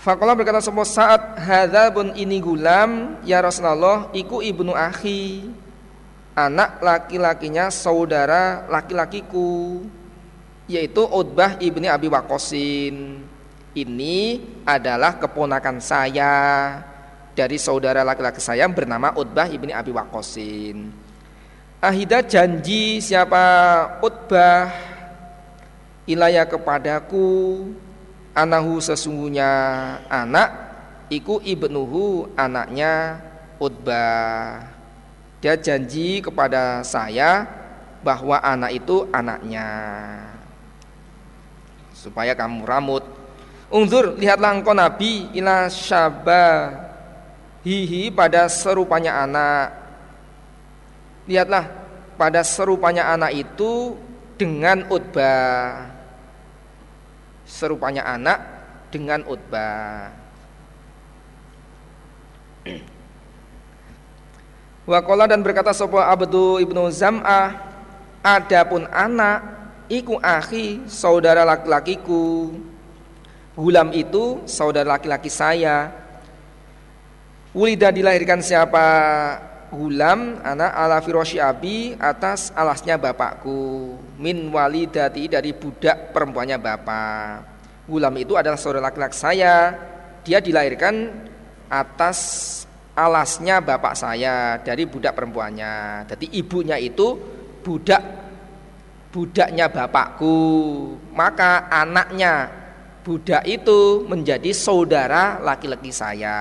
Fakolah 0.00 0.32
berkata 0.32 0.64
semua 0.64 0.88
saat 0.88 1.36
hadza 1.36 1.92
bun 1.92 2.16
ini 2.16 2.40
gulam 2.40 3.20
ya 3.20 3.44
Rasulullah 3.44 4.08
iku 4.16 4.40
ibnu 4.40 4.72
akhi. 4.72 5.44
Anak 6.32 6.80
laki-lakinya 6.80 7.68
saudara 7.68 8.64
laki-lakiku 8.72 9.84
yaitu 10.78 11.04
Utbah 11.04 11.60
ibni 11.60 11.86
Abi 11.86 12.08
Wakosin. 12.08 13.20
Ini 13.72 14.16
adalah 14.68 15.16
keponakan 15.16 15.80
saya 15.80 16.32
dari 17.32 17.56
saudara 17.56 18.04
laki-laki 18.04 18.40
saya 18.40 18.68
bernama 18.68 19.12
Utbah 19.16 19.48
ibni 19.48 19.72
Abi 19.72 19.92
Wakosin. 19.92 20.92
Ahida 21.82 22.22
janji 22.22 23.02
siapa 23.02 23.42
Utbah 24.00 24.70
ilaya 26.06 26.46
kepadaku 26.46 27.68
anahu 28.32 28.80
sesungguhnya 28.80 29.50
anak 30.08 30.50
iku 31.12 31.40
ibnuhu 31.44 32.32
anaknya 32.38 33.20
Utbah. 33.60 34.64
Dia 35.42 35.58
janji 35.58 36.22
kepada 36.22 36.86
saya 36.86 37.46
bahwa 38.02 38.38
anak 38.42 38.78
itu 38.78 39.06
anaknya. 39.10 39.66
Supaya 42.02 42.34
kamu 42.34 42.66
ramut. 42.66 43.06
Ungzur, 43.70 44.18
lihatlah 44.18 44.58
engkau 44.58 44.74
Nabi 44.74 45.30
ila 45.38 45.70
hihi 47.62 48.10
pada 48.10 48.50
serupanya 48.50 49.22
anak. 49.22 49.70
Lihatlah 51.30 51.70
pada 52.18 52.42
serupanya 52.42 53.14
anak 53.14 53.30
itu 53.38 53.94
dengan 54.34 54.82
Utbah. 54.90 55.94
Serupanya 57.46 58.02
anak 58.02 58.38
dengan 58.90 59.22
Utbah. 59.22 60.10
Wakola 64.82 65.30
dan 65.30 65.46
berkata 65.46 65.70
sopo 65.70 66.02
Abdu 66.02 66.58
ibnu 66.58 66.90
Zam'ah 66.90 67.70
Adapun 68.22 68.86
anak 68.90 69.61
Iku 69.92 70.16
akhi 70.24 70.88
saudara 70.88 71.44
laki-lakiku. 71.44 72.48
Gulam 73.52 73.92
itu 73.92 74.40
saudara 74.48 74.96
laki-laki 74.96 75.28
saya. 75.28 75.92
Wulida 77.52 77.92
dilahirkan 77.92 78.40
siapa? 78.40 78.88
Gulam 79.68 80.40
anak 80.40 80.72
ala 80.72 80.96
firoshi 81.04 81.36
abi 81.36 81.92
atas 82.00 82.48
alasnya 82.56 82.96
bapakku. 82.96 83.92
Min 84.16 84.48
walidati 84.48 85.28
dari 85.28 85.52
budak 85.52 86.16
perempuannya 86.16 86.56
bapak. 86.56 87.28
Gulam 87.84 88.16
itu 88.16 88.32
adalah 88.40 88.56
saudara 88.56 88.88
laki-laki 88.88 89.16
saya. 89.20 89.76
Dia 90.24 90.40
dilahirkan 90.40 91.12
atas 91.68 92.18
alasnya 92.96 93.60
bapak 93.60 93.92
saya 93.92 94.56
dari 94.56 94.88
budak 94.88 95.12
perempuannya. 95.12 96.08
Jadi 96.08 96.32
ibunya 96.32 96.80
itu 96.80 97.20
budak 97.60 98.21
budaknya 99.12 99.68
bapakku. 99.68 100.40
Maka 101.12 101.68
anaknya 101.68 102.48
budak 103.04 103.44
itu 103.44 104.08
menjadi 104.08 104.50
saudara 104.56 105.38
laki-laki 105.44 105.92
saya. 105.92 106.40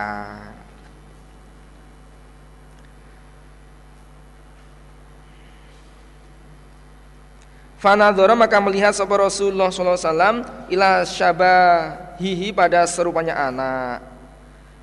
Fanadhara 7.81 8.37
maka 8.37 8.61
melihat 8.61 8.93
sahabat 8.93 9.25
Rasulullah 9.25 9.73
SAW 9.73 10.45
ila 10.69 11.01
syabahihi 11.01 12.53
pada 12.53 12.85
serupanya 12.85 13.33
anak 13.49 14.05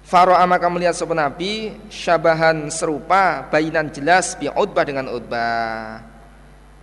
Faro'a 0.08 0.40
maka 0.48 0.72
melihat 0.72 0.96
sopan 0.96 1.20
Nabi 1.20 1.76
syabahan 1.92 2.72
serupa 2.72 3.44
bainan 3.52 3.92
jelas 3.92 4.32
bi 4.40 4.48
Utbah 4.48 4.80
dengan 4.88 5.04
Utbah. 5.12 6.00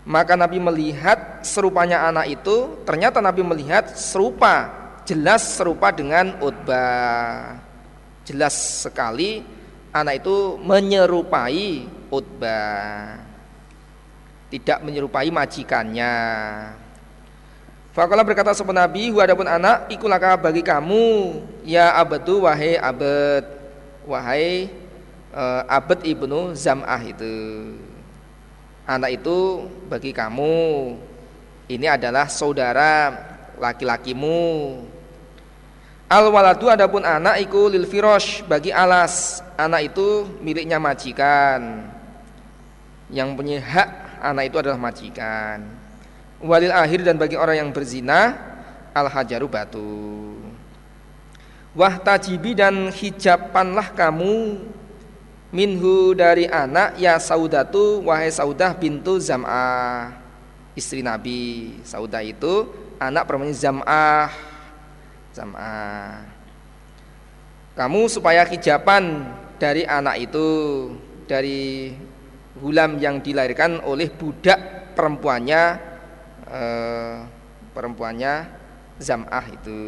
Maka 0.06 0.38
Nabi 0.38 0.62
melihat 0.62 1.42
serupanya 1.42 2.06
anak 2.06 2.30
itu, 2.30 2.78
ternyata 2.86 3.18
Nabi 3.26 3.42
melihat 3.42 3.90
serupa, 3.98 4.70
jelas 5.02 5.42
serupa 5.58 5.90
dengan 5.90 6.38
Utbah. 6.46 7.58
Jelas 8.22 8.86
sekali 8.86 9.42
anak 9.90 10.22
itu 10.22 10.62
menyerupai 10.62 11.90
Utbah. 12.14 13.18
Tidak 14.54 14.86
menyerupai 14.86 15.34
majikannya. 15.34 16.14
Fakallah 17.90 18.28
berkata 18.28 18.54
sopan 18.54 18.78
Nabi, 18.78 19.10
adapun 19.10 19.50
anak 19.50 19.90
ikulaka 19.90 20.38
bagi 20.38 20.62
kamu 20.62 21.42
ya 21.66 21.98
abadu 21.98 22.46
wahai 22.46 22.78
abad 22.78 23.48
wahai 24.06 24.70
uh, 25.34 25.66
abad 25.66 26.06
ibnu 26.06 26.54
Zam'ah 26.54 27.02
itu. 27.02 27.34
Anak 28.86 29.22
itu 29.22 29.66
bagi 29.90 30.14
kamu 30.14 30.94
ini 31.70 31.88
adalah 31.90 32.30
saudara 32.30 33.14
laki-lakimu. 33.58 34.82
Al 36.06 36.30
waladu 36.30 36.70
adapun 36.70 37.02
anak 37.02 37.42
iku 37.42 37.66
lil 37.70 37.90
firosh 37.90 38.46
bagi 38.46 38.70
alas. 38.70 39.42
Anak 39.58 39.90
itu 39.94 40.30
miliknya 40.40 40.78
majikan. 40.78 41.90
Yang 43.10 43.30
punya 43.34 43.58
hak 43.62 43.90
anak 44.22 44.54
itu 44.54 44.58
adalah 44.62 44.78
majikan 44.78 45.86
walil 46.46 46.74
akhir 46.74 47.02
dan 47.06 47.16
bagi 47.16 47.34
orang 47.40 47.58
yang 47.68 47.70
berzina 47.72 48.36
al 48.92 49.08
hajaru 49.08 49.48
batu 49.48 50.36
wah 51.74 51.96
tajibi 52.00 52.56
dan 52.56 52.92
hijapanlah 52.92 53.92
kamu 53.96 54.62
minhu 55.56 56.12
dari 56.12 56.44
anak 56.52 57.00
ya 57.00 57.16
saudatu 57.16 58.04
wahai 58.04 58.28
saudah 58.28 58.76
bintu 58.76 59.16
zam'ah. 59.16 60.12
Istri 60.76 61.00
nabi. 61.00 61.80
Saudah 61.88 62.20
itu 62.20 62.68
anak 63.00 63.24
perempuan 63.24 63.56
zam'ah. 63.56 64.28
Zam'ah. 65.32 66.28
Kamu 67.80 68.12
supaya 68.12 68.44
hijapan 68.44 69.24
dari 69.56 69.88
anak 69.88 70.20
itu 70.28 70.48
dari 71.24 71.96
hulam 72.60 73.00
yang 73.00 73.24
dilahirkan 73.24 73.80
oleh 73.88 74.12
budak 74.12 74.92
perempuannya 74.96 75.64
eh, 76.52 77.16
perempuannya 77.72 78.34
Zam'ah 78.96 79.46
itu. 79.52 79.80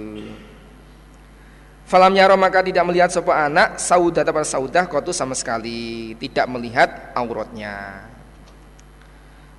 Falam 1.87 2.11
yaro 2.19 2.35
maka 2.35 2.59
tidak 2.59 2.83
melihat 2.83 3.07
sebuah 3.07 3.47
anak 3.47 3.79
saudah 3.79 4.27
atau 4.27 4.43
saudah 4.43 4.83
kotu 4.91 5.15
sama 5.15 5.31
sekali 5.31 6.11
tidak 6.19 6.43
melihat 6.51 7.15
auratnya. 7.15 8.03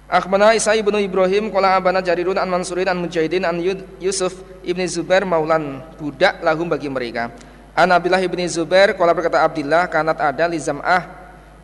Akhbana 0.05 0.53
Isa 0.53 0.77
ibnu 0.77 1.01
Ibrahim 1.01 1.49
Kola 1.49 1.81
abana 1.81 2.05
jarirun 2.05 2.37
an 2.37 2.53
mansurin 2.53 2.85
an 2.85 3.01
mujahidin 3.01 3.49
an 3.49 3.57
Yusuf 3.97 4.45
ibni 4.61 4.85
Zubair 4.85 5.25
maulan 5.25 5.81
budak 5.97 6.45
lahum 6.45 6.69
bagi 6.69 6.93
mereka. 6.93 7.33
An 7.73 7.89
Abdullah 7.97 8.21
ibni 8.21 8.45
Zubair 8.45 8.93
Kola 8.93 9.17
berkata 9.17 9.41
Abdullah 9.41 9.89
kanat 9.89 10.21
ada 10.21 10.45
li 10.53 10.61
zam'ah 10.61 11.09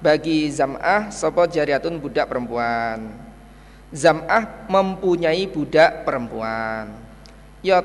bagi 0.01 0.49
zam'ah 0.49 1.13
sopo 1.13 1.45
jariatun 1.45 2.01
budak 2.01 2.25
perempuan. 2.25 3.13
Zam'ah 3.93 4.65
mempunyai 4.73 5.45
budak 5.45 6.09
perempuan. 6.09 7.04
Ya 7.65 7.81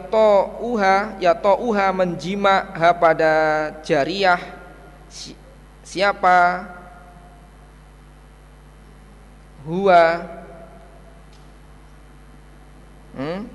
uha, 0.60 1.16
ya 1.24 1.32
uha 1.40 1.88
menjima 1.96 2.68
ha 2.76 2.92
pada 2.92 3.32
jariah 3.80 4.36
si, 5.08 5.32
siapa 5.88 6.68
huwa 9.64 10.28
hmm? 13.16 13.48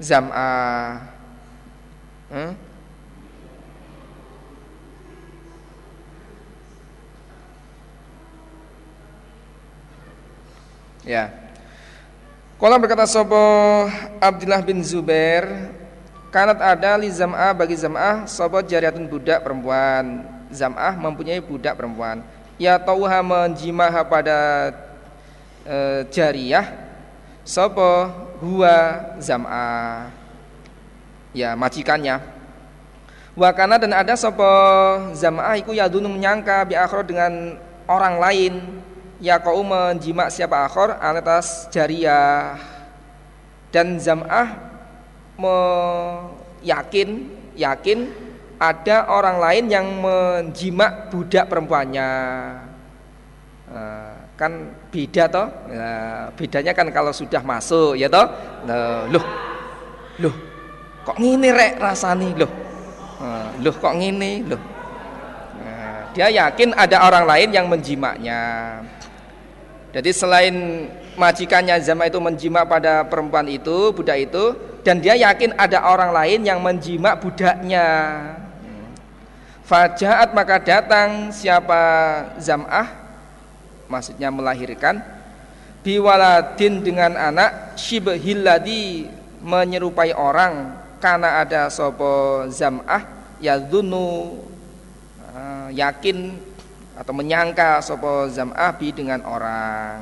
Zam'ah 0.00 1.04
hmm? 2.32 2.52
Ya. 11.04 11.45
Kala 12.56 12.80
berkata 12.80 13.04
sopo 13.04 13.36
Abdullah 14.16 14.64
bin 14.64 14.80
Zubair 14.80 15.44
Kanat 16.32 16.56
ada 16.56 16.96
li 16.96 17.12
zam'ah 17.12 17.52
bagi 17.52 17.76
zam'ah 17.76 18.24
Sopo 18.24 18.64
jariatun 18.64 19.04
budak 19.04 19.44
perempuan. 19.44 20.24
Zam'ah 20.48 20.96
mempunyai 20.96 21.44
budak 21.44 21.76
perempuan. 21.76 22.24
Ya 22.56 22.80
tauha 22.80 23.20
menjimaha 23.20 24.00
pada 24.08 24.72
e, 25.68 26.08
jariah 26.08 26.64
Sopo 27.44 28.08
huwa 28.40 29.04
zam'ah. 29.20 30.08
Ya 31.36 31.52
majikannya. 31.60 32.24
Wakana 33.36 33.76
dan 33.76 33.92
ada 33.92 34.16
sopo 34.16 34.48
zam'ah 35.12 35.60
Iku 35.60 35.76
yadunu 35.76 36.08
menyangka 36.08 36.64
bi 36.64 36.72
dengan 37.04 37.60
orang 37.84 38.16
lain 38.16 38.52
ya 39.20 39.40
kau 39.40 39.60
menjimak 39.64 40.28
siapa? 40.32 40.66
Akhor 40.66 40.96
atas 40.98 41.68
jariah. 41.72 42.56
Dan 43.74 44.00
zam'ah 44.00 44.56
meyakin 45.36 47.28
yakin 47.52 48.08
ada 48.56 49.12
orang 49.12 49.36
lain 49.36 49.64
yang 49.68 49.84
menjimak 50.00 51.12
budak 51.12 51.44
perempuannya. 51.44 52.10
Nah, 53.66 54.32
kan 54.38 54.72
beda 54.88 55.28
toh? 55.28 55.48
Nah, 55.68 56.32
bedanya 56.32 56.72
kan 56.72 56.88
kalau 56.88 57.12
sudah 57.12 57.44
masuk 57.44 58.00
ya 58.00 58.08
toh? 58.08 58.24
Nah, 58.64 59.04
loh 59.12 59.24
loh 60.24 60.32
kok 61.04 61.20
ngini 61.20 61.52
rek 61.52 61.76
rasani 61.76 62.32
loh? 62.32 62.48
Loh 63.60 63.74
kok 63.76 63.92
ngini 63.92 64.40
loh? 64.46 64.62
Dia 66.16 66.32
yakin 66.32 66.72
ada 66.72 67.04
orang 67.04 67.28
lain 67.28 67.52
yang 67.52 67.68
menjimaknya 67.68 68.40
jadi 69.94 70.10
selain 70.10 70.86
majikannya 71.16 71.80
Zama 71.80 72.06
itu 72.06 72.20
menjimak 72.20 72.68
pada 72.68 73.06
perempuan 73.06 73.48
itu, 73.48 73.90
budak 73.94 74.18
itu, 74.28 74.54
dan 74.86 75.02
dia 75.02 75.18
yakin 75.18 75.56
ada 75.58 75.82
orang 75.88 76.14
lain 76.14 76.46
yang 76.46 76.62
menjimak 76.62 77.18
budaknya. 77.18 77.86
Fajaat 79.66 80.30
maka 80.30 80.62
datang. 80.62 81.34
Siapa 81.34 81.82
Zam'ah? 82.38 82.86
Maksudnya 83.90 84.30
melahirkan. 84.30 85.02
Biwaladin 85.82 86.86
dengan 86.86 87.18
anak 87.18 87.74
shibhilladhi 87.74 89.10
menyerupai 89.42 90.14
orang. 90.14 90.86
Karena 91.02 91.42
ada 91.42 91.66
sopo 91.66 92.46
Zam'ah 92.46 93.02
yadhunu 93.42 94.38
uh, 95.34 95.68
yakin 95.74 96.30
atau 96.96 97.12
menyangka 97.12 97.84
sopo 97.84 98.26
Zam'ah 98.32 98.72
bi 98.74 98.90
dengan 98.90 99.20
orang 99.28 100.00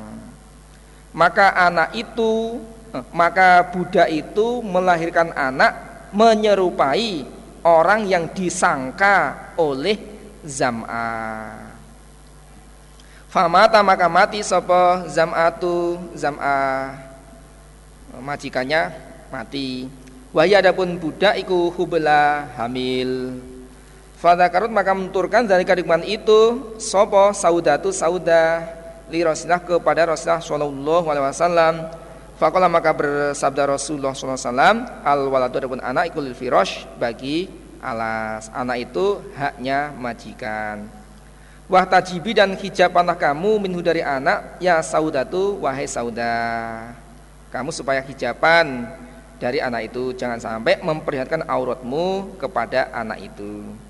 maka 1.11 1.51
anak 1.53 1.91
itu 1.93 2.63
eh, 2.95 3.03
maka 3.11 3.67
budak 3.69 4.07
itu 4.07 4.63
melahirkan 4.63 5.35
anak 5.35 5.75
menyerupai 6.15 7.27
orang 7.67 8.07
yang 8.07 8.31
disangka 8.31 9.51
oleh 9.59 9.99
Zam'ah 10.47 11.65
Famata 13.35 13.83
maka 13.83 14.07
mati 14.07 14.39
sopo 14.39 15.11
zam'atu 15.11 15.99
zam'ah 16.15 16.95
majikannya 18.23 18.95
mati. 19.27 19.91
Wahya 20.31 20.63
adapun 20.63 20.95
budak 20.95 21.35
iku 21.43 21.67
hubla 21.75 22.47
hamil. 22.55 23.35
Fadakarut 24.25 24.73
maka 24.73 24.89
menturkan 24.97 25.45
dari 25.45 25.61
kadikman 25.61 26.01
itu 26.01 26.73
sopo 26.81 27.29
saudatu 27.29 27.93
sauda 27.93 28.65
li 29.05 29.21
Rasulullah 29.21 29.61
kepada 29.61 30.01
Rasulullah 30.09 30.41
Shallallahu 30.41 31.05
Alaihi 31.13 31.25
Wasallam. 31.29 31.73
Fakola 32.41 32.65
maka 32.65 32.89
bersabda 32.89 33.77
Rasulullah 33.77 34.17
Sallallahu 34.17 34.41
Alaihi 34.41 34.49
Wasallam 34.49 34.77
al 35.05 35.21
waladu 35.29 35.61
adapun 35.61 35.77
anak 35.77 36.09
ikul 36.09 36.25
firosh 36.33 36.89
bagi 36.97 37.53
alas 37.77 38.49
anak 38.49 38.89
itu 38.89 39.21
haknya 39.37 39.93
majikan. 39.93 40.89
Wah 41.69 41.85
tajibi 41.85 42.33
dan 42.33 42.57
hijab 42.57 42.97
panah 42.97 43.13
kamu 43.13 43.61
minhu 43.61 43.85
dari 43.85 44.01
anak 44.01 44.57
ya 44.57 44.81
saudatu 44.81 45.61
wahai 45.61 45.85
sauda. 45.85 46.97
Kamu 47.53 47.69
supaya 47.69 48.01
hijaban 48.01 48.89
dari 49.37 49.61
anak 49.61 49.93
itu 49.93 50.17
jangan 50.17 50.41
sampai 50.41 50.81
memperlihatkan 50.81 51.45
auratmu 51.45 52.41
kepada 52.41 52.89
anak 52.89 53.21
itu. 53.21 53.84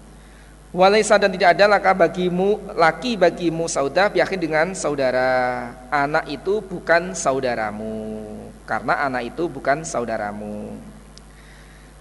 Walaisa 0.73 1.21
dan 1.21 1.31
tidak 1.31 1.55
ada 1.55 1.77
laka 1.77 1.93
bagimu 1.93 2.59
laki 2.75 3.15
bagimu 3.15 3.69
sauda 3.69 4.11
yakin 4.11 4.39
dengan 4.39 4.67
saudara. 4.75 5.71
Anak 5.87 6.27
itu 6.27 6.59
bukan 6.63 7.15
saudaramu 7.15 8.25
karena 8.65 9.05
anak 9.05 9.29
itu 9.33 9.45
bukan 9.45 9.85
saudaramu. 9.85 10.73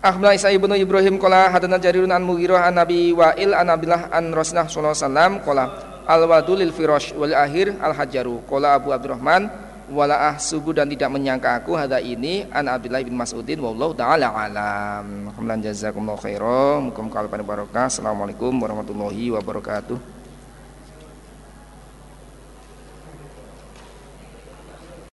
Ahmad 0.05 0.37
Isa 0.37 0.53
ibnu 0.53 0.77
Ibrahim 0.77 1.17
kola 1.17 1.49
hadana 1.49 1.81
jarirun 1.81 2.13
an 2.13 2.21
Mughirah 2.21 2.69
an 2.69 2.77
Nabi 2.77 3.17
Wa'il 3.17 3.57
an 3.57 3.73
Abdullah 3.73 4.13
an 4.13 4.37
Rasulullah 4.37 4.69
sallallahu 4.69 4.93
alaihi 4.93 5.09
wasallam 5.09 5.33
kola 5.41 5.65
al 6.05 6.23
wadulil 6.29 6.73
firosh 6.77 7.17
wal 7.17 7.33
akhir 7.33 7.81
al 7.81 7.97
hajaru 7.97 8.45
kola 8.45 8.77
Abu 8.77 8.93
Abdurrahman 8.93 9.49
wala 9.91 10.33
subuh 10.41 10.73
dan 10.73 10.89
tidak 10.89 11.11
menyangka 11.13 11.61
aku 11.61 11.77
hada 11.77 12.01
ini 12.01 12.49
an 12.49 12.71
Abdullah 12.71 13.05
bin 13.05 13.19
Mas'udin 13.19 13.61
wallahu 13.61 13.93
taala 13.93 14.33
alam. 14.33 15.29
Alhamdulillah 15.29 15.61
jazakumullahu 15.69 16.21
khairan. 16.23 16.89
Mukum 16.89 17.13
kalpan 17.13 17.45
barokah. 17.45 17.91
Assalamualaikum 17.91 18.55
warahmatullahi 18.57 19.35
wabarakatuh. 19.35 20.14